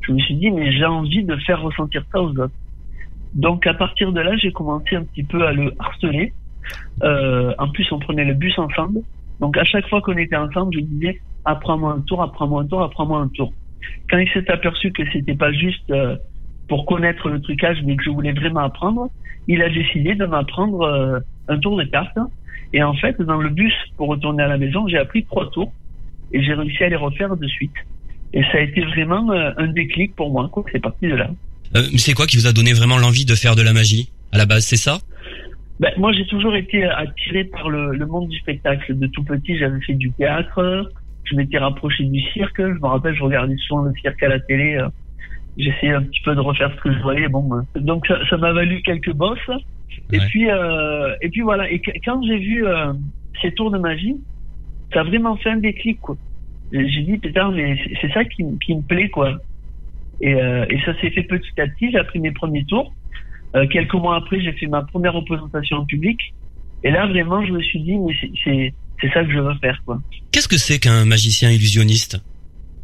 je 0.00 0.12
me 0.12 0.18
suis 0.18 0.36
dit, 0.36 0.50
mais 0.50 0.72
j'ai 0.72 0.84
envie 0.84 1.24
de 1.24 1.36
faire 1.36 1.60
ressentir 1.60 2.04
ça 2.12 2.22
aux 2.22 2.30
autres. 2.30 2.54
Donc 3.34 3.66
à 3.66 3.74
partir 3.74 4.12
de 4.12 4.20
là, 4.20 4.36
j'ai 4.36 4.52
commencé 4.52 4.96
un 4.96 5.04
petit 5.04 5.22
peu 5.22 5.46
à 5.46 5.52
le 5.52 5.72
harceler. 5.78 6.32
Euh, 7.02 7.54
en 7.58 7.68
plus, 7.68 7.90
on 7.92 7.98
prenait 7.98 8.24
le 8.24 8.34
bus 8.34 8.58
ensemble. 8.58 9.00
Donc 9.40 9.56
à 9.56 9.64
chaque 9.64 9.86
fois 9.88 10.00
qu'on 10.00 10.16
était 10.16 10.36
ensemble, 10.36 10.74
je 10.74 10.80
disais, 10.80 11.20
apprends-moi 11.44 11.92
un 11.92 12.00
tour, 12.00 12.22
apprends-moi 12.22 12.62
un 12.62 12.66
tour, 12.66 12.82
apprends-moi 12.82 13.20
un 13.20 13.28
tour. 13.28 13.52
Quand 14.10 14.18
il 14.18 14.28
s'est 14.30 14.50
aperçu 14.50 14.92
que 14.92 15.02
c'était 15.12 15.34
pas 15.34 15.52
juste 15.52 15.90
euh, 15.90 16.16
pour 16.68 16.86
connaître 16.86 17.28
le 17.28 17.40
trucage, 17.40 17.78
mais 17.84 17.96
que 17.96 18.04
je 18.04 18.10
voulais 18.10 18.32
vraiment 18.32 18.60
apprendre, 18.60 19.08
il 19.46 19.62
a 19.62 19.68
décidé 19.68 20.14
de 20.14 20.26
m'apprendre 20.26 20.82
euh, 20.82 21.20
un 21.48 21.58
tour 21.58 21.76
de 21.76 21.84
cartes. 21.84 22.18
Et 22.72 22.82
en 22.82 22.94
fait, 22.94 23.20
dans 23.22 23.38
le 23.38 23.48
bus 23.50 23.72
pour 23.96 24.08
retourner 24.08 24.42
à 24.42 24.48
la 24.48 24.58
maison, 24.58 24.86
j'ai 24.88 24.98
appris 24.98 25.24
trois 25.24 25.50
tours 25.50 25.72
et 26.32 26.42
j'ai 26.42 26.52
réussi 26.54 26.84
à 26.84 26.88
les 26.88 26.96
refaire 26.96 27.36
de 27.36 27.46
suite. 27.46 27.72
Et 28.34 28.42
ça 28.44 28.58
a 28.58 28.60
été 28.60 28.82
vraiment 28.82 29.30
euh, 29.32 29.50
un 29.56 29.68
déclic 29.68 30.14
pour 30.14 30.30
moi. 30.30 30.48
quoi. 30.52 30.64
C'est 30.70 30.80
parti 30.82 31.08
de 31.08 31.14
là. 31.14 31.30
Euh, 31.76 31.82
C'est 31.96 32.12
quoi 32.14 32.26
qui 32.26 32.36
vous 32.36 32.46
a 32.46 32.52
donné 32.52 32.72
vraiment 32.74 32.98
l'envie 32.98 33.24
de 33.24 33.34
faire 33.34 33.56
de 33.56 33.62
la 33.62 33.72
magie 33.72 34.10
À 34.32 34.38
la 34.38 34.44
base, 34.46 34.64
c'est 34.66 34.76
ça? 34.76 34.98
Ben, 35.80 35.92
moi, 35.96 36.12
j'ai 36.12 36.26
toujours 36.26 36.54
été 36.56 36.84
attiré 36.84 37.44
par 37.44 37.70
le, 37.70 37.92
le 37.96 38.06
monde 38.06 38.28
du 38.28 38.36
spectacle. 38.38 38.98
De 38.98 39.06
tout 39.06 39.22
petit, 39.24 39.56
j'avais 39.58 39.80
fait 39.80 39.94
du 39.94 40.10
théâtre. 40.12 40.90
Je 41.24 41.36
m'étais 41.36 41.58
rapproché 41.58 42.04
du 42.04 42.20
cirque. 42.32 42.58
Je 42.58 42.64
me 42.82 42.86
rappelle, 42.86 43.14
je 43.14 43.22
regardais 43.22 43.56
souvent 43.66 43.82
le 43.82 43.92
cirque 44.02 44.22
à 44.22 44.28
la 44.28 44.40
télé. 44.40 44.74
euh, 44.76 44.88
J'essayais 45.56 45.92
un 45.94 46.02
petit 46.02 46.20
peu 46.24 46.34
de 46.34 46.40
refaire 46.40 46.70
ce 46.76 46.80
que 46.82 46.92
je 46.92 46.98
voyais. 47.00 47.28
Bon, 47.28 47.42
ben, 47.42 47.64
donc 47.80 48.06
ça 48.28 48.36
m'a 48.36 48.52
valu 48.52 48.82
quelques 48.82 49.12
bosses. 49.12 49.50
Et 50.12 50.18
Ouais. 50.18 50.26
puis, 50.28 50.50
euh, 50.50 51.14
et 51.22 51.28
puis 51.28 51.40
voilà. 51.42 51.70
Et 51.70 51.80
quand 52.04 52.22
j'ai 52.26 52.38
vu 52.38 52.66
euh, 52.66 52.92
ces 53.42 53.52
tours 53.52 53.70
de 53.70 53.78
magie, 53.78 54.16
ça 54.92 55.00
a 55.00 55.04
vraiment 55.04 55.36
fait 55.36 55.50
un 55.50 55.58
déclic. 55.58 56.00
Quoi. 56.00 56.16
J'ai 56.72 57.02
dit 57.02 57.18
putain, 57.18 57.50
mais 57.50 57.78
c'est- 58.00 58.12
ça 58.12 58.24
qui, 58.24 58.44
me 58.44 58.80
plaît, 58.82 59.08
quoi. 59.10 59.38
Et, 60.20 60.34
euh, 60.34 60.66
et 60.70 60.78
ça 60.84 60.98
s'est 61.00 61.10
fait 61.10 61.22
petit 61.22 61.60
à 61.60 61.66
petit. 61.66 61.90
J'ai 61.90 61.98
appris 61.98 62.18
mes 62.20 62.32
premiers 62.32 62.64
tours. 62.64 62.92
Quelques 63.70 63.94
mois 63.94 64.16
après, 64.16 64.40
j'ai 64.40 64.52
fait 64.52 64.66
ma 64.66 64.82
première 64.82 65.14
représentation 65.14 65.78
en 65.78 65.84
public. 65.86 66.18
Et 66.84 66.90
là, 66.90 67.06
vraiment, 67.06 67.44
je 67.44 67.52
me 67.52 67.62
suis 67.62 67.80
dit, 67.80 67.96
mais 67.96 68.14
c'est- 68.44 68.74
c'est 69.00 69.10
ça 69.12 69.24
que 69.24 69.32
je 69.32 69.38
veux 69.38 69.54
faire, 69.54 69.80
quoi. 69.86 69.98
Qu'est-ce 70.32 70.48
que 70.48 70.58
c'est 70.58 70.78
qu'un 70.78 71.04
magicien 71.06 71.50
illusionniste? 71.50 72.18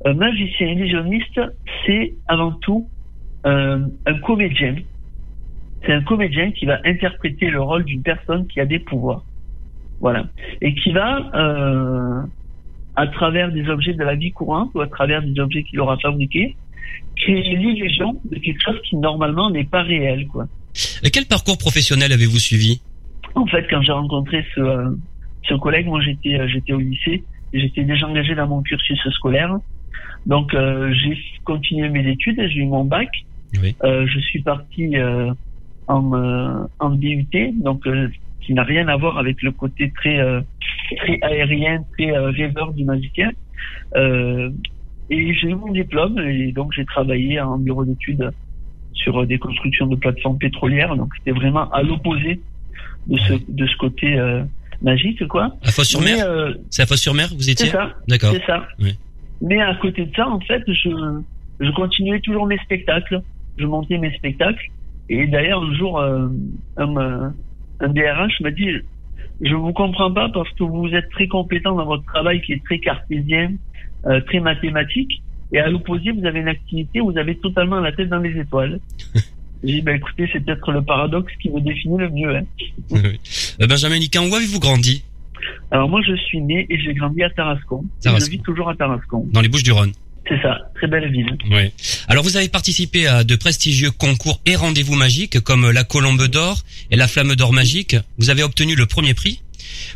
Un 0.07 0.15
magicien 0.15 0.69
illusionniste, 0.69 1.39
c'est 1.85 2.15
avant 2.29 2.53
tout 2.53 2.89
un 3.45 3.89
comédien. 4.23 4.77
C'est 5.85 5.93
un 5.93 6.03
comédien 6.03 6.51
qui 6.53 6.67
va 6.67 6.81
interpréter 6.85 7.51
le 7.51 7.61
rôle 7.61 7.85
d'une 7.85 8.03
personne 8.03 8.47
qui 8.47 8.61
a 8.61 8.67
des 8.67 8.79
pouvoirs. 8.79 9.25
Voilà. 10.01 10.27
Et 10.61 10.75
qui 10.75 10.93
va, 10.93 11.31
euh, 11.35 12.23
à 12.97 13.07
travers 13.07 13.53
des 13.53 13.69
objets 13.69 13.95
de 13.95 14.03
la 14.03 14.15
vie 14.15 14.33
courante 14.33 14.71
ou 14.75 14.81
à 14.81 14.87
travers 14.87 15.23
des 15.23 15.39
objets 15.41 15.63
qu'il 15.63 15.81
aura 15.81 15.99
fabriqués, 15.99 16.57
créer 17.17 17.57
l'illusion 17.57 18.21
de 18.25 18.39
quelque 18.39 18.63
chose 18.63 18.81
qui 18.89 18.97
normalement 18.97 19.51
n'est 19.51 19.65
pas 19.65 19.83
réel, 19.83 20.27
quoi. 20.29 20.47
Et 21.03 21.11
quel 21.11 21.27
parcours 21.27 21.59
professionnel 21.59 22.13
avez-vous 22.13 22.39
suivi? 22.39 22.81
En 23.35 23.47
fait, 23.47 23.67
quand 23.69 23.83
j'ai 23.83 23.93
rencontré 23.93 24.45
ce, 24.55 24.61
euh, 24.61 24.91
ce 25.49 25.55
collègue, 25.55 25.87
moi 25.87 26.01
j'étais 26.01 26.35
euh, 26.35 26.49
j'étais 26.49 26.73
au 26.73 26.81
lycée, 26.81 27.25
j'étais 27.53 27.85
déjà 27.85 28.07
engagé 28.07 28.35
dans 28.35 28.47
mon 28.47 28.63
cursus 28.63 28.99
scolaire. 29.11 29.57
Donc 30.27 30.55
euh, 30.55 30.93
j'ai 30.93 31.17
continué 31.45 31.89
mes 31.89 32.09
études, 32.11 32.41
j'ai 32.49 32.61
eu 32.61 32.67
mon 32.67 32.85
bac. 32.85 33.09
Oui. 33.63 33.77
Euh, 33.85 34.07
je 34.07 34.19
suis 34.19 34.43
parti 34.43 34.97
euh, 34.97 35.33
en, 35.89 36.13
euh, 36.15 36.65
en 36.79 36.91
DUT, 36.91 37.29
donc 37.63 37.87
euh, 37.87 38.09
qui 38.41 38.55
n'a 38.55 38.63
rien 38.63 38.89
à 38.89 38.97
voir 38.97 39.19
avec 39.19 39.43
le 39.43 39.53
côté 39.53 39.91
très 39.95 40.19
euh, 40.19 40.41
très 40.97 41.19
aérien, 41.23 41.83
très 41.93 42.11
euh, 42.13 42.31
rêveur 42.31 42.73
du 42.73 42.85
magicien. 42.85 43.31
Euh, 43.97 44.51
et 45.11 45.35
j'ai 45.35 45.49
eu 45.49 45.55
mon 45.55 45.73
diplôme 45.73 46.19
et 46.19 46.53
donc 46.53 46.73
j'ai 46.75 46.85
travaillé 46.85 47.41
en 47.41 47.59
bureau 47.59 47.85
d'études 47.85 48.31
sur 48.93 49.27
des 49.27 49.39
constructions 49.39 49.87
de 49.87 49.97
plateformes 49.97 50.39
pétrolières. 50.39 50.97
Donc 50.97 51.11
c'était 51.19 51.33
vraiment 51.39 51.71
à 51.71 51.83
l'opposé 51.83 52.41
de 53.07 53.19
ce 53.19 53.33
de 53.49 53.67
ce 53.67 53.77
côté 53.77 54.19
euh, 54.19 54.43
magique, 54.83 55.27
quoi. 55.29 55.55
À 55.63 55.71
Fos-sur-Mer 55.71 56.17
Mais, 56.17 56.23
euh, 56.23 56.55
C'est 56.71 56.83
à 56.83 56.87
Fos-sur-Mer 56.87 57.29
vous 57.35 57.51
étiez 57.51 57.67
c'est 57.67 57.73
ça. 57.73 57.93
D'accord. 58.09 58.33
C'est 58.33 58.45
ça. 58.47 58.67
Oui. 58.81 58.99
Mais 59.41 59.61
à 59.61 59.75
côté 59.75 60.07
de 60.07 60.15
ça, 60.15 60.29
en 60.29 60.41
fait, 60.41 60.63
je, 60.67 60.91
je 61.61 61.71
continuais 61.73 62.21
toujours 62.21 62.47
mes 62.47 62.59
spectacles. 62.59 63.21
Je 63.59 63.67
montais 63.67 63.99
mes 63.99 64.15
spectacles. 64.15 64.71
Et 65.09 65.27
d'ailleurs, 65.27 65.63
un 65.63 65.75
jour, 65.75 65.99
euh, 66.01 66.29
un, 66.77 67.33
un 67.81 67.89
DRH 67.89 68.41
m'a 68.41 68.51
dit, 68.51 68.69
je 69.41 69.55
vous 69.55 69.73
comprends 69.73 70.13
pas 70.13 70.29
parce 70.29 70.51
que 70.51 70.65
vous 70.65 70.89
êtes 70.89 71.11
très 71.11 71.27
compétent 71.27 71.75
dans 71.75 71.87
votre 71.87 72.05
travail 72.05 72.41
qui 72.41 72.53
est 72.53 72.65
très 72.65 72.79
cartésien, 72.79 73.53
euh, 74.07 74.21
très 74.23 74.41
mathématique. 74.41 75.23
Et 75.53 75.59
à 75.59 75.69
l'opposé, 75.69 76.11
vous 76.11 76.25
avez 76.25 76.41
une 76.41 76.49
activité 76.49 77.01
où 77.01 77.13
vous 77.13 77.19
avez 77.19 77.37
totalement 77.37 77.81
la 77.81 77.93
tête 77.93 78.09
dans 78.09 78.19
les 78.19 78.39
étoiles. 78.39 78.81
J'ai 79.65 79.77
dit, 79.77 79.83
bah, 79.83 79.95
écoutez, 79.95 80.29
c'est 80.33 80.41
peut-être 80.41 80.73
le 80.73 80.83
paradoxe 80.83 81.33
qui 81.41 81.49
me 81.49 81.61
définit 81.61 81.99
le 81.99 82.11
mieux. 82.11 82.37
Hein. 82.37 82.45
Oui. 82.91 83.21
Euh, 83.61 83.67
Benjamin 83.67 83.97
Liquin, 83.97 84.29
où 84.29 84.35
avez-vous 84.35 84.61
grandi? 84.61 85.05
Alors 85.71 85.89
moi, 85.89 86.01
je 86.07 86.15
suis 86.17 86.41
né 86.41 86.67
et 86.69 86.79
j'ai 86.79 86.95
grandi 86.95 87.23
à 87.23 87.31
Tarascon. 87.31 87.85
Tarascon. 88.03 88.27
Je 88.27 88.31
vis 88.31 88.39
toujours 88.41 88.69
à 88.69 88.75
Tarascon. 88.75 89.27
Dans 89.33 89.41
les 89.41 89.49
Bouches-du-Rhône. 89.49 89.93
C'est 90.29 90.41
ça, 90.41 90.59
très 90.75 90.87
belle 90.87 91.11
ville. 91.11 91.37
Oui. 91.51 91.71
Alors 92.09 92.25
vous 92.25 92.37
avez 92.37 92.49
participé 92.49 93.07
à 93.07 93.25
de 93.25 93.37
prestigieux 93.37 93.91
concours 93.91 94.41
et 94.47 94.57
rendez-vous 94.57 94.95
magiques 94.95 95.41
comme 95.41 95.71
la 95.71 95.85
Colombe 95.85 96.27
d'Or 96.29 96.59
et 96.91 96.97
la 96.97 97.09
Flamme 97.09 97.35
d'Or 97.37 97.53
magique. 97.53 97.97
Vous 98.17 98.31
avez 98.31 98.43
obtenu 98.43 98.75
le 98.75 98.87
premier 98.87 99.13
prix 99.13 99.43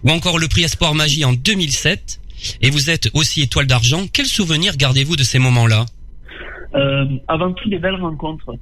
ou 0.05 0.11
encore 0.11 0.39
le 0.39 0.49
prix 0.49 0.65
Espoir 0.65 0.95
Magie 0.95 1.25
en 1.25 1.33
2007 1.33 2.21
et 2.63 2.71
vous 2.71 2.91
êtes 2.91 3.09
aussi 3.15 3.43
étoile 3.43 3.67
d'argent. 3.67 4.05
Quel 4.13 4.27
souvenir 4.27 4.77
gardez-vous 4.77 5.17
de 5.17 5.23
ces 5.23 5.39
moments-là? 5.39 5.87
Euh, 6.75 7.07
avant 7.27 7.53
tout, 7.53 7.69
des 7.71 7.79
belles 7.79 8.01
rencontres. 8.01 8.55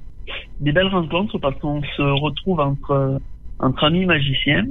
Des 0.61 0.71
belles 0.71 0.87
rencontres 0.87 1.37
parce 1.37 1.59
qu'on 1.59 1.81
se 1.83 2.01
retrouve 2.01 2.59
entre 2.59 3.19
entre 3.59 3.85
amis 3.85 4.05
magiciens 4.05 4.67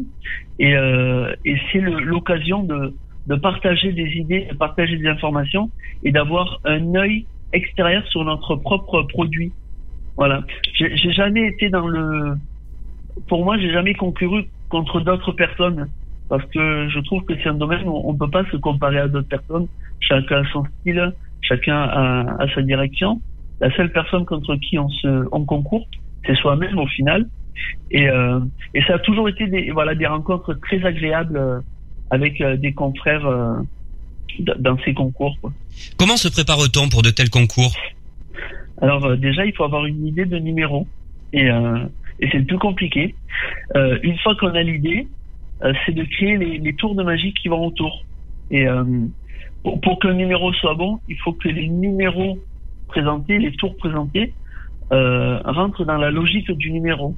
et, 0.61 0.77
euh, 0.77 1.35
et 1.45 1.57
c'est 1.73 1.81
l'occasion 1.81 2.63
de, 2.63 2.95
de 3.27 3.35
partager 3.35 3.93
des 3.93 4.09
idées, 4.17 4.47
de 4.51 4.57
partager 4.57 4.97
des 4.97 5.09
informations 5.09 5.71
et 6.05 6.13
d'avoir 6.13 6.61
un 6.65 6.95
œil 6.95 7.27
extérieur 7.53 8.07
sur 8.09 8.25
notre 8.25 8.57
propre 8.57 9.03
produit. 9.03 9.53
Voilà. 10.17 10.45
J'ai 10.75 11.13
jamais 11.13 11.47
été 11.49 11.69
dans 11.69 11.87
le. 11.87 12.37
Pour 13.29 13.45
moi, 13.45 13.59
j'ai 13.59 13.73
jamais 13.73 13.95
concouru 13.95 14.45
contre 14.69 15.01
d'autres 15.01 15.33
personnes 15.33 15.89
parce 16.29 16.45
que 16.47 16.89
je 16.89 17.01
trouve 17.01 17.25
que 17.25 17.35
c'est 17.43 17.49
un 17.49 17.55
domaine 17.55 17.87
où 17.87 18.03
on 18.05 18.15
peut 18.15 18.31
pas 18.31 18.45
se 18.51 18.57
comparer 18.57 18.99
à 18.99 19.09
d'autres 19.09 19.29
personnes. 19.29 19.67
Chacun 20.01 20.43
a 20.43 20.51
son 20.53 20.65
style, 20.81 21.13
chacun 21.43 21.77
a, 21.77 22.43
a 22.43 22.55
sa 22.55 22.63
direction. 22.63 23.21
La 23.61 23.75
seule 23.75 23.91
personne 23.93 24.25
contre 24.25 24.57
qui 24.57 24.79
on 24.79 24.89
se 24.89 25.27
on 25.33 25.45
concourt, 25.45 25.87
c'est 26.27 26.35
soi-même 26.37 26.79
au 26.79 26.87
final. 26.87 27.27
Et, 27.91 28.09
euh, 28.09 28.41
et 28.75 28.83
ça 28.83 28.95
a 28.95 28.99
toujours 28.99 29.29
été 29.29 29.47
des 29.47 29.71
voilà 29.71 29.95
des 29.95 30.07
rencontres 30.07 30.55
très 30.55 30.85
agréables 30.85 31.37
euh, 31.37 31.61
avec 32.11 32.41
euh, 32.41 32.57
des 32.57 32.73
confrères 32.73 33.27
euh, 33.27 33.57
dans 34.59 34.79
ces 34.85 34.95
concours. 34.95 35.37
Quoi. 35.41 35.53
Comment 35.99 36.17
se 36.17 36.29
prépare-t-on 36.29 36.89
pour 36.89 37.03
de 37.03 37.11
tels 37.11 37.31
concours? 37.31 37.75
Alors 38.81 39.05
euh, 39.05 39.17
déjà, 39.17 39.45
il 39.47 39.55
faut 39.55 39.65
avoir 39.65 39.87
une 39.87 40.07
idée 40.07 40.27
de 40.27 40.39
numéro 40.39 40.87
et, 41.33 41.51
euh, 41.51 41.85
et 42.21 42.29
c'est 42.31 42.39
le 42.39 42.45
plus 42.45 42.59
compliqué. 42.59 43.15
Euh, 43.75 43.99
une 44.03 44.19
fois 44.19 44.35
qu'on 44.37 44.55
a 44.55 44.63
l'idée, 44.63 45.09
euh, 45.63 45.73
c'est 45.85 45.93
de 45.93 46.05
créer 46.05 46.37
les, 46.37 46.59
les 46.59 46.75
tours 46.75 46.95
de 46.95 47.03
magie 47.03 47.33
qui 47.35 47.49
vont 47.49 47.67
autour. 47.67 48.05
Et 48.51 48.69
euh, 48.69 48.85
pour, 49.63 49.81
pour 49.81 49.99
qu'un 49.99 50.15
numéro 50.15 50.53
soit 50.53 50.75
bon, 50.75 51.01
il 51.09 51.17
faut 51.19 51.33
que 51.33 51.49
les 51.49 51.69
numéros 51.69 52.39
présentés, 52.89 53.39
les 53.39 53.53
tours 53.53 53.77
présentés, 53.77 54.35
euh, 54.93 55.41
rentrent 55.45 55.85
dans 55.85 55.97
la 55.97 56.11
logique 56.11 56.51
du 56.53 56.71
numéro. 56.71 57.17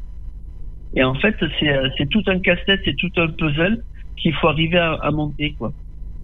Et 0.94 1.04
en 1.04 1.14
fait, 1.14 1.36
c'est 1.60 1.76
c'est 1.98 2.08
tout 2.08 2.22
un 2.28 2.38
casse-tête, 2.38 2.80
c'est 2.84 2.96
tout 2.96 3.10
un 3.18 3.28
puzzle 3.28 3.84
qu'il 4.20 4.34
faut 4.34 4.48
arriver 4.48 4.78
à, 4.78 4.94
à 4.94 5.10
monter, 5.10 5.54
quoi. 5.58 5.72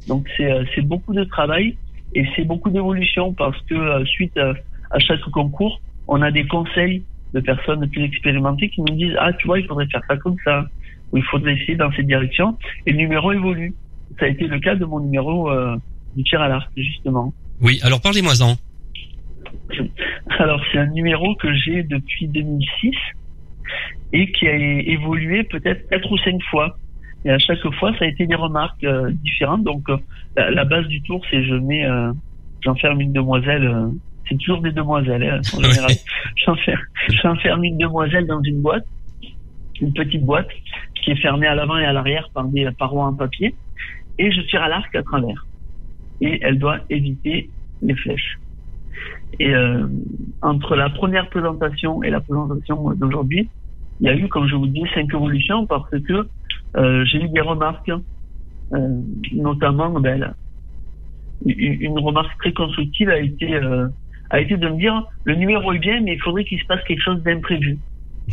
Donc 0.09 0.26
c'est 0.37 0.50
euh, 0.50 0.64
c'est 0.74 0.83
beaucoup 0.83 1.14
de 1.14 1.24
travail 1.24 1.76
et 2.14 2.24
c'est 2.37 2.44
beaucoup 2.44 2.70
d'évolution 2.70 3.33
parce 3.33 3.61
que 3.62 3.74
euh, 3.74 4.04
suite 4.04 4.37
à, 4.37 4.52
à 4.90 4.98
chaque 4.98 5.22
concours, 5.33 5.80
on 6.09 6.20
a 6.22 6.30
des 6.30 6.46
conseils 6.46 7.02
de 7.33 7.40
personnes 7.40 7.88
plus 7.88 8.04
expérimentées 8.04 8.68
qui 8.68 8.83
nous 8.83 8.94
disent 8.94 9.16
ah 9.18 9.33
tu 9.33 9.46
vois 9.46 9.59
il 9.59 9.66
faudrait 9.66 9.87
faire 9.87 10.02
ça 10.07 10.16
comme 10.16 10.37
ça 10.44 10.66
ou 11.12 11.18
il 11.18 11.24
faudrait 11.24 11.54
essayer 11.54 11.76
dans 11.76 11.90
cette 11.92 12.07
direction 12.07 12.57
et 12.87 12.92
le 12.92 12.98
numéro 12.98 13.33
évolue. 13.33 13.74
Ça 14.18 14.26
a 14.26 14.28
été 14.28 14.46
le 14.46 14.61
cas 14.61 14.74
de 14.74 14.85
mon 14.85 15.00
numéro 15.00 15.50
euh, 15.50 15.76
du 16.16 16.22
tir 16.24 16.40
à 16.40 16.48
l'arc 16.48 16.70
justement. 16.76 17.33
Oui, 17.61 17.80
alors 17.83 18.00
parlez-moi-en. 18.00 18.57
Alors 20.38 20.61
c'est 20.70 20.78
un 20.78 20.87
numéro 20.87 21.35
que 21.37 21.52
j'ai 21.54 21.83
depuis 21.83 22.28
2006 22.28 22.92
et 24.12 24.30
qui 24.33 24.46
a 24.46 24.54
évolué 24.54 25.44
peut-être 25.44 25.88
quatre 25.88 26.11
ou 26.11 26.18
cinq 26.18 26.40
fois. 26.50 26.76
Et 27.24 27.30
à 27.30 27.38
chaque 27.38 27.62
fois, 27.74 27.92
ça 27.98 28.04
a 28.04 28.08
été 28.08 28.26
des 28.26 28.34
remarques 28.34 28.84
euh, 28.84 29.10
différentes. 29.22 29.64
Donc 29.64 29.88
euh, 29.88 29.96
la, 30.37 30.50
la 30.50 30.64
base 30.64 30.87
du 30.87 31.00
tour, 31.02 31.24
c'est 31.30 31.42
je 31.44 31.54
mets, 31.54 31.87
euh, 31.87 32.12
j'enferme 32.60 33.00
une 33.00 33.12
demoiselle. 33.12 33.70
c'est 34.28 34.37
toujours 34.38 34.60
des 34.60 34.72
demoiselles 34.72 35.22
hein, 35.22 35.40
en 35.56 35.62
général. 35.70 35.92
J'enferme, 37.22 37.64
une 37.64 37.78
demoiselle 37.78 38.26
dans 38.26 38.42
une 38.42 38.60
boîte, 38.60 38.87
une 39.80 39.92
petite 39.92 40.24
boîte 40.24 40.48
qui 40.94 41.10
est 41.12 41.16
fermée 41.16 41.46
à 41.46 41.54
l'avant 41.54 41.78
et 41.78 41.84
à 41.84 41.92
l'arrière 41.92 42.28
par 42.34 42.44
des 42.44 42.68
parois 42.78 43.06
en 43.06 43.14
papier, 43.14 43.54
et 44.18 44.30
je 44.30 44.40
tire 44.42 44.62
à 44.62 44.68
l'arc 44.68 44.94
à 44.94 45.02
travers. 45.02 45.46
Et 46.20 46.38
elle 46.42 46.58
doit 46.58 46.78
éviter 46.90 47.50
les 47.82 47.94
flèches. 47.94 48.38
Et 49.40 49.54
euh, 49.54 49.87
entre 50.42 50.76
la 50.76 50.88
première 50.90 51.28
présentation 51.28 52.02
et 52.02 52.10
la 52.10 52.20
présentation 52.20 52.92
d'aujourd'hui, 52.92 53.48
il 54.00 54.06
y 54.06 54.08
a 54.08 54.14
eu, 54.14 54.28
comme 54.28 54.46
je 54.46 54.54
vous 54.54 54.66
dis, 54.66 54.84
cinq 54.94 55.12
évolutions 55.12 55.66
parce 55.66 55.90
que 55.90 56.28
euh, 56.76 57.04
j'ai 57.04 57.22
eu 57.22 57.28
des 57.28 57.40
remarques, 57.40 57.90
euh, 58.72 59.00
notamment 59.32 59.90
ben, 60.00 60.34
une 61.44 61.98
remarque 61.98 62.38
très 62.38 62.52
constructive 62.52 63.08
a 63.10 63.18
été 63.18 63.54
euh, 63.54 63.88
a 64.30 64.40
été 64.40 64.56
de 64.56 64.68
me 64.68 64.78
dire 64.78 65.04
le 65.24 65.34
numéro 65.34 65.72
est 65.72 65.78
bien, 65.78 66.00
mais 66.00 66.14
il 66.14 66.20
faudrait 66.20 66.44
qu'il 66.44 66.60
se 66.60 66.66
passe 66.66 66.83
quelque 66.87 67.02
chose 67.02 67.22
d'imprévu. 67.22 67.79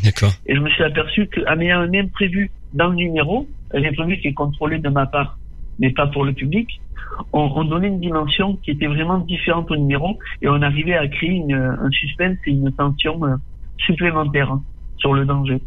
D'accord. 0.04 0.32
Et 0.46 0.56
je 0.56 0.62
me 0.62 0.70
suis 0.70 0.84
aperçu 0.84 1.28
qu'en 1.28 1.60
ayant 1.60 1.82
un 1.82 1.94
imprévu 1.94 2.50
dans 2.74 2.88
le 2.88 2.96
numéro, 2.96 3.48
un 3.74 3.84
imprévu 3.84 4.18
qui 4.18 4.30
est 4.30 4.34
contrôlé 4.34 4.80
de 4.80 4.90
ma 4.90 5.06
part, 5.06 5.38
mais 5.80 5.92
pas 5.92 6.08
pour 6.08 6.24
le 6.24 6.34
public, 6.34 6.80
on, 7.34 7.52
on 7.56 7.66
donnait 7.66 7.90
une 7.90 8.00
dimension 8.00 8.56
qui 8.58 8.72
était 8.72 8.88
vraiment 8.88 9.20
différente 9.20 9.70
au 9.70 9.76
numéro 9.76 10.18
et 10.42 10.48
on 10.48 10.62
arrivait 10.62 10.96
à 10.96 11.08
créer 11.08 11.32
une, 11.32 11.54
un 11.54 11.90
suspense 11.92 12.38
et 12.46 12.52
une 12.52 12.72
tension 12.72 13.24
euh, 13.26 13.36
supplémentaire 13.78 14.52
hein, 14.52 14.64
sur 14.98 15.14
le 15.14 15.26
danger. 15.26 15.62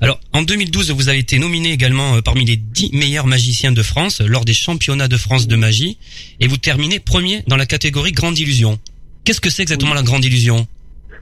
Alors, 0.00 0.18
en 0.32 0.42
2012, 0.42 0.90
vous 0.92 1.08
avez 1.08 1.18
été 1.18 1.38
nominé 1.38 1.72
également 1.72 2.14
euh, 2.16 2.20
parmi 2.22 2.44
les 2.44 2.56
10 2.56 2.92
meilleurs 2.94 3.26
magiciens 3.26 3.72
de 3.72 3.82
France 3.82 4.20
lors 4.20 4.44
des 4.44 4.54
championnats 4.54 5.08
de 5.08 5.16
France 5.16 5.46
de 5.48 5.56
magie 5.56 5.98
et 6.40 6.46
vous 6.46 6.56
terminez 6.56 7.00
premier 7.00 7.42
dans 7.46 7.56
la 7.56 7.66
catégorie 7.66 8.12
Grande 8.12 8.38
Illusion. 8.38 8.78
Qu'est-ce 9.24 9.40
que 9.40 9.50
c'est 9.50 9.62
exactement 9.62 9.94
la 9.94 10.02
Grande 10.02 10.24
Illusion? 10.24 10.66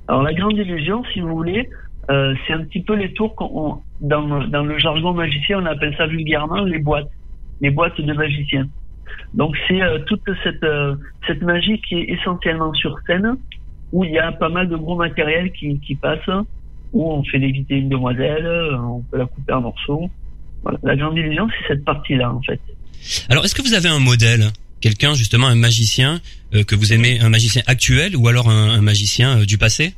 Alors 0.09 0.22
la 0.22 0.34
grande 0.34 0.59
illusion, 0.59 1.03
si 1.14 1.20
vous 1.20 1.30
voulez, 1.34 1.66
euh, 2.11 2.34
c'est 2.47 2.53
un 2.53 2.62
petit 2.64 2.82
peu 2.82 2.95
les 2.95 3.14
tours 3.14 3.34
qu'on 3.34 3.51
on- 3.55 3.78
dans, 4.03 4.47
dans 4.49 4.62
le 4.62 4.78
jargon 4.78 5.14
magicien, 5.14 5.61
on 5.62 5.64
appelle 5.64 5.95
ça 5.97 6.07
vulgairement 6.07 6.62
les 6.64 6.78
boîtes, 6.78 7.09
les 7.62 7.70
boîtes 7.70 7.99
de 7.99 8.12
magiciens. 8.12 8.68
Donc 9.32 9.57
c'est 9.66 9.80
euh, 9.80 10.01
toute 10.07 10.20
cette 10.42 10.62
euh, 10.62 10.95
cette 11.26 11.40
magie 11.40 11.80
qui 11.88 11.95
est 11.95 12.11
essentiellement 12.11 12.74
sur 12.74 12.99
scène 13.07 13.36
où 13.92 14.05
il 14.05 14.11
y 14.12 14.18
a 14.18 14.30
pas 14.32 14.51
mal 14.51 14.68
de 14.68 14.76
gros 14.76 14.97
matériel 14.97 15.51
qui, 15.53 15.80
qui 15.80 15.95
passe, 15.95 16.28
où 16.95 17.12
on 17.12 17.22
fait 17.24 17.38
léviter 17.38 17.74
une 17.76 17.88
demoiselle, 17.90 18.47
on 18.80 19.01
peut 19.11 19.18
la 19.18 19.26
couper 19.26 19.53
en 19.53 19.61
morceaux. 19.61 20.09
Voilà. 20.62 20.78
La 20.82 20.97
grande 20.97 21.16
illusion, 21.18 21.47
c'est 21.51 21.74
cette 21.74 21.84
partie-là, 21.84 22.32
en 22.32 22.40
fait. 22.40 22.61
Alors, 23.28 23.45
est-ce 23.45 23.55
que 23.55 23.61
vous 23.62 23.74
avez 23.74 23.88
un 23.90 23.99
modèle 24.01 24.47
Quelqu'un, 24.80 25.14
justement, 25.14 25.47
un 25.47 25.55
magicien 25.55 26.20
euh, 26.55 26.62
que 26.62 26.74
vous 26.74 26.92
aimez, 26.92 27.18
un 27.20 27.28
magicien 27.30 27.62
actuel 27.66 28.16
ou 28.16 28.28
alors 28.28 28.49
un, 28.49 28.70
un 28.70 28.80
magicien 28.80 29.40
euh, 29.40 29.45
du 29.45 29.59
passé? 29.59 29.95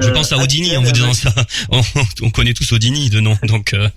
Je 0.00 0.08
Euh, 0.08 0.12
pense 0.12 0.32
à 0.32 0.38
Houdini 0.38 0.76
en 0.76 0.82
vous 0.82 0.92
disant 0.92 1.12
ça. 1.12 1.32
On, 1.72 1.80
on 2.22 2.30
connaît 2.30 2.52
tous 2.54 2.70
Houdini 2.72 3.10
de 3.10 3.18
nom, 3.20 3.34
donc 3.48 3.72
euh, 3.74 3.88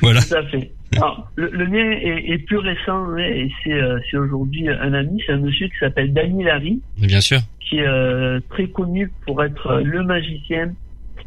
voilà. 0.00 0.22
Tout 0.22 0.34
à 0.36 0.44
fait. 0.46 0.70
Alors, 0.96 1.28
le, 1.36 1.50
le 1.50 1.66
mien 1.66 1.90
est, 1.90 2.32
est 2.32 2.38
plus 2.38 2.58
récent, 2.58 3.04
ouais, 3.14 3.40
et 3.42 3.52
c'est 3.64 3.72
euh, 3.72 3.98
aujourd'hui 4.14 4.68
un 4.68 4.92
ami, 4.92 5.20
c'est 5.26 5.32
un 5.32 5.38
monsieur 5.38 5.66
qui 5.68 5.78
s'appelle 5.80 6.12
Danny 6.12 6.42
Larry, 6.44 6.80
Bien 6.98 7.20
sûr. 7.20 7.40
qui 7.60 7.78
est 7.78 7.86
euh, 7.86 8.40
très 8.50 8.66
connu 8.68 9.10
pour 9.26 9.42
être 9.44 9.66
euh, 9.68 9.82
le 9.84 10.02
magicien 10.04 10.72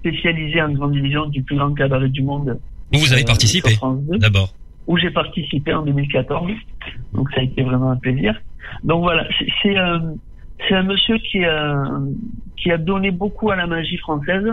spécialisé 0.04 0.62
en 0.62 0.72
grande 0.74 0.92
division 0.94 1.26
du 1.28 1.42
plus 1.44 1.56
grand 1.56 1.74
cabaret 1.74 2.10
du 2.10 2.22
monde. 2.24 2.60
Où 2.94 2.98
vous 2.98 3.14
avez 3.14 3.24
euh, 3.24 3.26
participé 3.26 3.70
sur 3.70 3.78
France 3.78 4.02
2, 4.12 4.18
d'abord. 4.20 4.50
où 4.88 4.98
j'ai 4.98 5.12
participé 5.12 5.74
en 5.74 5.84
2014. 5.84 6.52
Donc 7.14 7.32
ça 7.32 7.40
a 7.40 7.44
été 7.44 7.62
vraiment 7.64 7.92
un 7.92 7.96
plaisir. 7.98 8.36
Donc 8.84 9.02
voilà, 9.04 9.26
c'est- 9.40 9.48
c'est 9.62 9.78
euh, 9.78 10.00
un 10.72 10.84
monsieur 10.84 11.18
qui 11.20 11.44
a, 11.46 11.84
qui 12.58 12.72
a 12.72 12.78
donné 12.78 13.12
beaucoup 13.12 13.50
à 13.50 13.56
la 13.56 13.66
magie 13.68 13.98
française 13.98 14.48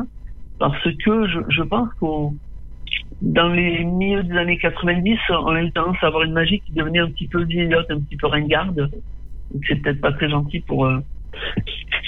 parce 0.59 0.83
que 1.05 1.27
je, 1.29 1.39
je 1.49 1.63
pense 1.63 1.89
qu'au 1.99 2.35
dans 3.23 3.49
les 3.49 3.85
milieux 3.85 4.23
des 4.23 4.37
années 4.37 4.59
90, 4.59 5.19
on 5.31 5.47
a 5.49 5.63
eu 5.63 5.71
tendance 5.73 5.97
à 6.03 6.07
avoir 6.07 6.23
une 6.23 6.33
magie 6.33 6.61
qui 6.61 6.73
devenait 6.73 7.01
un 7.01 7.11
petit 7.11 7.27
peu 7.29 7.43
vieillotte, 7.45 7.91
un 7.91 8.01
petit 8.01 8.17
peu 8.17 8.27
ringarde. 8.29 8.77
Donc 9.53 9.63
c'est 9.69 9.77
peut-être 9.77 10.01
pas 10.01 10.13
très 10.13 10.31
gentil 10.31 10.61
pour 10.61 10.87
euh, 10.87 10.99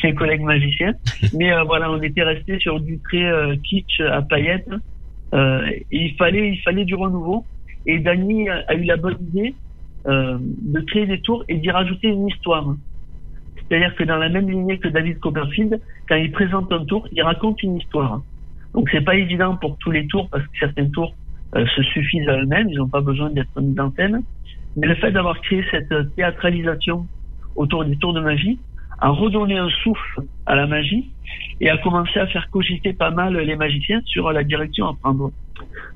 ses 0.01 0.14
collègues 0.14 0.43
magiciens. 0.43 0.95
Mais 1.35 1.53
euh, 1.53 1.62
voilà, 1.64 1.91
on 1.91 2.01
était 2.03 2.23
resté 2.23 2.59
sur 2.59 2.81
du 2.81 2.99
très 2.99 3.25
euh, 3.25 3.57
kitsch 3.57 4.01
à 4.01 4.23
paillettes. 4.23 4.70
Euh, 5.35 5.66
et 5.66 5.87
il 5.91 6.14
fallait, 6.16 6.51
il 6.51 6.61
fallait 6.61 6.85
du 6.85 6.95
renouveau. 6.95 7.45
Et 7.87 7.99
Dany 7.99 8.49
a, 8.49 8.64
a 8.68 8.75
eu 8.75 8.85
la 8.85 8.97
bonne 8.97 9.16
idée 9.20 9.55
euh, 10.07 10.37
de 10.41 10.81
créer 10.81 11.07
des 11.07 11.20
tours 11.20 11.45
et 11.49 11.55
d'y 11.55 11.70
rajouter 11.70 12.09
une 12.09 12.27
histoire. 12.27 12.75
C'est-à-dire 13.57 13.95
que 13.95 14.03
dans 14.03 14.16
la 14.16 14.29
même 14.29 14.51
lignée 14.51 14.79
que 14.79 14.89
David 14.89 15.20
Copperfield, 15.20 15.81
quand 16.09 16.16
il 16.16 16.33
présente 16.33 16.73
un 16.73 16.85
tour, 16.85 17.07
il 17.12 17.23
raconte 17.23 17.62
une 17.62 17.77
histoire. 17.77 18.20
Donc 18.75 18.89
c'est 18.91 19.03
pas 19.03 19.14
évident 19.14 19.57
pour 19.57 19.79
tous 19.79 19.93
les 19.93 20.09
tours 20.09 20.29
parce 20.29 20.43
que 20.43 20.59
certains 20.59 20.87
tours 20.87 21.14
euh, 21.55 21.64
se 21.77 21.83
suffisent 21.85 22.29
à 22.29 22.37
eux-mêmes, 22.41 22.68
ils 22.68 22.79
n'ont 22.79 22.89
pas 22.89 23.01
besoin 23.01 23.31
d'être 23.31 23.61
mis 23.61 23.79
en 23.79 23.93
scène. 23.93 24.23
Mais 24.77 24.89
le 24.89 24.97
fait 24.97 25.12
d'avoir 25.12 25.41
créé 25.41 25.64
cette 25.70 25.93
euh, 25.93 26.03
théâtralisation 26.16 27.07
autour 27.55 27.85
des 27.85 27.97
tours 27.97 28.12
de 28.12 28.20
magie 28.20 28.59
a 29.03 29.11
redonné 29.11 29.59
un 29.59 29.68
souffle 29.82 30.22
à 30.46 30.55
la 30.55 30.66
magie 30.66 31.05
et 31.61 31.68
a 31.68 31.76
commencé 31.78 32.18
à 32.20 32.26
faire 32.28 32.48
cogiter 32.50 32.92
pas 32.92 33.11
mal 33.11 33.36
les 33.36 33.57
magiciens 33.57 34.00
sur 34.07 34.30
la 34.30 34.44
direction 34.44 34.86
à 34.86 34.94
prendre. 34.94 35.32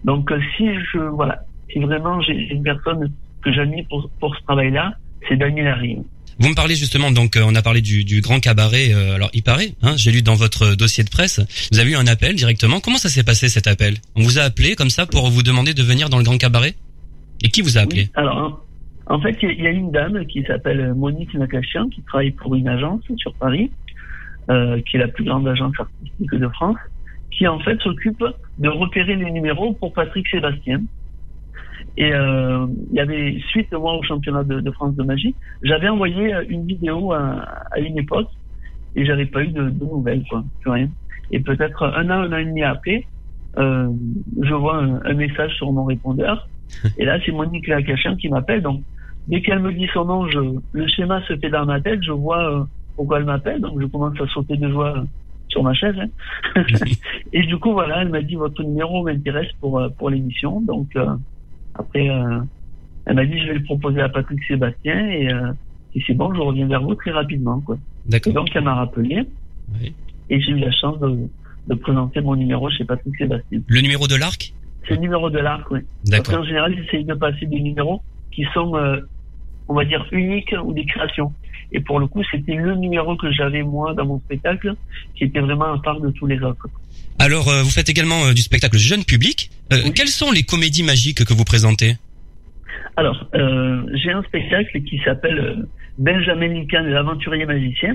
Donc 0.04 0.30
euh, 0.30 0.40
si 0.56 0.66
je 0.92 0.98
voilà, 0.98 1.36
si 1.70 1.78
vraiment 1.78 2.20
j'ai 2.20 2.34
une 2.34 2.64
personne 2.64 3.12
que 3.42 3.52
j'admire 3.52 3.84
pour, 3.88 4.10
pour 4.20 4.34
ce 4.36 4.42
travail-là, 4.42 4.94
c'est 5.28 5.36
Daniel 5.36 5.68
Harry. 5.68 5.98
Vous 6.38 6.48
me 6.48 6.54
parlez 6.54 6.74
justement, 6.74 7.12
donc 7.12 7.36
euh, 7.36 7.44
on 7.46 7.54
a 7.54 7.62
parlé 7.62 7.80
du, 7.80 8.04
du 8.04 8.20
grand 8.20 8.40
cabaret. 8.40 8.92
euh, 8.92 9.14
alors 9.14 9.30
il 9.32 9.44
paraît, 9.44 9.72
hein, 9.82 9.94
j'ai 9.96 10.10
lu 10.10 10.22
dans 10.22 10.34
votre 10.34 10.74
dossier 10.74 11.04
de 11.04 11.08
presse, 11.08 11.40
vous 11.70 11.78
avez 11.78 11.92
eu 11.92 11.96
un 11.96 12.08
appel 12.08 12.34
directement. 12.34 12.80
Comment 12.80 12.98
ça 12.98 13.08
s'est 13.08 13.24
passé 13.24 13.48
cet 13.48 13.68
appel? 13.68 13.94
On 14.16 14.22
vous 14.22 14.38
a 14.38 14.42
appelé 14.42 14.74
comme 14.74 14.90
ça 14.90 15.06
pour 15.06 15.30
vous 15.30 15.44
demander 15.44 15.74
de 15.74 15.82
venir 15.82 16.08
dans 16.08 16.18
le 16.18 16.24
grand 16.24 16.38
cabaret? 16.38 16.74
Et 17.44 17.50
qui 17.50 17.62
vous 17.62 17.78
a 17.78 17.82
appelé? 17.82 18.02
Oui, 18.02 18.10
alors, 18.14 18.65
en, 19.06 19.20
fait, 19.20 19.36
il 19.42 19.60
y 19.62 19.66
a- 19.66 19.70
une 19.70 19.90
dame 19.92 20.26
qui 20.26 20.42
s'appelle 20.44 20.94
Monique 20.94 21.34
Nakachian, 21.34 21.88
qui 21.88 22.02
travaille 22.04 22.32
pour 22.32 22.54
une 22.54 22.68
agence 22.68 23.02
sur 23.16 23.34
Paris, 23.36 23.72
euh, 24.50 24.80
qui 24.82 24.96
est 24.96 25.00
la 25.00 25.08
plus 25.08 25.24
grande 25.24 25.46
agence 25.48 25.74
artistique 25.78 26.34
de 26.34 26.48
France, 26.48 26.78
qui 27.32 27.46
en 27.46 27.58
fait 27.60 27.80
s'occupe 27.82 28.22
de 28.58 28.68
repérer 28.68 29.16
les 29.16 29.30
numéros 29.30 29.74
pour 29.74 29.92
Patrick 29.92 30.26
Sébastien. 30.28 30.82
Et 31.96 32.12
euh, 32.12 32.66
il 32.90 32.96
y 32.96 33.00
avait, 33.00 33.38
suite 33.50 33.72
moi 33.72 33.94
au 33.96 34.02
championnat 34.02 34.44
de, 34.44 34.60
de 34.60 34.70
France 34.72 34.94
de 34.96 35.02
magie, 35.02 35.36
j'avais 35.62 35.88
envoyé 35.88 36.34
euh, 36.34 36.44
une 36.48 36.66
vidéo 36.66 37.12
à, 37.12 37.44
à 37.70 37.78
une 37.80 37.98
époque 37.98 38.28
et 38.94 39.04
j'avais 39.06 39.26
pas 39.26 39.42
eu 39.42 39.48
de, 39.48 39.70
de 39.70 39.84
nouvelles, 39.84 40.24
quoi, 40.28 40.44
plus 40.60 40.70
rien. 40.70 40.88
Et 41.30 41.40
peut-être 41.40 41.82
un 41.84 42.10
an, 42.10 42.22
un 42.22 42.32
an 42.32 42.38
et 42.38 42.44
demi 42.44 42.62
après, 42.62 43.08
euh, 43.58 43.88
je 44.42 44.54
vois 44.54 44.76
un, 44.78 45.02
un 45.04 45.14
message 45.14 45.54
sur 45.56 45.72
mon 45.72 45.84
répondeur 45.84 46.48
et 46.98 47.04
là, 47.04 47.18
c'est 47.24 47.32
Monique 47.32 47.66
Lacachin 47.68 48.16
qui 48.16 48.28
m'appelle. 48.28 48.62
Donc, 48.62 48.82
dès 49.28 49.42
qu'elle 49.42 49.60
me 49.60 49.72
dit 49.72 49.88
son 49.92 50.04
nom, 50.04 50.28
je, 50.28 50.38
le 50.72 50.86
schéma 50.88 51.20
se 51.26 51.36
fait 51.36 51.50
dans 51.50 51.66
ma 51.66 51.80
tête. 51.80 52.02
Je 52.02 52.12
vois 52.12 52.60
euh, 52.60 52.64
pourquoi 52.96 53.18
elle 53.18 53.24
m'appelle. 53.24 53.60
Donc, 53.60 53.80
je 53.80 53.86
commence 53.86 54.20
à 54.20 54.26
sauter 54.28 54.56
de 54.56 54.68
joie 54.70 54.98
euh, 54.98 55.04
sur 55.48 55.62
ma 55.62 55.74
chaise. 55.74 55.94
hein. 55.98 56.62
et 57.32 57.42
du 57.46 57.56
coup, 57.58 57.72
voilà, 57.72 58.02
elle 58.02 58.08
m'a 58.08 58.22
dit 58.22 58.34
votre 58.34 58.62
numéro 58.62 59.02
m'intéresse 59.04 59.50
pour 59.60 59.78
euh, 59.78 59.88
pour 59.88 60.10
l'émission. 60.10 60.60
Donc, 60.60 60.88
euh, 60.96 61.06
après, 61.74 62.08
euh, 62.08 62.40
elle 63.06 63.14
m'a 63.16 63.24
dit 63.26 63.38
je 63.38 63.46
vais 63.48 63.54
le 63.54 63.62
proposer 63.64 64.00
à 64.00 64.08
Patrick 64.08 64.42
Sébastien 64.44 65.08
et 65.10 65.32
euh, 65.32 65.52
si 65.92 66.02
c'est 66.06 66.14
bon, 66.14 66.34
je 66.34 66.40
reviens 66.40 66.66
vers 66.66 66.82
vous 66.82 66.94
très 66.94 67.10
rapidement. 67.12 67.60
Quoi. 67.60 67.76
Et 68.06 68.10
D'accord. 68.10 68.32
donc, 68.32 68.48
elle 68.54 68.64
m'a 68.64 68.74
rappelé 68.74 69.24
Oui. 69.80 69.94
et 70.30 70.40
j'ai 70.40 70.52
eu 70.52 70.58
la 70.58 70.70
chance 70.72 70.98
de, 71.00 71.28
de 71.68 71.74
présenter 71.74 72.20
mon 72.20 72.36
numéro 72.36 72.68
chez 72.70 72.84
Patrick 72.84 73.14
Sébastien. 73.16 73.60
Le 73.66 73.80
numéro 73.80 74.06
de 74.06 74.16
l'arc? 74.16 74.52
C'est 74.86 74.94
le 74.94 75.00
numéro 75.00 75.30
de 75.30 75.38
l'arc, 75.38 75.68
oui. 75.70 75.80
Parce 75.80 76.10
D'accord. 76.22 76.40
qu'en 76.40 76.44
général, 76.44 76.74
j'essaye 76.76 77.04
de 77.04 77.14
passer 77.14 77.46
des 77.46 77.60
numéros 77.60 78.00
qui 78.30 78.44
sont, 78.54 78.76
euh, 78.76 79.00
on 79.68 79.74
va 79.74 79.84
dire, 79.84 80.06
uniques 80.12 80.54
ou 80.64 80.72
des 80.72 80.84
créations. 80.86 81.32
Et 81.72 81.80
pour 81.80 81.98
le 81.98 82.06
coup, 82.06 82.22
c'était 82.30 82.54
le 82.54 82.74
numéro 82.76 83.16
que 83.16 83.30
j'avais 83.32 83.62
moi 83.62 83.92
dans 83.94 84.06
mon 84.06 84.20
spectacle, 84.20 84.74
qui 85.16 85.24
était 85.24 85.40
vraiment 85.40 85.72
à 85.72 85.78
part 85.82 86.00
de 86.00 86.10
tous 86.10 86.26
les 86.26 86.40
autres. 86.40 86.68
Alors 87.18 87.48
euh, 87.48 87.62
vous 87.62 87.70
faites 87.70 87.88
également 87.88 88.26
euh, 88.26 88.32
du 88.34 88.42
spectacle 88.42 88.78
jeune 88.78 89.04
public. 89.04 89.50
Euh, 89.72 89.78
Oui. 89.84 89.92
Quelles 89.94 90.08
sont 90.08 90.30
les 90.30 90.42
comédies 90.42 90.84
magiques 90.84 91.24
que 91.24 91.34
vous 91.34 91.44
présentez? 91.44 91.96
Alors, 92.96 93.28
euh, 93.34 93.82
j'ai 93.94 94.12
un 94.12 94.22
spectacle 94.22 94.80
qui 94.82 94.98
s'appelle 95.04 95.38
euh, 95.38 95.68
Benjamin 95.98 96.48
Lincoln, 96.48 96.84
l'aventurier 96.84 97.44
magicien. 97.44 97.94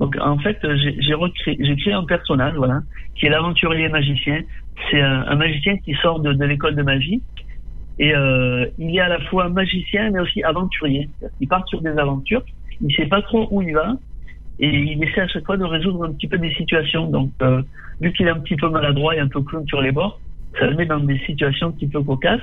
Donc, 0.00 0.16
en 0.20 0.38
fait, 0.38 0.58
j'ai 0.62 0.96
j'ai 1.00 1.14
recréé, 1.14 1.56
j'ai 1.60 1.76
créé 1.76 1.92
un 1.92 2.04
personnage, 2.04 2.54
voilà, 2.56 2.80
qui 3.14 3.26
est 3.26 3.30
l'aventurier 3.30 3.88
magicien. 3.88 4.40
C'est 4.90 5.00
un, 5.00 5.24
un 5.28 5.36
magicien 5.36 5.76
qui 5.78 5.94
sort 6.02 6.18
de, 6.20 6.32
de 6.32 6.44
l'école 6.44 6.74
de 6.74 6.82
magie. 6.82 7.22
Et 7.98 8.14
euh, 8.14 8.66
il 8.78 8.96
est 8.96 9.00
à 9.00 9.08
la 9.08 9.20
fois 9.20 9.48
magicien, 9.48 10.10
mais 10.10 10.20
aussi 10.20 10.42
aventurier. 10.42 11.08
Il 11.40 11.48
part 11.48 11.66
sur 11.68 11.80
des 11.80 11.90
aventures. 11.90 12.42
Il 12.80 12.94
sait 12.94 13.06
pas 13.06 13.22
trop 13.22 13.48
où 13.50 13.62
il 13.62 13.74
va. 13.74 13.94
Et 14.60 14.68
il 14.68 15.02
essaie 15.02 15.20
à 15.20 15.28
chaque 15.28 15.44
fois 15.44 15.56
de 15.56 15.64
résoudre 15.64 16.04
un 16.04 16.12
petit 16.12 16.28
peu 16.28 16.38
des 16.38 16.52
situations. 16.54 17.08
Donc, 17.08 17.30
euh, 17.42 17.62
vu 18.00 18.12
qu'il 18.12 18.26
est 18.26 18.30
un 18.30 18.40
petit 18.40 18.56
peu 18.56 18.68
maladroit 18.68 19.16
et 19.16 19.20
un 19.20 19.28
peu 19.28 19.42
clown 19.42 19.66
sur 19.66 19.80
les 19.80 19.92
bords, 19.92 20.20
ça 20.58 20.66
le 20.66 20.76
met 20.76 20.86
dans 20.86 21.00
des 21.00 21.18
situations 21.20 21.68
un 21.68 21.70
petit 21.72 21.88
peu 21.88 22.02
cocasses. 22.02 22.40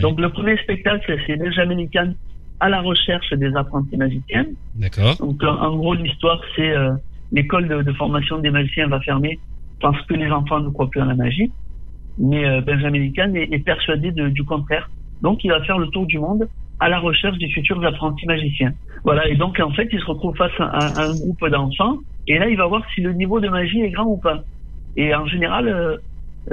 Donc 0.00 0.20
le 0.20 0.28
premier 0.30 0.56
spectacle, 0.58 1.18
c'est 1.26 1.36
Benjamin 1.36 1.74
Lincoln 1.74 2.14
à 2.60 2.68
la 2.68 2.80
recherche 2.80 3.32
des 3.34 3.54
apprentis 3.56 3.96
magiciens. 3.96 4.46
D'accord. 4.76 5.16
Donc 5.16 5.42
en, 5.42 5.56
en 5.56 5.76
gros, 5.76 5.94
l'histoire, 5.94 6.40
c'est 6.54 6.70
euh, 6.70 6.92
l'école 7.32 7.66
de, 7.66 7.82
de 7.82 7.92
formation 7.94 8.38
des 8.38 8.50
magiciens 8.50 8.86
va 8.86 9.00
fermer 9.00 9.40
parce 9.80 10.00
que 10.06 10.14
les 10.14 10.30
enfants 10.30 10.60
ne 10.60 10.68
croient 10.68 10.90
plus 10.90 11.00
en 11.00 11.06
la 11.06 11.14
magie. 11.14 11.50
Mais 12.18 12.44
euh, 12.44 12.60
Benjamin 12.60 12.98
Lincoln 12.98 13.34
est, 13.34 13.52
est 13.52 13.64
persuadé 13.64 14.12
de- 14.12 14.28
du 14.28 14.44
contraire. 14.44 14.90
Donc 15.20 15.44
il 15.44 15.50
va 15.50 15.62
faire 15.64 15.78
le 15.78 15.88
tour 15.88 16.06
du 16.06 16.18
monde 16.18 16.48
à 16.78 16.88
la 16.88 16.98
recherche 16.98 17.38
des 17.38 17.50
futurs 17.50 17.84
apprentis 17.84 18.26
magiciens. 18.26 18.72
Voilà, 19.04 19.28
et 19.28 19.36
donc 19.36 19.60
en 19.60 19.70
fait, 19.72 19.88
il 19.92 20.00
se 20.00 20.04
retrouve 20.06 20.36
face 20.36 20.52
à, 20.58 20.64
à 20.66 21.02
un 21.04 21.14
groupe 21.14 21.46
d'enfants, 21.48 21.98
et 22.26 22.38
là, 22.38 22.48
il 22.48 22.56
va 22.56 22.66
voir 22.66 22.82
si 22.94 23.00
le 23.00 23.12
niveau 23.12 23.40
de 23.40 23.48
magie 23.48 23.80
est 23.82 23.90
grand 23.90 24.06
ou 24.06 24.18
pas. 24.18 24.42
Et 24.96 25.14
en 25.14 25.26
général, 25.26 25.68
euh, 25.68 25.96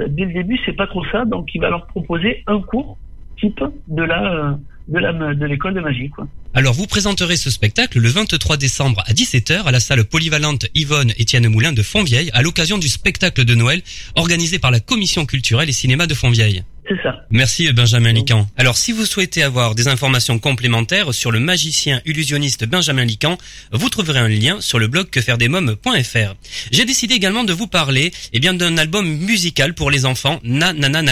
euh, 0.00 0.06
dès 0.08 0.26
le 0.26 0.32
début, 0.32 0.58
c'est 0.64 0.74
pas 0.76 0.86
trop 0.86 1.04
ça, 1.06 1.24
donc 1.24 1.48
il 1.54 1.60
va 1.60 1.70
leur 1.70 1.86
proposer 1.86 2.42
un 2.46 2.60
cours 2.60 2.98
type 3.38 3.62
de 3.86 4.02
la 4.02 4.34
euh, 4.34 4.54
de 4.88 5.46
l'école 5.46 5.74
de 5.74 5.80
magie. 5.80 6.10
Alors 6.54 6.74
vous 6.74 6.86
présenterez 6.86 7.36
ce 7.36 7.50
spectacle 7.50 7.98
le 7.98 8.08
23 8.08 8.56
décembre 8.56 9.02
à 9.06 9.12
17h 9.12 9.64
à 9.64 9.70
la 9.70 9.80
salle 9.80 10.04
polyvalente 10.04 10.66
Yvonne 10.74 11.12
Étienne 11.18 11.48
Moulin 11.48 11.72
de 11.72 11.82
Fontvieille 11.82 12.30
à 12.32 12.42
l'occasion 12.42 12.78
du 12.78 12.88
spectacle 12.88 13.44
de 13.44 13.54
Noël 13.54 13.82
organisé 14.16 14.58
par 14.58 14.70
la 14.70 14.80
commission 14.80 15.26
culturelle 15.26 15.68
et 15.68 15.72
cinéma 15.72 16.06
de 16.06 16.14
Fontvieille. 16.14 16.64
C'est 16.88 17.02
ça. 17.02 17.24
Merci 17.30 17.70
Benjamin 17.72 18.12
Lican. 18.12 18.46
Alors 18.56 18.76
si 18.78 18.92
vous 18.92 19.04
souhaitez 19.04 19.42
avoir 19.42 19.74
des 19.74 19.88
informations 19.88 20.38
complémentaires 20.38 21.12
sur 21.12 21.30
le 21.30 21.38
magicien 21.38 22.00
illusionniste 22.06 22.64
Benjamin 22.64 23.04
Lican, 23.04 23.36
vous 23.72 23.90
trouverez 23.90 24.20
un 24.20 24.28
lien 24.28 24.60
sur 24.60 24.78
le 24.78 24.88
blog 24.88 25.10
quefairedesmoms.fr. 25.10 26.34
J'ai 26.72 26.84
décidé 26.86 27.14
également 27.14 27.44
de 27.44 27.52
vous 27.52 27.66
parler 27.66 28.12
eh 28.32 28.40
bien 28.40 28.54
d'un 28.54 28.78
album 28.78 29.06
musical 29.06 29.74
pour 29.74 29.90
les 29.90 30.06
enfants 30.06 30.40
Na 30.42 30.72
Na 30.72 31.02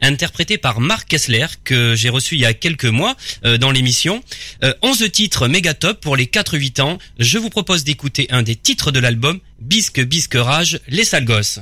interprété 0.00 0.56
par 0.56 0.80
Marc 0.80 1.08
Kessler 1.08 1.46
que 1.64 1.94
j'ai 1.94 2.08
reçu 2.08 2.36
il 2.36 2.40
y 2.40 2.46
a 2.46 2.54
quelques 2.54 2.86
mois 2.86 3.14
euh, 3.44 3.58
dans 3.58 3.70
l'émission. 3.70 4.22
Euh, 4.64 4.72
11 4.82 5.10
titres 5.12 5.48
méga 5.48 5.74
top 5.74 6.00
pour 6.00 6.16
les 6.16 6.26
4-8 6.26 6.80
ans. 6.80 6.98
Je 7.18 7.38
vous 7.38 7.50
propose 7.50 7.84
d'écouter 7.84 8.26
un 8.30 8.42
des 8.42 8.56
titres 8.56 8.92
de 8.92 8.98
l'album 8.98 9.40
Bisque 9.60 10.00
Bisque 10.00 10.36
Rage, 10.36 10.80
les 10.88 11.04
sales 11.04 11.24
gosses. 11.24 11.60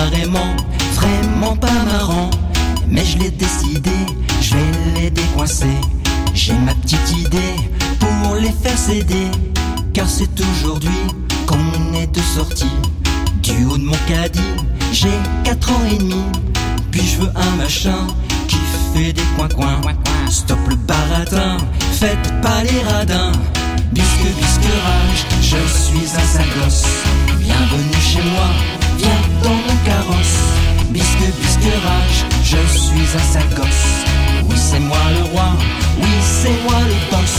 carrément, 0.00 0.56
vraiment 0.94 1.56
pas 1.56 1.78
marrant. 1.92 2.30
Mais 2.88 3.04
je 3.04 3.18
l'ai 3.18 3.30
décidé, 3.30 3.98
je 4.40 4.54
vais 4.54 5.00
les 5.00 5.10
décoincer. 5.10 5.76
J'ai 6.34 6.54
ma 6.54 6.74
petite 6.74 7.10
idée 7.18 7.54
pour 7.98 8.36
les 8.36 8.52
faire 8.62 8.78
céder. 8.78 9.28
Car 9.92 10.08
c'est 10.08 10.40
aujourd'hui 10.50 11.02
qu'on 11.46 11.94
est 11.94 12.06
de 12.06 12.20
sortie. 12.20 12.76
Du 13.42 13.64
haut 13.66 13.76
de 13.76 13.84
mon 13.84 14.00
caddie, 14.08 14.54
j'ai 14.92 15.18
4 15.44 15.70
ans 15.70 15.84
et 15.92 15.98
demi. 15.98 16.24
Puis 16.90 17.02
je 17.06 17.20
veux 17.20 17.32
un 17.36 17.56
machin 17.56 18.06
qui 18.48 18.58
fait 18.94 19.12
des 19.12 19.28
coins-coins. 19.36 19.80
Stop 20.30 20.60
le 20.68 20.76
baratin, 20.76 21.56
faites 21.92 22.40
pas 22.40 22.62
les 22.62 22.82
radins. 22.90 23.32
Bisque, 23.92 24.30
bisque, 24.38 24.70
rage, 24.86 25.22
je 25.42 25.60
suis 25.82 26.06
un 26.16 26.26
sale 26.32 26.46
gosse. 26.58 26.84
Bienvenue 27.40 28.02
chez 28.12 28.22
moi, 28.32 28.48
viens 29.00 29.22
dans 29.42 29.50
mon 29.66 29.76
carrosse. 29.84 30.38
Bisque, 30.90 31.26
bisque, 31.40 31.72
rage, 31.84 32.24
je 32.42 32.78
suis 32.78 33.08
un 33.16 33.32
sale 33.32 33.54
gosse. 33.56 33.88
Oui, 34.48 34.56
c'est 34.56 34.80
moi 34.80 34.98
le 35.16 35.24
roi, 35.32 35.48
oui, 36.00 36.08
c'est 36.22 36.56
moi 36.64 36.80
le 36.80 36.96
boss. 37.10 37.36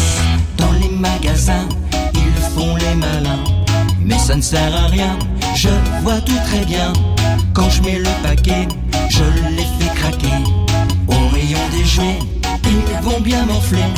Dans 0.57 0.71
les 0.81 0.89
magasins, 0.89 1.67
ils 2.13 2.41
font 2.53 2.75
les 2.75 2.95
malins. 2.95 3.43
Mais 3.99 4.17
ça 4.17 4.35
ne 4.35 4.41
sert 4.41 4.73
à 4.75 4.87
rien, 4.87 5.17
je 5.55 5.69
vois 6.03 6.21
tout 6.21 6.39
très 6.47 6.65
bien. 6.65 6.93
Quand 7.53 7.69
je 7.69 7.81
mets 7.83 7.99
le 7.99 8.13
paquet, 8.23 8.67
je 9.09 9.23
les 9.55 9.67
fais 9.77 9.93
craquer. 9.95 10.37
Au 11.07 11.27
rayon 11.33 11.59
des 11.71 11.85
jouets, 11.85 12.19
ils 12.65 13.03
vont 13.03 13.19
bien 13.19 13.45
m'enfler. 13.45 13.89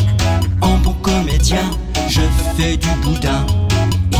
En 0.61 0.77
bon 0.77 0.95
comédien, 1.01 1.69
je 2.09 2.21
fais 2.57 2.77
du 2.77 2.89
boudin. 3.03 3.45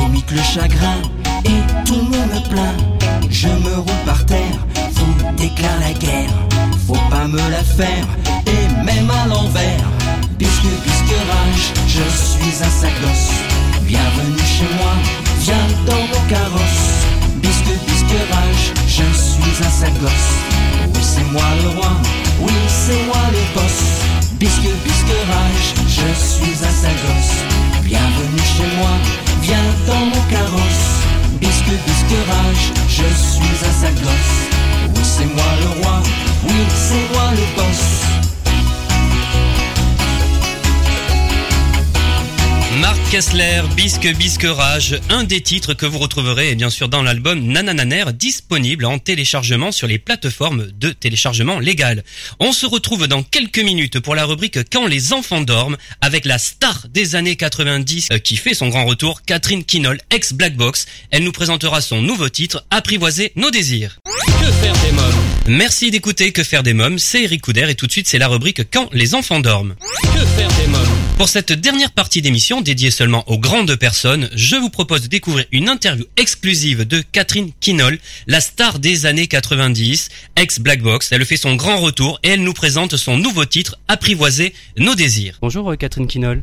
Imite 0.06 0.32
le 0.32 0.42
chagrin 0.42 0.98
et 1.46 1.84
tout 1.86 1.96
le 1.96 2.04
monde 2.04 2.30
me 2.34 2.50
plaint. 2.50 2.93
Je 3.30 3.48
me 3.48 3.76
roule 3.76 4.04
par 4.06 4.26
terre, 4.26 4.58
vous 4.94 5.32
déclare 5.36 5.80
la 5.80 5.94
guerre. 5.94 6.30
Faut 6.88 7.04
pas 7.10 7.28
me 7.28 7.38
la 7.50 7.64
faire, 7.64 8.06
et 8.48 8.84
même 8.84 9.10
à 9.10 9.28
l'envers. 9.28 9.86
Bisque, 10.38 10.64
bisque, 10.84 11.16
rage, 11.32 11.74
je 11.88 12.04
suis 12.16 12.64
un 12.64 12.70
sacosse. 12.70 13.30
Bienvenue 13.84 14.48
chez 14.58 14.70
moi, 14.78 14.94
viens 15.40 15.68
dans 15.86 16.04
mon 16.12 16.30
carrosse. 16.30 16.90
Bisque, 17.42 17.76
bisque, 17.88 18.18
rage, 18.32 18.74
je 18.88 19.04
suis 19.18 19.66
un 19.66 19.70
sale 19.70 19.94
gosse. 20.02 20.32
Oui, 20.94 21.02
c'est 21.02 21.32
moi 21.32 21.44
le 21.64 21.70
roi, 21.80 21.92
oui, 22.42 22.54
c'est 22.68 23.06
moi 23.06 23.24
le 23.32 23.60
boss. 23.60 23.80
Bisque, 24.40 24.72
bisque, 24.84 25.16
rage, 25.32 25.74
je 25.88 26.14
suis 26.20 26.66
un 26.66 26.74
sale 26.82 27.00
gosse. 27.06 27.84
Bienvenue 27.84 28.48
chez 28.58 28.78
moi, 28.78 28.92
viens 29.42 29.70
dans 29.88 30.06
mon 30.06 30.22
carrosse. 30.30 31.03
Bisque, 31.44 31.66
bisque, 31.66 32.16
rage, 32.30 32.72
je 32.88 33.04
suis 33.04 33.66
un 33.68 33.82
sale 33.82 33.94
gosse. 33.96 34.96
Oui, 34.96 35.02
c'est 35.04 35.26
moi 35.26 35.44
le 35.60 35.84
roi, 35.84 36.02
oui, 36.46 36.54
c'est 36.74 37.14
moi 37.14 37.32
le 37.32 37.44
boss. 37.58 38.13
Marc 42.80 42.98
Kessler, 43.12 43.62
Bisque 43.76 44.08
Bisque 44.16 44.46
Rage, 44.46 45.00
un 45.10 45.24
des 45.24 45.42
titres 45.42 45.74
que 45.74 45.86
vous 45.86 46.00
retrouverez 46.00 46.56
bien 46.56 46.70
sûr 46.70 46.90
dans 46.90 47.04
l'album 47.04 47.40
Nanananer, 47.40 48.06
disponible 48.14 48.86
en 48.86 49.00
téléchargement 49.00 49.72
sur 49.72 49.88
les 49.88 50.00
plateformes 50.00 50.68
de 50.72 50.90
téléchargement 50.90 51.60
légal. 51.60 52.04
On 52.40 52.52
se 52.52 52.66
retrouve 52.66 53.08
dans 53.08 53.22
quelques 53.22 53.60
minutes 53.60 54.00
pour 54.00 54.16
la 54.16 54.26
rubrique 54.26 54.60
Quand 54.72 54.88
les 54.88 55.14
enfants 55.14 55.42
dorment, 55.42 55.78
avec 56.02 56.26
la 56.26 56.38
star 56.38 56.88
des 56.90 57.16
années 57.16 57.36
90 57.36 58.10
euh, 58.12 58.18
qui 58.18 58.38
fait 58.38 58.54
son 58.54 58.70
grand 58.70 58.86
retour, 58.86 59.22
Catherine 59.22 59.64
Kinol, 59.64 60.00
ex 60.10 60.34
Black 60.34 60.56
Box. 60.56 60.88
Elle 61.12 61.24
nous 61.24 61.32
présentera 61.32 61.82
son 61.82 62.02
nouveau 62.02 62.30
titre, 62.30 62.66
Apprivoiser 62.72 63.34
nos 63.36 63.52
désirs. 63.52 64.00
Que 64.06 64.52
faire 64.52 64.74
des 64.84 64.92
mômes 64.94 65.23
Merci 65.48 65.92
d'écouter 65.92 66.32
Que 66.32 66.42
faire 66.42 66.64
des 66.64 66.74
mômes, 66.74 66.98
c'est 66.98 67.24
Eric 67.24 67.42
Couder 67.42 67.70
et 67.70 67.76
tout 67.76 67.86
de 67.86 67.92
suite 67.92 68.08
c'est 68.08 68.18
la 68.18 68.30
rubrique 68.30 68.62
Quand 68.72 68.88
les 68.94 69.14
enfants 69.14 69.42
dorment. 69.42 69.76
Que 70.02 70.26
faire 70.26 70.48
des 70.48 70.68
mômes 70.68 70.88
Pour 71.18 71.28
cette 71.28 71.52
dernière 71.52 71.92
partie 71.92 72.22
d'émission 72.22 72.62
dédiée 72.62 72.92
seulement 72.92 73.30
aux 73.30 73.38
grandes 73.38 73.76
personnes, 73.76 74.30
je 74.34 74.56
vous 74.56 74.70
propose 74.70 75.02
de 75.02 75.08
découvrir 75.08 75.46
une 75.52 75.68
interview 75.68 76.06
exclusive 76.16 76.88
de 76.88 77.04
Catherine 77.12 77.52
Kinol, 77.60 78.00
la 78.26 78.40
star 78.40 78.80
des 78.80 79.06
années 79.06 79.28
90, 79.28 80.08
ex 80.38 80.60
Black 80.60 80.82
Box. 80.82 81.12
Elle 81.12 81.26
fait 81.26 81.36
son 81.36 81.56
grand 81.56 81.82
retour 81.82 82.22
et 82.24 82.30
elle 82.30 82.44
nous 82.44 82.54
présente 82.54 82.96
son 82.96 83.18
nouveau 83.18 83.44
titre, 83.44 83.78
Apprivoiser 83.90 84.54
nos 84.78 84.96
désirs. 84.96 85.40
Bonjour 85.42 85.72
euh, 85.72 85.76
Catherine 85.76 86.08
Kinol. 86.08 86.42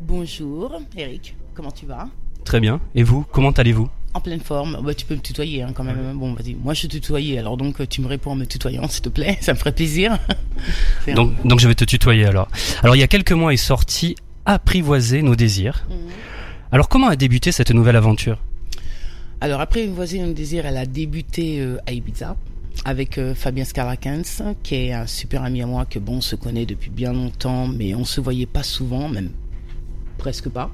Bonjour, 0.00 0.80
Eric. 0.96 1.36
Comment 1.52 1.72
tu 1.72 1.84
vas? 1.84 2.08
Très 2.46 2.60
bien. 2.60 2.80
Et 2.94 3.02
vous, 3.02 3.26
comment 3.30 3.50
allez-vous? 3.50 3.90
En 4.14 4.20
pleine 4.20 4.40
forme. 4.40 4.78
Bah, 4.82 4.94
tu 4.94 5.06
peux 5.06 5.14
me 5.14 5.20
tutoyer 5.20 5.62
hein, 5.62 5.72
quand 5.74 5.84
même. 5.84 6.12
Bon, 6.14 6.32
vas-y. 6.34 6.54
Moi, 6.54 6.72
je 6.72 6.86
tutoyais. 6.86 7.38
Alors 7.38 7.56
donc, 7.56 7.88
tu 7.88 8.00
me 8.00 8.06
réponds 8.06 8.32
en 8.32 8.36
me 8.36 8.46
tutoyant, 8.46 8.88
s'il 8.88 9.02
te 9.02 9.08
plaît. 9.08 9.38
Ça 9.40 9.52
me 9.52 9.58
ferait 9.58 9.72
plaisir. 9.72 10.18
Donc, 11.14 11.34
donc 11.44 11.60
je 11.60 11.68
vais 11.68 11.74
te 11.74 11.84
tutoyer 11.84 12.24
alors. 12.24 12.48
Alors 12.82 12.96
il 12.96 13.00
y 13.00 13.02
a 13.02 13.06
quelques 13.08 13.32
mois 13.32 13.52
est 13.52 13.58
sorti 13.58 14.16
Apprivoiser 14.46 15.22
nos 15.22 15.36
désirs. 15.36 15.84
Mhm. 15.88 15.96
Alors 16.72 16.88
comment 16.88 17.08
a 17.08 17.16
débuté 17.16 17.52
cette 17.52 17.70
nouvelle 17.70 17.96
aventure? 17.96 18.38
Alors 19.40 19.60
après, 19.60 19.84
une 19.84 19.92
voisine 19.92 20.26
me 20.28 20.32
désir, 20.32 20.66
elle 20.66 20.76
a 20.76 20.86
débuté 20.86 21.60
euh, 21.60 21.78
à 21.86 21.92
Ibiza 21.92 22.36
avec 22.84 23.18
euh, 23.18 23.34
Fabien 23.34 23.64
Scarlacens, 23.64 24.42
qui 24.62 24.74
est 24.74 24.92
un 24.92 25.06
super 25.06 25.42
ami 25.42 25.62
à 25.62 25.66
moi 25.66 25.86
que 25.86 25.98
bon, 25.98 26.16
on 26.16 26.20
se 26.20 26.36
connaît 26.36 26.66
depuis 26.66 26.90
bien 26.90 27.12
longtemps, 27.12 27.68
mais 27.68 27.94
on 27.94 28.04
se 28.04 28.20
voyait 28.20 28.46
pas 28.46 28.62
souvent, 28.62 29.08
même 29.08 29.30
presque 30.18 30.48
pas. 30.48 30.70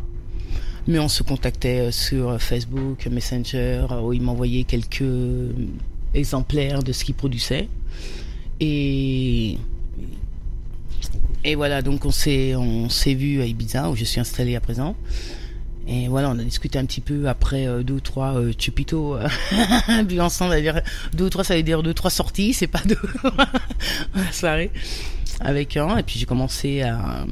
Mais 0.91 0.99
on 0.99 1.09
se 1.09 1.23
contactait 1.23 1.79
euh, 1.79 1.91
sur 1.93 2.43
Facebook, 2.43 3.07
Messenger, 3.07 3.87
euh, 3.93 4.01
où 4.01 4.13
il 4.13 4.23
m'envoyait 4.23 4.65
quelques 4.65 5.03
euh, 5.03 5.53
exemplaires 6.15 6.83
de 6.83 6.91
ce 6.93 7.05
qu'il 7.05 7.15
produisait. 7.15 7.69
Et 8.59 9.57
et 11.45 11.55
voilà, 11.55 11.81
donc 11.81 12.05
on 12.05 12.11
s'est 12.11 12.57
on 12.57 12.89
s'est 12.89 13.15
vu 13.15 13.41
à 13.41 13.47
Ibiza 13.47 13.89
où 13.89 13.95
je 13.95 14.05
suis 14.05 14.19
installé 14.19 14.57
à 14.57 14.61
présent. 14.61 14.97
Et 15.87 16.09
voilà, 16.09 16.31
on 16.31 16.39
a 16.39 16.43
discuté 16.43 16.77
un 16.79 16.85
petit 16.87 17.01
peu 17.01 17.29
après 17.29 17.67
deux 17.85 17.95
ou 17.95 18.01
trois 18.01 18.35
euh, 18.35 18.53
chupito 18.59 19.15
euh, 19.17 19.29
ensemble, 20.21 20.53
c'est-à-dire 20.53 20.83
deux 21.15 21.27
ou 21.27 21.31
trois, 21.31 21.45
ça 21.45 21.55
veut 21.55 21.63
dire 21.63 21.85
deux 21.85 21.91
ou 21.91 21.95
trois 21.95 22.11
sorties, 22.11 22.53
c'est 22.53 22.67
pas 22.67 22.83
deux 22.85 22.99
la 24.17 24.33
soirée 24.33 24.73
avec 25.41 25.77
un. 25.77 25.99
Et 25.99 26.03
puis 26.03 26.19
j'ai 26.19 26.27
commencé 26.27 26.83
à, 26.83 27.25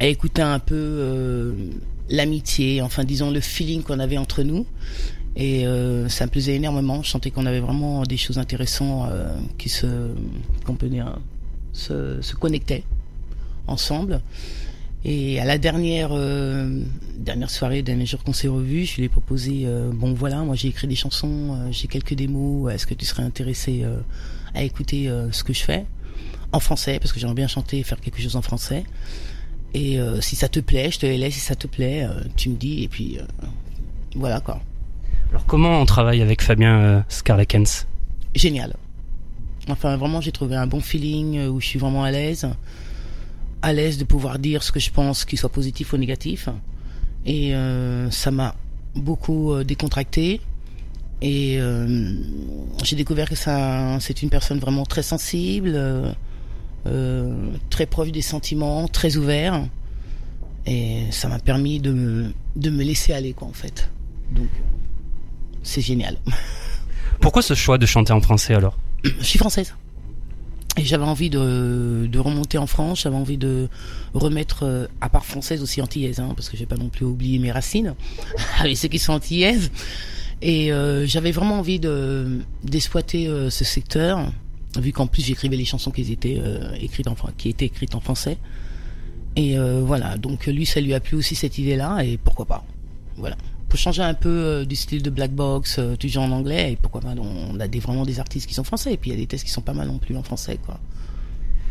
écouter 0.00 0.42
un 0.42 0.58
peu 0.58 1.54
l'amitié, 2.08 2.82
enfin 2.82 3.04
disons 3.04 3.30
le 3.30 3.40
feeling 3.40 3.82
qu'on 3.82 3.98
avait 3.98 4.18
entre 4.18 4.42
nous. 4.42 4.66
Et 5.36 5.66
euh, 5.66 6.08
ça 6.08 6.26
me 6.26 6.30
plaisait 6.30 6.56
énormément. 6.56 7.02
Je 7.02 7.10
sentais 7.10 7.30
qu'on 7.30 7.46
avait 7.46 7.60
vraiment 7.60 8.02
des 8.02 8.16
choses 8.16 8.38
intéressantes 8.38 9.08
euh, 9.10 9.36
qui 9.56 9.68
se, 9.68 9.86
qu'on 10.64 10.74
peut 10.74 10.90
se, 11.72 12.34
connectaient 12.34 12.82
ensemble. 13.68 14.20
Et 15.04 15.38
à 15.38 15.44
la 15.44 15.58
dernière 15.58 16.10
euh, 16.12 16.82
dernière 17.16 17.50
soirée, 17.50 17.82
dernier 17.82 18.04
jour 18.04 18.24
qu'on 18.24 18.32
s'est 18.32 18.48
revus, 18.48 18.86
je 18.86 18.96
lui 18.96 19.04
ai 19.04 19.08
proposé 19.08 19.62
euh, 19.64 19.92
bon 19.94 20.12
voilà, 20.12 20.38
moi 20.42 20.56
j'ai 20.56 20.68
écrit 20.68 20.88
des 20.88 20.96
chansons, 20.96 21.56
j'ai 21.70 21.86
quelques 21.86 22.14
démos, 22.14 22.72
est-ce 22.72 22.84
que 22.84 22.94
tu 22.94 23.04
serais 23.04 23.22
intéressé 23.22 23.84
à 24.54 24.64
écouter 24.64 25.08
ce 25.30 25.44
que 25.44 25.52
je 25.52 25.62
fais 25.62 25.86
en 26.50 26.58
français? 26.58 26.98
Parce 26.98 27.12
que 27.12 27.20
j'aimerais 27.20 27.36
bien 27.36 27.46
chanter 27.46 27.78
et 27.78 27.82
faire 27.84 28.00
quelque 28.00 28.20
chose 28.20 28.34
en 28.34 28.42
français. 28.42 28.82
Et 29.74 30.00
euh, 30.00 30.20
si 30.20 30.36
ça 30.36 30.48
te 30.48 30.60
plaît, 30.60 30.90
je 30.90 30.98
te 30.98 31.06
les 31.06 31.18
laisse, 31.18 31.34
si 31.34 31.40
ça 31.40 31.54
te 31.54 31.66
plaît, 31.66 32.04
euh, 32.04 32.22
tu 32.36 32.48
me 32.48 32.56
dis 32.56 32.84
et 32.84 32.88
puis 32.88 33.18
euh, 33.18 33.46
voilà 34.16 34.40
quoi. 34.40 34.60
Alors 35.30 35.44
comment 35.46 35.80
on 35.80 35.84
travaille 35.84 36.22
avec 36.22 36.42
Fabien 36.42 37.04
Scarlakens 37.08 37.86
Génial. 38.34 38.74
Enfin 39.68 39.96
vraiment, 39.96 40.20
j'ai 40.20 40.32
trouvé 40.32 40.56
un 40.56 40.66
bon 40.66 40.80
feeling 40.80 41.46
où 41.48 41.60
je 41.60 41.66
suis 41.66 41.78
vraiment 41.78 42.04
à 42.04 42.10
l'aise 42.10 42.48
à 43.60 43.72
l'aise 43.72 43.98
de 43.98 44.04
pouvoir 44.04 44.38
dire 44.38 44.62
ce 44.62 44.70
que 44.70 44.80
je 44.80 44.90
pense, 44.90 45.24
qu'il 45.24 45.36
soit 45.38 45.50
positif 45.50 45.92
ou 45.92 45.96
négatif. 45.96 46.48
Et 47.26 47.52
ça 48.10 48.30
m'a 48.30 48.54
beaucoup 48.94 49.64
décontracté. 49.64 50.40
Et 51.20 51.56
euh, 51.60 52.14
j'ai 52.84 52.96
découvert 52.96 53.28
que 53.28 53.34
ça, 53.34 53.98
c'est 54.00 54.22
une 54.22 54.30
personne 54.30 54.58
vraiment 54.58 54.84
très 54.84 55.02
sensible, 55.02 55.72
euh, 55.74 56.12
euh, 56.86 57.34
très 57.70 57.86
proche 57.86 58.12
des 58.12 58.22
sentiments, 58.22 58.88
très 58.88 59.16
ouvert. 59.16 59.66
Et 60.66 61.04
ça 61.10 61.28
m'a 61.28 61.38
permis 61.38 61.80
de 61.80 61.92
me, 61.92 62.32
de 62.56 62.70
me 62.70 62.82
laisser 62.82 63.12
aller, 63.12 63.32
quoi, 63.32 63.48
en 63.48 63.52
fait. 63.52 63.90
Donc, 64.32 64.48
c'est 65.62 65.80
génial. 65.80 66.16
Pourquoi 67.20 67.42
ce 67.42 67.54
choix 67.54 67.78
de 67.78 67.86
chanter 67.86 68.12
en 68.12 68.20
français 68.20 68.54
alors? 68.54 68.78
Je 69.04 69.24
suis 69.24 69.38
française. 69.38 69.74
Et 70.76 70.84
j'avais 70.84 71.04
envie 71.04 71.30
de, 71.30 72.08
de 72.10 72.18
remonter 72.20 72.56
en 72.56 72.68
France, 72.68 73.02
j'avais 73.02 73.16
envie 73.16 73.38
de 73.38 73.68
remettre, 74.14 74.62
euh, 74.62 74.86
à 75.00 75.08
part 75.08 75.24
française 75.24 75.60
aussi 75.60 75.82
antillaise, 75.82 76.20
hein, 76.20 76.32
parce 76.36 76.48
que 76.48 76.56
j'ai 76.56 76.66
pas 76.66 76.76
non 76.76 76.88
plus 76.88 77.04
oublié 77.04 77.40
mes 77.40 77.50
racines, 77.50 77.94
avec 78.60 78.76
ceux 78.76 78.86
qui 78.86 79.00
sont 79.00 79.12
antillaises. 79.12 79.70
Et 80.40 80.72
euh, 80.72 81.04
j'avais 81.04 81.32
vraiment 81.32 81.58
envie 81.58 81.80
de 81.80 82.38
d'exploiter 82.62 83.26
euh, 83.26 83.50
ce 83.50 83.64
secteur, 83.64 84.30
vu 84.76 84.92
qu'en 84.92 85.06
plus 85.06 85.24
j'écrivais 85.24 85.56
les 85.56 85.64
chansons 85.64 85.90
qui 85.90 86.12
étaient 86.12 86.38
euh, 86.40 86.74
écrites 86.80 87.08
en 87.08 87.16
qui 87.36 87.48
étaient 87.48 87.66
écrites 87.66 87.94
en 87.94 88.00
français. 88.00 88.38
Et 89.36 89.58
euh, 89.58 89.82
voilà, 89.84 90.16
donc 90.16 90.46
lui 90.46 90.66
ça 90.66 90.80
lui 90.80 90.94
a 90.94 91.00
plu 91.00 91.16
aussi 91.16 91.34
cette 91.34 91.58
idée-là, 91.58 92.02
et 92.04 92.18
pourquoi 92.18 92.44
pas. 92.44 92.64
Voilà. 93.16 93.36
Pour 93.68 93.78
changer 93.78 94.02
un 94.02 94.14
peu 94.14 94.28
euh, 94.28 94.64
du 94.64 94.76
style 94.76 95.02
de 95.02 95.10
Black 95.10 95.32
Box, 95.32 95.80
toujours 96.00 96.24
en 96.24 96.32
anglais, 96.32 96.72
et 96.72 96.76
pourquoi 96.76 97.00
pas, 97.00 97.14
on 97.18 97.60
a 97.60 97.68
des, 97.68 97.80
vraiment 97.80 98.04
des 98.04 98.18
artistes 98.18 98.46
qui 98.46 98.54
sont 98.54 98.64
français, 98.64 98.94
et 98.94 98.96
puis 98.96 99.10
il 99.10 99.14
y 99.14 99.16
a 99.16 99.20
des 99.20 99.26
tests 99.26 99.44
qui 99.44 99.50
sont 99.50 99.60
pas 99.60 99.74
mal 99.74 99.88
non 99.88 99.98
plus 99.98 100.16
en 100.16 100.22
français, 100.22 100.58
quoi. 100.64 100.80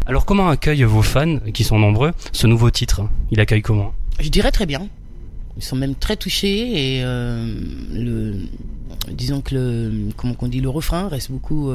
Alors 0.05 0.25
comment 0.25 0.47
accueillent 0.47 0.83
vos 0.83 1.01
fans, 1.01 1.39
qui 1.53 1.63
sont 1.63 1.79
nombreux, 1.79 2.13
ce 2.31 2.47
nouveau 2.47 2.71
titre? 2.71 3.01
Il 3.31 3.39
accueille 3.41 3.61
comment? 3.61 3.93
Je 4.19 4.29
dirais 4.29 4.51
très 4.51 4.65
bien. 4.65 4.87
Ils 5.57 5.63
sont 5.63 5.75
même 5.75 5.95
très 5.95 6.15
touchés 6.15 6.97
et 6.97 7.01
le, 7.03 8.35
disons 9.11 9.41
que 9.41 9.55
le, 9.55 10.09
comment 10.15 10.35
on 10.39 10.47
dit, 10.47 10.61
le 10.61 10.69
refrain 10.69 11.09
reste 11.09 11.31
beaucoup 11.31 11.71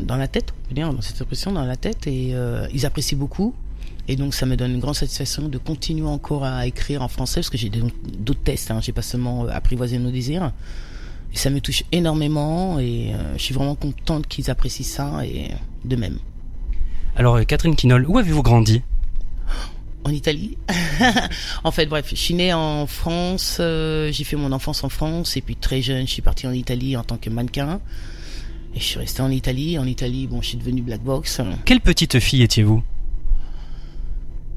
dans 0.00 0.16
la 0.16 0.28
tête, 0.28 0.52
on 0.52 0.68
peut 0.68 0.74
dire, 0.74 0.92
dans 0.92 1.00
cette 1.00 1.20
impression 1.20 1.52
dans 1.52 1.64
la 1.64 1.76
tête 1.76 2.06
et 2.06 2.30
euh, 2.34 2.66
ils 2.72 2.86
apprécient 2.86 3.18
beaucoup. 3.18 3.54
Et 4.08 4.16
donc 4.16 4.34
ça 4.34 4.46
me 4.46 4.56
donne 4.56 4.72
une 4.72 4.80
grande 4.80 4.96
satisfaction 4.96 5.48
de 5.48 5.58
continuer 5.58 6.06
encore 6.06 6.44
à 6.44 6.66
écrire 6.66 7.02
en 7.02 7.08
français 7.08 7.40
parce 7.40 7.50
que 7.50 7.58
j'ai 7.58 7.70
d'autres 7.70 8.42
tests, 8.42 8.70
hein, 8.70 8.80
j'ai 8.80 8.92
pas 8.92 9.02
seulement 9.02 9.44
euh, 9.44 9.50
apprivoisé 9.52 9.98
nos 9.98 10.10
désirs. 10.10 10.52
Et 11.32 11.36
ça 11.36 11.50
me 11.50 11.60
touche 11.60 11.84
énormément 11.92 12.80
et 12.80 13.12
euh, 13.14 13.36
je 13.36 13.42
suis 13.42 13.54
vraiment 13.54 13.76
contente 13.76 14.26
qu'ils 14.26 14.50
apprécient 14.50 14.84
ça 14.84 15.24
et 15.24 15.50
de 15.84 15.96
même. 15.96 16.18
Alors 17.16 17.36
euh, 17.36 17.44
Catherine 17.44 17.76
Quinol, 17.76 18.06
où 18.08 18.18
avez-vous 18.18 18.42
grandi? 18.42 18.82
En 20.02 20.12
Italie. 20.12 20.56
en 21.64 21.70
fait, 21.70 21.84
bref, 21.84 22.06
je 22.08 22.14
suis 22.14 22.32
née 22.32 22.54
en 22.54 22.86
France, 22.86 23.58
euh, 23.60 24.10
j'ai 24.10 24.24
fait 24.24 24.36
mon 24.36 24.50
enfance 24.50 24.82
en 24.82 24.88
France 24.88 25.36
et 25.36 25.42
puis 25.42 25.56
très 25.56 25.82
jeune, 25.82 26.06
je 26.06 26.12
suis 26.12 26.22
partie 26.22 26.46
en 26.46 26.52
Italie 26.52 26.96
en 26.96 27.04
tant 27.04 27.18
que 27.18 27.28
mannequin. 27.28 27.82
Et 28.74 28.78
je 28.78 28.84
suis 28.84 28.98
restée 28.98 29.22
en 29.22 29.30
Italie. 29.30 29.78
En 29.78 29.84
Italie, 29.86 30.26
bon, 30.26 30.40
je 30.42 30.48
suis 30.48 30.58
devenue 30.58 30.82
black 30.82 31.02
box. 31.02 31.40
Quelle 31.64 31.80
petite 31.80 32.18
fille 32.20 32.42
étiez-vous 32.42 32.82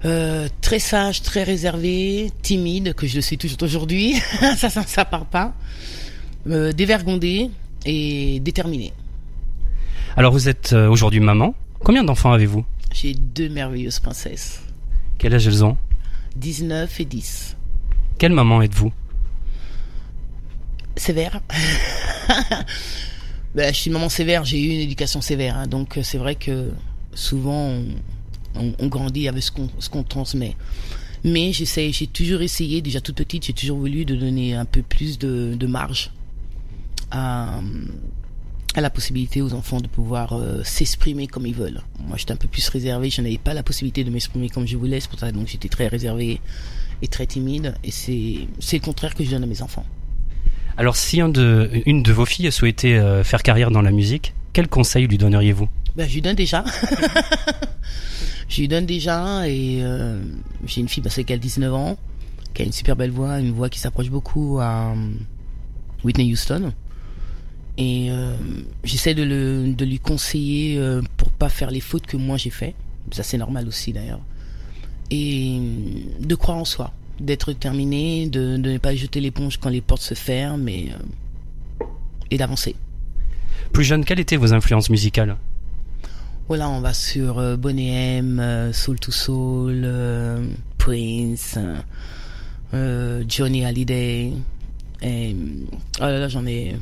Euh, 0.06 0.48
très 0.62 0.80
sage, 0.80 1.22
très 1.22 1.44
réservée, 1.44 2.32
timide, 2.42 2.94
que 2.94 3.08
je 3.08 3.16
le 3.16 3.22
suis 3.22 3.38
toujours 3.38 3.58
aujourd'hui. 3.64 4.16
ça, 4.58 4.70
ça, 4.70 4.84
ça 4.84 5.06
part 5.06 5.26
pas. 5.26 5.54
Euh, 6.48 6.74
dévergondée 6.74 7.50
et 7.86 8.40
déterminée. 8.42 8.94
Alors 10.16 10.34
vous 10.34 10.50
êtes 10.50 10.74
euh, 10.74 10.90
aujourd'hui 10.90 11.20
maman. 11.22 11.56
Combien 11.80 12.04
d'enfants 12.04 12.34
avez-vous 12.34 12.66
J'ai 12.94 13.14
deux 13.14 13.50
merveilleuses 13.50 14.00
princesses. 14.00 14.62
Quel 15.18 15.34
âge 15.34 15.48
elles 15.48 15.64
ont 15.66 15.78
19 16.36 17.00
et 17.00 17.06
10. 17.06 17.56
Quelle 18.20 18.34
maman 18.34 18.62
êtes-vous 18.62 18.92
sévère. 20.96 21.42
ben, 23.56 23.72
je 23.74 23.80
suis 23.80 23.88
une 23.90 23.94
maman 23.94 24.10
sévère, 24.10 24.46
j'ai 24.46 24.60
eu 24.60 24.70
une 24.70 24.80
éducation 24.80 25.22
sévère, 25.22 25.58
hein, 25.58 25.68
donc 25.68 25.98
euh, 25.98 26.04
c'est 26.04 26.18
vrai 26.18 26.36
que 26.36 26.72
souvent 27.14 27.72
on, 28.56 28.88
grandit 28.88 29.28
avec 29.28 29.44
ce 29.44 29.52
qu'on 29.90 30.04
transmet. 30.04 30.56
Mais 31.24 31.54
j'essaie, 31.54 31.92
j'ai 31.92 32.08
toujours 32.08 32.42
essayé, 32.42 32.82
déjà 32.82 33.00
toute 33.00 33.16
petite, 33.16 33.46
j'ai 33.46 33.54
toujours 33.54 33.78
voulu 33.78 34.06
de 34.06 34.16
donner 34.16 34.56
un 34.56 34.66
peu 34.66 34.82
plus 34.82 35.20
de, 35.20 35.68
marge 35.68 36.12
à, 37.12 37.62
la 38.76 38.90
possibilité 38.90 39.42
aux 39.42 39.54
enfants 39.54 39.80
de 39.80 39.88
pouvoir 39.88 40.34
euh, 40.34 40.64
s'exprimer 40.64 41.28
comme 41.28 41.46
ils 41.46 41.54
veulent. 41.54 41.82
Moi, 42.08 42.18
j'étais 42.18 42.34
un 42.34 42.38
peu 42.38 42.48
plus 42.48 42.68
réservé, 42.70 43.12
je 43.12 43.22
n'avais 43.22 43.38
pas 43.38 43.54
la 43.54 43.64
possibilité 43.64 44.04
de 44.04 44.10
m'exprimer 44.10 44.50
comme 44.50 44.68
je 44.68 44.76
voulais, 44.76 45.00
c'est 45.00 45.10
pour 45.10 45.20
ça 45.20 45.32
donc 45.32 45.48
j'étais 45.48 45.70
très 45.70 45.88
réservé 45.88 46.42
et 47.04 47.08
très 47.08 47.28
timide, 47.28 47.76
et 47.84 47.92
c'est 47.92 48.48
le 48.74 48.80
contraire 48.80 49.14
que 49.14 49.24
je 49.24 49.30
donne 49.30 49.44
à 49.44 49.48
mes 49.48 49.62
enfants. 49.62 49.86
Alors 50.78 50.96
si 50.96 51.20
une 51.20 51.32
de 52.04 52.12
vos 52.12 52.26
filles 52.26 52.52
souhaitait 52.52 52.96
euh, 52.96 53.24
faire 53.24 53.44
carrière 53.44 53.70
dans 53.70 53.82
la 53.82 53.92
musique, 53.92 54.34
quel 54.54 54.68
conseil 54.68 55.08
lui 55.08 55.18
donneriez-vous? 55.18 55.70
Ben, 55.96 56.08
je 56.08 56.16
lui 56.16 56.22
donne 56.22 56.36
déjà. 56.36 56.64
je 58.50 58.62
lui 58.62 58.68
donne 58.68 58.86
déjà 58.86 59.48
et 59.48 59.80
euh, 59.84 60.20
j'ai 60.66 60.82
une 60.82 60.90
fille, 60.90 61.04
bah, 61.04 61.12
c'est 61.12 61.24
qu'elle 61.24 61.38
a 61.38 61.42
19 61.42 61.74
ans, 61.74 61.98
qui 62.54 62.64
a 62.64 62.66
une 62.66 62.72
super 62.72 62.96
belle 62.96 63.12
voix, 63.12 63.40
une 63.40 63.52
voix 63.52 63.70
qui 63.70 63.80
s'approche 63.80 64.10
beaucoup 64.10 64.60
à 64.60 64.92
euh, 64.92 64.96
Whitney 66.04 66.32
Houston. 66.32 66.74
Et 67.78 68.12
j'essaie 68.84 69.16
de, 69.16 69.24
lui 69.84 69.98
conseiller 69.98 70.80
pour 71.18 71.32
pas 71.32 71.50
faire 71.50 71.72
les 71.72 71.80
fautes 71.80 72.06
que 72.06 72.18
moi 72.18 72.38
j'ai 72.38 72.52
fait. 72.52 72.76
Ça 73.12 73.24
c'est 73.24 73.40
normal 73.40 73.68
aussi 73.68 73.94
d'ailleurs. 73.94 74.22
Et 75.10 75.60
de 76.20 76.36
croire 76.36 76.58
en 76.58 76.66
soi, 76.66 76.94
d'être 77.24 77.52
déterminé, 77.54 78.28
de, 78.28 78.58
de 78.58 78.72
ne 78.74 78.78
pas 78.78 78.94
jeter 78.96 79.20
l'éponge 79.22 79.58
quand 79.58 79.70
les 79.70 79.82
portes 79.82 80.02
se 80.02 80.14
ferment 80.14 80.68
et, 80.68 80.92
euh, 80.92 81.86
et 82.32 82.38
d'avancer. 82.38 82.76
Plus 83.72 83.84
jeune, 83.84 84.06
quelles 84.06 84.20
étaient 84.20 84.38
vos 84.38 84.54
influences 84.54 84.90
musicales? 84.90 85.38
Voilà, 86.48 86.70
on 86.70 86.82
va 86.82 86.94
sur 86.94 87.40
euh, 87.40 87.56
Boney 87.56 88.18
M, 88.18 88.40
euh, 88.40 88.74
Soul 88.74 89.00
to 89.00 89.12
Soul, 89.12 89.82
euh, 89.86 90.46
Prince, 90.78 91.58
Johnny 93.28 93.66
Hallyday. 93.66 94.34
Et, 95.02 95.36
oh 96.00 96.04
là 96.04 96.20
là, 96.20 96.28
j'en 96.28 96.46
ai 96.46 96.76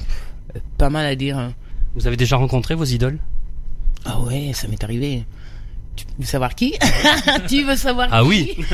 pas 0.78 0.90
mal 0.90 1.06
à 1.06 1.16
dire. 1.16 1.38
hein. 1.38 1.54
Vous 1.96 2.08
avez 2.08 2.18
déjà 2.18 2.38
rencontré 2.38 2.76
vos 2.76 2.86
idoles? 2.86 3.20
Ah 4.06 4.20
ouais, 4.22 4.52
ça 4.54 4.68
m'est 4.68 4.84
arrivé. 4.84 5.24
Tu 5.96 6.06
veux 6.18 6.26
savoir 6.26 6.56
qui? 6.56 6.74
Tu 7.50 7.64
veux 7.64 7.76
savoir 7.76 8.08
Ah 8.12 8.22
qui? 8.22 8.28
oui. 8.28 8.58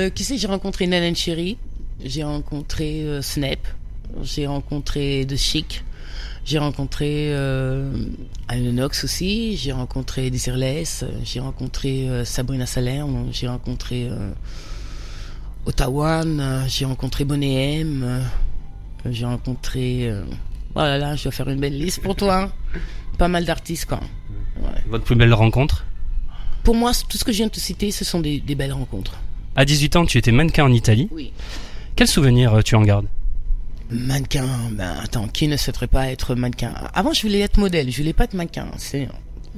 Euh, 0.00 0.08
Qui 0.08 0.24
c'est 0.24 0.38
J'ai 0.38 0.46
rencontré? 0.46 0.86
Nanan 0.86 1.14
Cherry, 1.14 1.58
j'ai 2.02 2.24
rencontré 2.24 3.02
euh, 3.02 3.20
Snap, 3.20 3.58
j'ai 4.22 4.46
rencontré 4.46 5.26
The 5.28 5.36
Chic, 5.36 5.84
j'ai 6.46 6.58
rencontré 6.58 7.34
euh, 7.34 7.92
aussi, 9.04 9.58
j'ai 9.58 9.72
rencontré 9.72 10.30
Desireless, 10.30 11.04
j'ai 11.22 11.40
rencontré 11.40 12.08
euh, 12.08 12.24
Sabrina 12.24 12.64
Salerno, 12.64 13.26
j'ai 13.30 13.46
rencontré 13.46 14.08
Ottawa, 15.66 16.24
j'ai 16.66 16.86
rencontré 16.86 17.26
Bonnet 17.26 17.80
M, 17.80 18.22
j'ai 19.04 19.26
rencontré... 19.26 20.08
Euh, 20.08 20.22
oh 20.76 20.78
là 20.78 20.96
là, 20.96 21.14
je 21.14 21.24
dois 21.24 21.32
faire 21.32 21.50
une 21.50 21.60
belle 21.60 21.76
liste 21.76 22.00
pour 22.00 22.16
toi. 22.16 22.50
Pas 23.18 23.28
mal 23.28 23.44
d'artistes 23.44 23.84
quoi. 23.84 24.00
Votre 24.88 25.04
plus 25.04 25.14
belle 25.14 25.34
rencontre? 25.34 25.84
Pour 26.64 26.74
moi, 26.74 26.92
tout 27.06 27.18
ce 27.18 27.24
que 27.24 27.32
je 27.32 27.38
viens 27.38 27.48
de 27.48 27.52
te 27.52 27.60
citer, 27.60 27.90
ce 27.90 28.06
sont 28.06 28.20
des, 28.20 28.40
des 28.40 28.54
belles 28.54 28.72
rencontres. 28.72 29.18
À 29.60 29.66
18 29.66 29.96
ans, 29.96 30.06
tu 30.06 30.16
étais 30.16 30.32
mannequin 30.32 30.64
en 30.64 30.72
Italie. 30.72 31.06
Oui. 31.12 31.32
Quel 31.94 32.06
souvenir 32.06 32.54
euh, 32.54 32.62
tu 32.62 32.76
en 32.76 32.80
gardes? 32.80 33.08
Mannequin, 33.90 34.48
ben 34.72 34.94
attends, 35.04 35.28
qui 35.28 35.48
ne 35.48 35.58
souhaiterait 35.58 35.86
pas 35.86 36.10
être 36.10 36.34
mannequin? 36.34 36.72
Avant, 36.94 37.12
je 37.12 37.20
voulais 37.20 37.40
être 37.40 37.58
modèle, 37.58 37.90
je 37.90 37.98
voulais 37.98 38.14
pas 38.14 38.24
être 38.24 38.32
mannequin. 38.32 38.68
C'est 38.78 39.06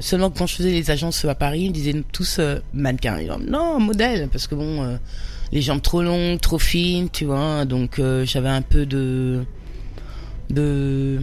seulement 0.01 0.31
quand 0.31 0.49
je 0.49 0.57
faisais 0.57 0.73
les 0.73 0.91
agences 0.91 1.25
à 1.25 1.37
Paris, 1.37 1.67
ils 1.67 1.73
disaient 1.73 2.03
tous 2.11 2.41
euh, 2.41 2.59
mannequin. 2.75 3.17
Disaient, 3.17 3.31
non, 3.49 3.79
modèle, 3.79 4.29
parce 4.29 4.49
que 4.49 4.57
bon, 4.57 4.83
euh, 4.83 4.97
les 5.53 5.63
jambes 5.63 5.83
trop 5.83 6.03
longues, 6.03 6.41
trop 6.41 6.59
fines, 6.59 7.09
tu 7.09 7.25
vois. 7.25 7.65
Donc 7.65 8.01
euh, 8.01 8.27
j'avais 8.27 8.49
un 8.49 8.63
peu 8.63 8.87
de 8.87 9.45
de 10.51 11.23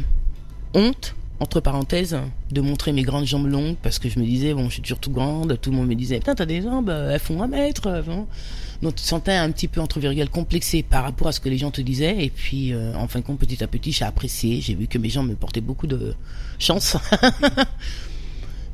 honte 0.73 1.15
entre 1.39 1.59
parenthèses 1.59 2.17
de 2.51 2.61
montrer 2.61 2.91
mes 2.91 3.03
grandes 3.03 3.25
jambes 3.25 3.47
longues 3.47 3.75
parce 3.81 3.99
que 3.99 4.09
je 4.09 4.19
me 4.19 4.25
disais 4.25 4.53
bon 4.53 4.65
je 4.65 4.73
suis 4.73 4.81
toujours 4.81 4.99
tout 4.99 5.11
grande 5.11 5.59
tout 5.61 5.71
le 5.71 5.77
monde 5.77 5.87
me 5.87 5.95
disait 5.95 6.17
putain 6.17 6.35
t'as 6.35 6.45
des 6.45 6.61
jambes 6.61 6.89
euh, 6.89 7.11
elles 7.11 7.19
font 7.19 7.41
un 7.41 7.47
mètre 7.47 7.87
euh, 7.87 8.01
donc 8.81 8.95
tu 8.95 9.03
te 9.03 9.07
sentais 9.07 9.33
un 9.33 9.49
petit 9.51 9.67
peu 9.67 9.81
entre 9.81 9.99
virgules 9.99 10.29
complexé 10.29 10.83
par 10.83 11.03
rapport 11.03 11.27
à 11.27 11.31
ce 11.31 11.39
que 11.39 11.49
les 11.49 11.57
gens 11.57 11.71
te 11.71 11.81
disaient 11.81 12.23
et 12.23 12.29
puis 12.29 12.73
euh, 12.73 12.93
en 12.95 13.07
fin 13.07 13.19
de 13.19 13.25
compte 13.25 13.39
petit 13.39 13.63
à 13.63 13.67
petit 13.67 13.91
j'ai 13.91 14.05
apprécié 14.05 14.61
j'ai 14.61 14.75
vu 14.75 14.87
que 14.87 14.97
mes 14.97 15.09
jambes 15.09 15.29
me 15.29 15.35
portaient 15.35 15.61
beaucoup 15.61 15.87
de 15.87 16.13
chance. 16.59 16.97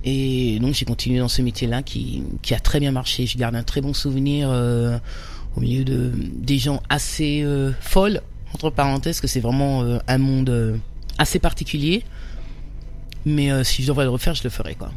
Et 0.07 0.59
donc 0.59 0.75
j'ai 0.75 0.85
continué 0.85 1.17
dans 1.19 1.27
ce 1.27 1.41
métier 1.41 1.67
là 1.67 1.81
qui 1.81 2.21
qui 2.43 2.53
a 2.53 2.59
très 2.59 2.79
bien 2.79 2.91
marché. 2.91 3.25
Je 3.25 3.37
garde 3.37 3.55
un 3.55 3.63
très 3.63 3.81
bon 3.81 3.93
souvenir 3.93 4.49
euh, 4.51 4.99
au 5.57 5.61
milieu 5.61 5.83
de 5.83 6.11
des 6.15 6.59
gens 6.59 6.81
assez 6.89 7.41
euh, 7.43 7.71
folles 7.81 8.21
entre 8.53 8.69
parenthèses 8.69 9.19
que 9.19 9.27
c'est 9.27 9.39
vraiment 9.39 9.83
un 10.07 10.17
monde 10.17 10.79
assez 11.17 11.39
particulier 11.39 12.03
mais 13.25 13.51
euh, 13.51 13.63
si 13.63 13.81
je 13.83 13.87
devrais 13.87 14.05
le 14.05 14.09
refaire 14.11 14.33
je 14.35 14.43
le 14.43 14.49
ferais 14.49 14.75
quoi 14.75 14.91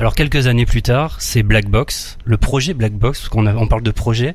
Alors 0.00 0.14
quelques 0.14 0.46
années 0.46 0.66
plus 0.66 0.82
tard, 0.82 1.16
c'est 1.20 1.42
Black 1.42 1.68
Box, 1.68 2.18
le 2.24 2.36
projet 2.36 2.74
Black 2.74 2.92
Box, 2.94 3.20
parce 3.20 3.28
qu'on 3.28 3.46
a- 3.46 3.54
on 3.54 3.68
parle 3.68 3.82
de 3.82 3.90
projet. 3.92 4.34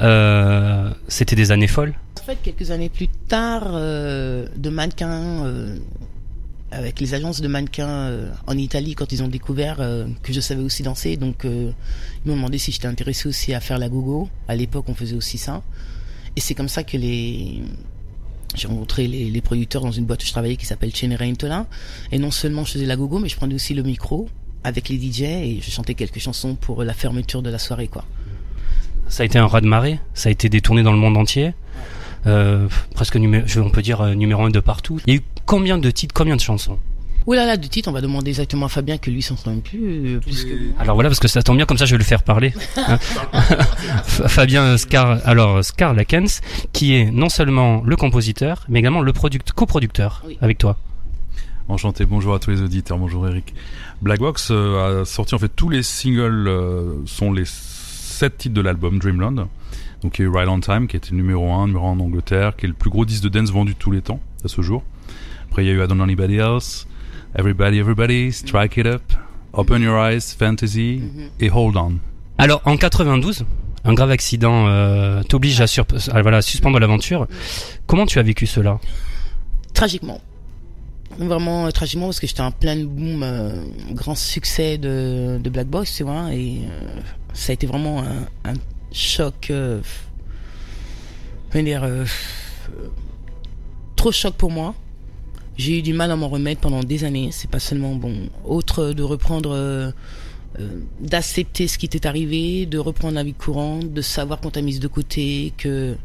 Euh, 0.00 0.90
C'était 1.08 1.36
des 1.36 1.52
années 1.52 1.66
folles. 1.68 1.94
En 2.20 2.24
fait, 2.24 2.38
quelques 2.42 2.70
années 2.70 2.90
plus 2.90 3.08
tard, 3.08 3.64
euh, 3.72 4.46
de 4.56 4.68
mannequins, 4.70 5.44
euh, 5.46 5.78
avec 6.70 7.00
les 7.00 7.14
agences 7.14 7.40
de 7.40 7.48
mannequins 7.48 8.12
en 8.46 8.56
Italie, 8.56 8.94
quand 8.94 9.10
ils 9.10 9.22
ont 9.22 9.28
découvert 9.28 9.78
que 10.22 10.32
je 10.32 10.40
savais 10.40 10.62
aussi 10.62 10.82
danser, 10.84 11.16
donc 11.16 11.42
ils 11.44 11.72
m'ont 12.26 12.36
demandé 12.36 12.58
si 12.58 12.70
j'étais 12.70 12.86
intéressé 12.86 13.28
aussi 13.28 13.52
à 13.54 13.60
faire 13.60 13.78
la 13.78 13.88
gogo. 13.88 14.28
À 14.46 14.54
l'époque, 14.54 14.84
on 14.88 14.94
faisait 14.94 15.16
aussi 15.16 15.36
ça. 15.38 15.62
Et 16.36 16.40
c'est 16.40 16.54
comme 16.54 16.68
ça 16.68 16.84
que 16.84 16.96
les 16.96 17.62
j'ai 18.56 18.68
rencontré 18.68 19.06
les, 19.06 19.40
producteurs 19.40 19.82
dans 19.82 19.92
une 19.92 20.04
boîte 20.04 20.22
où 20.22 20.26
je 20.26 20.32
travaillais 20.32 20.56
qui 20.56 20.66
s'appelle 20.66 20.94
Cenerentola. 20.94 21.66
Et 22.12 22.18
non 22.18 22.30
seulement 22.30 22.64
je 22.64 22.72
faisais 22.72 22.86
la 22.86 22.96
gogo, 22.96 23.18
mais 23.18 23.28
je 23.28 23.36
prenais 23.36 23.54
aussi 23.54 23.74
le 23.74 23.82
micro 23.82 24.28
avec 24.64 24.88
les 24.88 24.96
DJ 24.96 25.22
et 25.22 25.60
je 25.62 25.70
chantais 25.70 25.94
quelques 25.94 26.18
chansons 26.18 26.54
pour 26.54 26.84
la 26.84 26.92
fermeture 26.92 27.42
de 27.42 27.50
la 27.50 27.58
soirée, 27.58 27.88
quoi. 27.88 28.04
Ça 29.08 29.24
a 29.24 29.26
été 29.26 29.38
un 29.38 29.46
raz-de-marée, 29.46 29.98
ça 30.14 30.28
a 30.28 30.32
été 30.32 30.48
détourné 30.48 30.82
dans 30.82 30.92
le 30.92 30.98
monde 30.98 31.16
entier. 31.16 31.52
Euh, 32.26 32.68
presque 32.94 33.16
on 33.16 33.70
peut 33.70 33.82
dire 33.82 34.02
euh, 34.02 34.14
numéro 34.14 34.44
un 34.44 34.50
de 34.50 34.60
partout. 34.60 35.00
Il 35.06 35.14
y 35.14 35.16
a 35.16 35.20
eu 35.20 35.24
combien 35.46 35.78
de 35.78 35.90
titres, 35.90 36.14
combien 36.14 36.36
de 36.36 36.40
chansons? 36.40 36.78
Ouh 37.26 37.34
là 37.34 37.44
là, 37.46 37.56
de 37.56 37.66
titre, 37.66 37.88
on 37.88 37.92
va 37.92 38.00
demander 38.00 38.30
exactement 38.30 38.66
à 38.66 38.68
Fabien 38.68 38.96
que 38.98 39.10
lui 39.10 39.22
s'en 39.22 39.36
souvient 39.36 39.58
plus, 39.60 40.16
euh, 40.16 40.20
plus 40.20 40.44
que 40.44 40.50
moi. 40.54 40.74
Alors 40.80 40.94
voilà, 40.94 41.10
parce 41.10 41.20
que 41.20 41.28
ça 41.28 41.42
tombe 41.42 41.56
bien, 41.56 41.66
comme 41.66 41.76
ça 41.78 41.84
je 41.84 41.92
vais 41.94 41.98
le 41.98 42.04
faire 42.04 42.22
parler. 42.22 42.52
hein. 42.76 42.98
Fabien 44.04 44.76
Scar, 44.78 45.20
alors 45.24 45.64
Scar 45.64 45.94
Lakens, 45.94 46.40
qui 46.72 46.94
est 46.94 47.10
non 47.10 47.28
seulement 47.28 47.82
le 47.84 47.96
compositeur, 47.96 48.64
mais 48.68 48.78
également 48.80 49.02
le 49.02 49.12
product, 49.12 49.52
coproducteur 49.52 50.22
Oui. 50.26 50.38
avec 50.40 50.58
toi. 50.58 50.76
Enchanté, 51.68 52.04
bonjour 52.04 52.34
à 52.34 52.38
tous 52.40 52.50
les 52.50 52.62
auditeurs, 52.62 52.98
bonjour 52.98 53.28
Eric. 53.28 53.54
Black 54.02 54.18
Box 54.18 54.48
euh, 54.50 55.02
a 55.02 55.04
sorti 55.04 55.34
en 55.34 55.38
fait 55.38 55.50
tous 55.54 55.68
les 55.68 55.82
singles 55.82 56.48
euh, 56.48 56.94
sont 57.06 57.32
les 57.32 57.44
sept 57.46 58.38
titres 58.38 58.54
de 58.54 58.60
l'album 58.60 58.98
Dreamland. 58.98 59.46
Donc 60.02 60.18
il 60.18 60.22
y 60.22 60.24
a 60.24 60.28
eu 60.28 60.32
Right 60.34 60.48
on 60.48 60.58
Time 60.60 60.88
qui 60.88 60.96
était 60.96 61.14
numéro 61.14 61.52
1, 61.52 61.66
numéro 61.68 61.86
1 61.86 61.90
en 61.90 62.00
Angleterre, 62.00 62.56
qui 62.56 62.64
est 62.64 62.68
le 62.68 62.74
plus 62.74 62.90
gros 62.90 63.04
disque 63.04 63.22
de 63.22 63.28
dance 63.28 63.50
vendu 63.52 63.74
de 63.74 63.78
tous 63.78 63.90
les 63.92 64.00
temps 64.00 64.18
à 64.44 64.48
ce 64.48 64.62
jour. 64.62 64.82
Après 65.50 65.62
il 65.64 65.68
y 65.68 65.70
a 65.70 65.74
eu 65.74 65.84
I 65.84 65.86
Don't 65.86 66.00
Anybody 66.02 66.36
Else, 66.38 66.88
Everybody 67.36 67.78
Everybody, 67.78 68.32
Strike 68.32 68.76
It 68.78 68.86
Up, 68.86 69.02
Open 69.52 69.82
Your 69.82 69.98
Eyes, 69.98 70.34
Fantasy 70.36 71.00
et 71.38 71.50
Hold 71.50 71.76
On. 71.76 71.94
Alors 72.38 72.60
en 72.64 72.76
92, 72.76 73.44
un 73.84 73.94
grave 73.94 74.10
accident 74.10 74.66
euh, 74.66 75.22
t'oblige 75.22 75.60
à, 75.60 75.66
sur- 75.66 75.86
à, 76.12 76.22
voilà, 76.22 76.42
suspendre 76.42 76.78
l'aventure. 76.78 77.28
Comment 77.86 78.06
tu 78.06 78.18
as 78.18 78.22
vécu 78.22 78.46
cela? 78.46 78.78
Tragiquement. 79.74 80.20
Vraiment 81.18 81.66
euh, 81.66 81.70
tragiquement 81.70 82.06
parce 82.06 82.20
que 82.20 82.26
j'étais 82.26 82.40
en 82.40 82.50
plein 82.52 82.76
boom, 82.84 83.22
euh, 83.22 83.62
grand 83.92 84.14
succès 84.14 84.78
de, 84.78 85.38
de 85.42 85.50
Black 85.50 85.66
Box, 85.66 85.96
tu 85.96 86.02
vois, 86.04 86.32
et 86.32 86.60
euh, 86.64 87.00
ça 87.32 87.50
a 87.50 87.54
été 87.54 87.66
vraiment 87.66 88.00
un, 88.02 88.50
un 88.50 88.54
choc, 88.92 89.48
euh, 89.50 89.80
comment 91.52 91.64
dire, 91.64 91.82
euh, 91.84 92.04
trop 93.96 94.12
choc 94.12 94.34
pour 94.34 94.50
moi. 94.50 94.74
J'ai 95.60 95.80
eu 95.80 95.82
du 95.82 95.92
mal 95.92 96.10
à 96.10 96.16
m'en 96.16 96.30
remettre 96.30 96.62
pendant 96.62 96.82
des 96.82 97.04
années. 97.04 97.28
C'est 97.32 97.50
pas 97.50 97.58
seulement 97.58 97.94
bon, 97.94 98.30
autre 98.46 98.94
de 98.94 99.02
reprendre, 99.02 99.50
euh, 99.50 99.90
euh, 100.58 100.80
d'accepter 101.00 101.68
ce 101.68 101.76
qui 101.76 101.86
t'est 101.86 102.06
arrivé, 102.06 102.64
de 102.64 102.78
reprendre 102.78 103.16
la 103.16 103.22
vie 103.22 103.34
courante, 103.34 103.92
de 103.92 104.00
savoir 104.00 104.40
qu'on 104.40 104.48
t'a 104.48 104.62
mise 104.62 104.80
de 104.80 104.88
côté, 104.88 105.52
que 105.58 105.96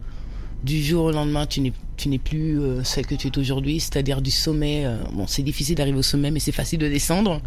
du 0.66 0.84
jour 0.84 1.06
au 1.06 1.12
lendemain, 1.14 1.46
tu 1.46 1.62
n'es 1.62 1.72
tu 1.96 2.10
n'es 2.10 2.18
plus 2.18 2.60
euh, 2.60 2.84
celle 2.84 3.06
que 3.06 3.16
tu 3.16 3.28
es 3.30 3.38
aujourd'hui, 3.38 3.80
c'est-à-dire 3.80 4.22
du 4.22 4.30
sommet. 4.30 4.86
bon, 5.14 5.26
c'est 5.26 5.44
difficile 5.44 5.76
d'arriver 5.76 6.00
au 6.00 6.04
sommet, 6.04 6.32
mais 6.32 6.42
c'est 6.42 6.52
facile 6.52 6.80
de 6.80 6.90
descendre. 6.90 7.40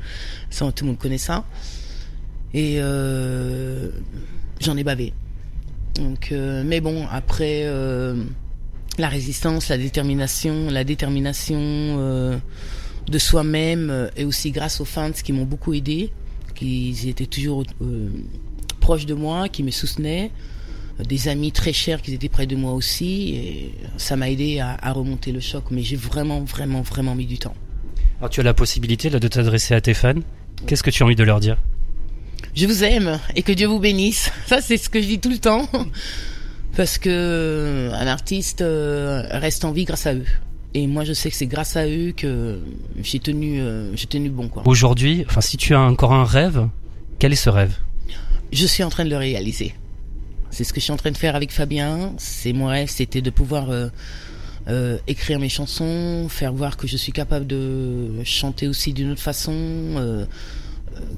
Tout 0.50 0.72
le 0.80 0.86
monde 0.86 0.98
connaît 0.98 1.18
ça. 1.18 1.44
Et 2.54 2.78
j'en 4.60 4.76
ai 4.78 4.82
bavé. 4.82 5.12
Donc, 5.96 6.32
mais 6.32 6.80
bon, 6.80 7.06
après 7.10 7.66
la 8.98 9.08
résistance, 9.08 9.68
la 9.68 9.78
détermination, 9.78 10.70
la 10.70 10.84
détermination 10.84 11.58
euh, 11.58 12.36
de 13.08 13.18
soi-même, 13.18 13.90
euh, 13.90 14.08
et 14.16 14.24
aussi 14.24 14.50
grâce 14.50 14.80
aux 14.80 14.84
fans 14.84 15.12
qui 15.12 15.32
m'ont 15.32 15.44
beaucoup 15.44 15.74
aidé, 15.74 16.10
qui 16.54 16.96
étaient 17.08 17.26
toujours 17.26 17.64
euh, 17.80 18.08
proches 18.80 19.06
de 19.06 19.14
moi, 19.14 19.48
qui 19.48 19.62
me 19.62 19.70
soutenaient 19.70 20.30
des 21.06 21.28
amis 21.28 21.52
très 21.52 21.72
chers 21.72 22.02
qui 22.02 22.12
étaient 22.12 22.28
près 22.28 22.46
de 22.46 22.56
moi 22.56 22.72
aussi 22.72 23.34
et 23.34 23.74
ça 23.98 24.16
m'a 24.16 24.30
aidé 24.30 24.58
à, 24.58 24.76
à 24.82 24.92
remonter 24.92 25.30
le 25.30 25.38
choc 25.38 25.66
mais 25.70 25.82
j'ai 25.82 25.94
vraiment 25.96 26.40
vraiment 26.40 26.82
vraiment 26.82 27.14
mis 27.14 27.26
du 27.26 27.38
temps. 27.38 27.54
Alors 28.18 28.30
tu 28.30 28.40
as 28.40 28.42
la 28.42 28.54
possibilité 28.54 29.08
là, 29.08 29.20
de 29.20 29.28
t'adresser 29.28 29.74
à 29.74 29.80
tes 29.80 29.94
fans. 29.94 30.20
Qu'est-ce 30.66 30.82
que 30.82 30.90
tu 30.90 31.02
as 31.02 31.06
envie 31.06 31.14
de 31.14 31.22
leur 31.22 31.38
dire? 31.38 31.56
Je 32.54 32.66
vous 32.66 32.82
aime 32.82 33.20
et 33.36 33.42
que 33.42 33.52
Dieu 33.52 33.68
vous 33.68 33.78
bénisse. 33.78 34.32
Ça 34.46 34.60
c'est 34.60 34.76
ce 34.76 34.88
que 34.88 35.00
je 35.00 35.06
dis 35.06 35.20
tout 35.20 35.30
le 35.30 35.38
temps 35.38 35.68
parce 36.76 36.98
que 36.98 37.08
euh, 37.10 37.92
un 37.92 38.06
artiste 38.06 38.60
euh, 38.60 39.26
reste 39.30 39.64
en 39.64 39.72
vie 39.72 39.84
grâce 39.84 40.06
à 40.06 40.14
eux 40.14 40.26
et 40.74 40.86
moi 40.86 41.04
je 41.04 41.12
sais 41.12 41.30
que 41.30 41.36
c'est 41.36 41.46
grâce 41.46 41.76
à 41.76 41.86
eux 41.86 42.12
que 42.16 42.60
j'ai 43.02 43.18
tenu 43.18 43.60
euh, 43.60 43.94
j'ai 43.96 44.06
tenu 44.06 44.28
bon 44.28 44.48
quoi 44.48 44.62
Aujourd'hui, 44.66 45.24
enfin 45.28 45.40
si 45.40 45.56
tu 45.56 45.74
as 45.74 45.80
encore 45.80 46.12
un 46.12 46.24
rêve, 46.24 46.68
quel 47.18 47.32
est 47.32 47.36
ce 47.36 47.50
rêve? 47.50 47.74
Je 48.52 48.66
suis 48.66 48.82
en 48.82 48.88
train 48.88 49.04
de 49.04 49.10
le 49.10 49.16
réaliser. 49.16 49.74
C'est 50.50 50.64
ce 50.64 50.72
que 50.72 50.80
je 50.80 50.84
suis 50.84 50.92
en 50.92 50.96
train 50.96 51.10
de 51.10 51.16
faire 51.16 51.36
avec 51.36 51.52
Fabien. 51.52 52.12
C'est 52.16 52.52
mon 52.52 52.66
rêve, 52.66 52.88
c'était 52.88 53.20
de 53.20 53.30
pouvoir 53.30 53.70
euh, 53.70 53.88
euh, 54.68 54.98
écrire 55.06 55.38
mes 55.38 55.48
chansons, 55.48 56.26
faire 56.28 56.52
voir 56.52 56.76
que 56.76 56.86
je 56.86 56.96
suis 56.96 57.12
capable 57.12 57.46
de 57.46 58.22
chanter 58.24 58.68
aussi 58.68 58.92
d'une 58.92 59.10
autre 59.12 59.22
façon, 59.22 59.52
euh, 59.54 60.24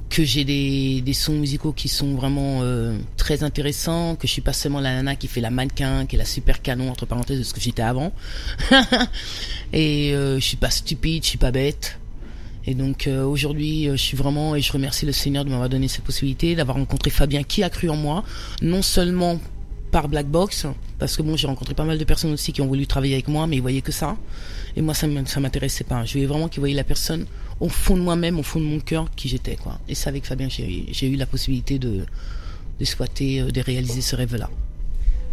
que 0.09 0.25
j'ai 0.25 0.45
des, 0.45 1.13
sons 1.13 1.35
musicaux 1.35 1.73
qui 1.73 1.89
sont 1.89 2.15
vraiment 2.15 2.61
euh, 2.63 2.99
très 3.17 3.43
intéressants, 3.43 4.17
que 4.17 4.27
je 4.27 4.33
suis 4.33 4.43
pas 4.43 4.53
seulement 4.53 4.81
la 4.81 4.95
nana 4.95 5.17
qui 5.17 5.29
fait 5.29 5.41
la 5.41 5.51
mannequin, 5.51 6.07
qui 6.07 6.17
est 6.17 6.19
la 6.19 6.25
super 6.25 6.63
canon 6.63 6.91
entre 6.91 7.07
parenthèses 7.07 7.39
de 7.39 7.45
ce 7.45 7.55
que 7.55 7.61
j'étais 7.61 7.83
avant. 7.83 8.13
Et 9.73 10.15
euh, 10.15 10.39
je 10.41 10.45
suis 10.45 10.57
pas 10.57 10.71
stupide, 10.71 11.25
je 11.25 11.29
suis 11.29 11.39
pas 11.39 11.51
bête. 11.51 11.99
Et 12.67 12.75
donc 12.75 13.07
euh, 13.07 13.25
aujourd'hui, 13.25 13.87
je 13.91 13.97
suis 13.97 14.17
vraiment 14.17 14.55
et 14.55 14.61
je 14.61 14.71
remercie 14.71 15.07
le 15.07 15.13
Seigneur 15.13 15.45
de 15.45 15.51
m'avoir 15.51 15.69
donné 15.69 15.89
cette 15.89 16.05
possibilité, 16.05 16.55
d'avoir 16.55 16.77
rencontré 16.77 17.11
Fabien 17.11 17.43
qui 17.43 17.63
a 17.63 17.71
cru 17.71 17.89
en 17.89 17.97
moi, 17.97 18.23
non 18.61 18.83
seulement 18.83 19.41
par 19.91 20.09
Black 20.09 20.27
Box, 20.27 20.67
parce 20.99 21.17
que 21.17 21.23
bon, 21.23 21.37
j'ai 21.37 21.47
rencontré 21.47 21.75
pas 21.75 21.85
mal 21.85 21.99
de 21.99 22.05
personnes 22.05 22.33
aussi 22.33 22.53
qui 22.53 22.61
ont 22.61 22.67
voulu 22.67 22.87
travailler 22.87 23.15
avec 23.15 23.29
moi, 23.29 23.47
mais 23.47 23.57
ils 23.57 23.63
voyaient 23.63 23.81
que 23.81 23.93
ça. 23.93 24.17
Et 24.77 24.83
moi, 24.83 24.95
ça 24.95 25.07
m'intéressait 25.07 25.85
pas. 25.85 26.05
Je 26.05 26.13
voulais 26.13 26.27
vraiment 26.27 26.49
qu'ils 26.49 26.61
voyaient 26.61 26.75
la 26.75 26.85
personne 26.85 27.27
au 27.61 27.69
fond 27.69 27.97
de 27.97 28.03
moi-même, 28.03 28.39
au 28.39 28.43
fond 28.43 28.59
de 28.59 28.65
mon 28.65 28.81
cœur, 28.81 29.09
qui 29.15 29.29
j'étais, 29.29 29.57
quoi. 29.57 29.79
Et 29.89 29.95
ça, 29.95 30.11
avec 30.11 30.25
Fabien, 30.25 30.49
j'ai 30.49 30.87
j'ai 30.91 31.09
eu 31.09 31.17
la 31.17 31.27
possibilité 31.27 31.79
de 31.79 32.07
de 32.81 32.85
souhaiter, 32.85 33.41
euh, 33.41 33.51
de 33.51 33.61
réaliser 33.61 34.01
ce 34.01 34.17
rêve-là. 34.17 34.49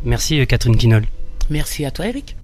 Merci 0.03 0.39
euh, 0.39 0.45
Catherine 0.45 0.77
Quinol. 0.77 1.05
Merci 1.49 1.85
à 1.85 1.91
toi, 1.91 2.07
Eric. 2.07 2.35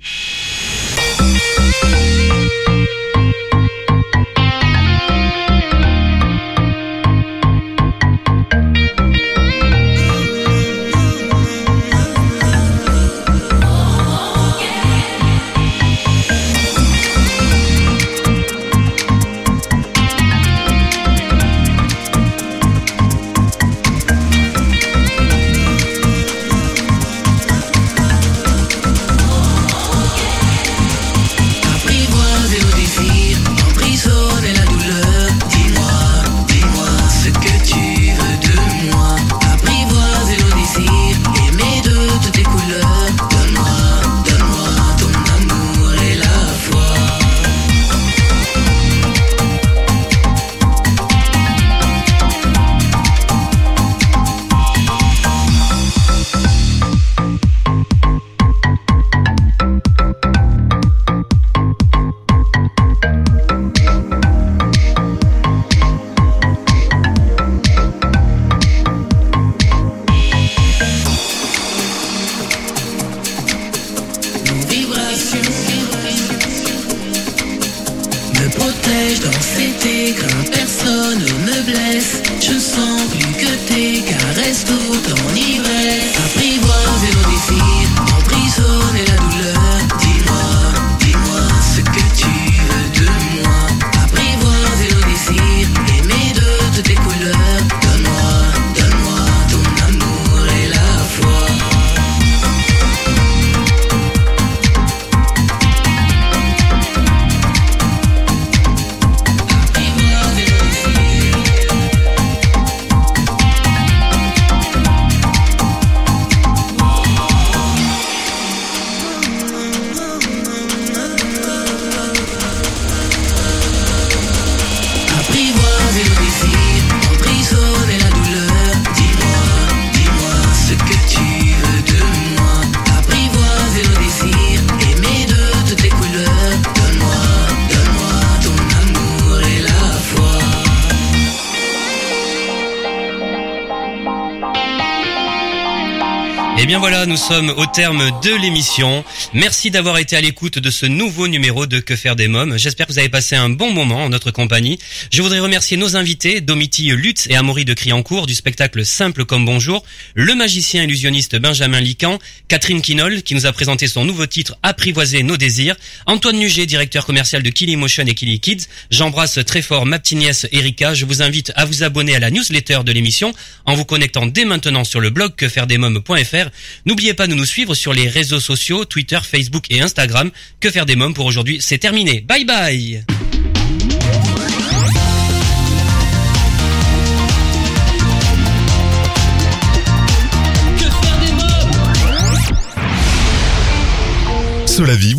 Nous 147.13 147.17
sommes 147.17 147.53
au 147.57 147.67
terme 147.67 148.09
de 148.23 148.33
l'émission. 148.41 149.05
Merci 149.35 149.69
d'avoir 149.69 149.99
été 149.99 150.15
à 150.15 150.21
l'écoute 150.21 150.57
de 150.57 150.71
ce 150.71 150.87
nouveau 150.87 151.27
numéro 151.27 151.67
de 151.67 151.79
Que 151.79 151.95
faire 151.95 152.15
des 152.15 152.27
mômes. 152.27 152.57
J'espère 152.57 152.87
que 152.87 152.91
vous 152.91 152.97
avez 152.97 153.07
passé 153.07 153.35
un 153.35 153.49
bon 153.49 153.71
moment 153.71 154.05
en 154.05 154.09
notre 154.09 154.31
compagnie. 154.31 154.79
Je 155.11 155.21
voudrais 155.21 155.39
remercier 155.39 155.77
nos 155.77 155.95
invités, 155.95 156.41
Domiti 156.41 156.87
Lutz 156.87 157.27
et 157.29 157.35
Amaury 157.35 157.65
de 157.65 157.75
Criancourt 157.75 158.25
du 158.25 158.33
spectacle 158.33 158.83
Simple 158.83 159.25
comme 159.25 159.45
Bonjour, 159.45 159.83
le 160.15 160.33
magicien 160.33 160.85
illusionniste 160.85 161.35
Benjamin 161.35 161.81
Lican, 161.81 162.17
Catherine 162.47 162.81
Quinol 162.81 163.21
qui 163.21 163.35
nous 163.35 163.45
a 163.45 163.51
présenté 163.51 163.87
son 163.87 164.05
nouveau 164.05 164.25
titre 164.25 164.57
Apprivoiser 164.63 165.21
nos 165.21 165.37
désirs, 165.37 165.75
Antoine 166.07 166.37
Nuget, 166.37 166.65
directeur 166.65 167.05
commercial 167.05 167.43
de 167.43 167.49
Killy 167.51 167.75
Motion 167.75 168.07
et 168.07 168.15
Killy 168.15 168.39
Kids. 168.39 168.65
J'embrasse 168.89 169.37
très 169.45 169.61
fort 169.61 169.85
ma 169.85 169.99
petite 169.99 170.17
nièce 170.17 170.47
Erika. 170.51 170.95
Je 170.95 171.05
vous 171.05 171.21
invite 171.21 171.51
à 171.55 171.65
vous 171.65 171.83
abonner 171.83 172.15
à 172.15 172.19
la 172.19 172.31
newsletter 172.31 172.79
de 172.83 172.91
l'émission 172.91 173.35
en 173.65 173.75
vous 173.75 173.85
connectant 173.85 174.25
dès 174.25 174.45
maintenant 174.45 174.83
sur 174.83 174.99
le 174.99 175.11
blog 175.11 175.35
quefairedesmoms.fr. 175.35 176.49
N'oubliez 176.87 177.02
pas 177.13 177.27
de 177.27 177.35
nous 177.35 177.45
suivre 177.45 177.75
sur 177.75 177.93
les 177.93 178.07
réseaux 178.07 178.39
sociaux, 178.39 178.85
Twitter, 178.85 179.19
Facebook 179.21 179.65
et 179.69 179.81
Instagram. 179.81 180.31
Que 180.61 180.71
faire 180.71 180.85
des 180.85 180.95
mômes 180.95 181.13
pour 181.13 181.25
aujourd'hui, 181.25 181.57
c'est 181.59 181.79
terminé. 181.79 182.21
Bye 182.21 182.45
bye 182.45 183.03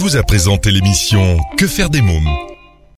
vous 0.04 0.16
a 0.16 0.22
présenté 0.22 0.70
l'émission 0.70 1.38
Que 1.56 1.66
faire 1.66 1.88
des 1.88 2.02
mômes? 2.02 2.53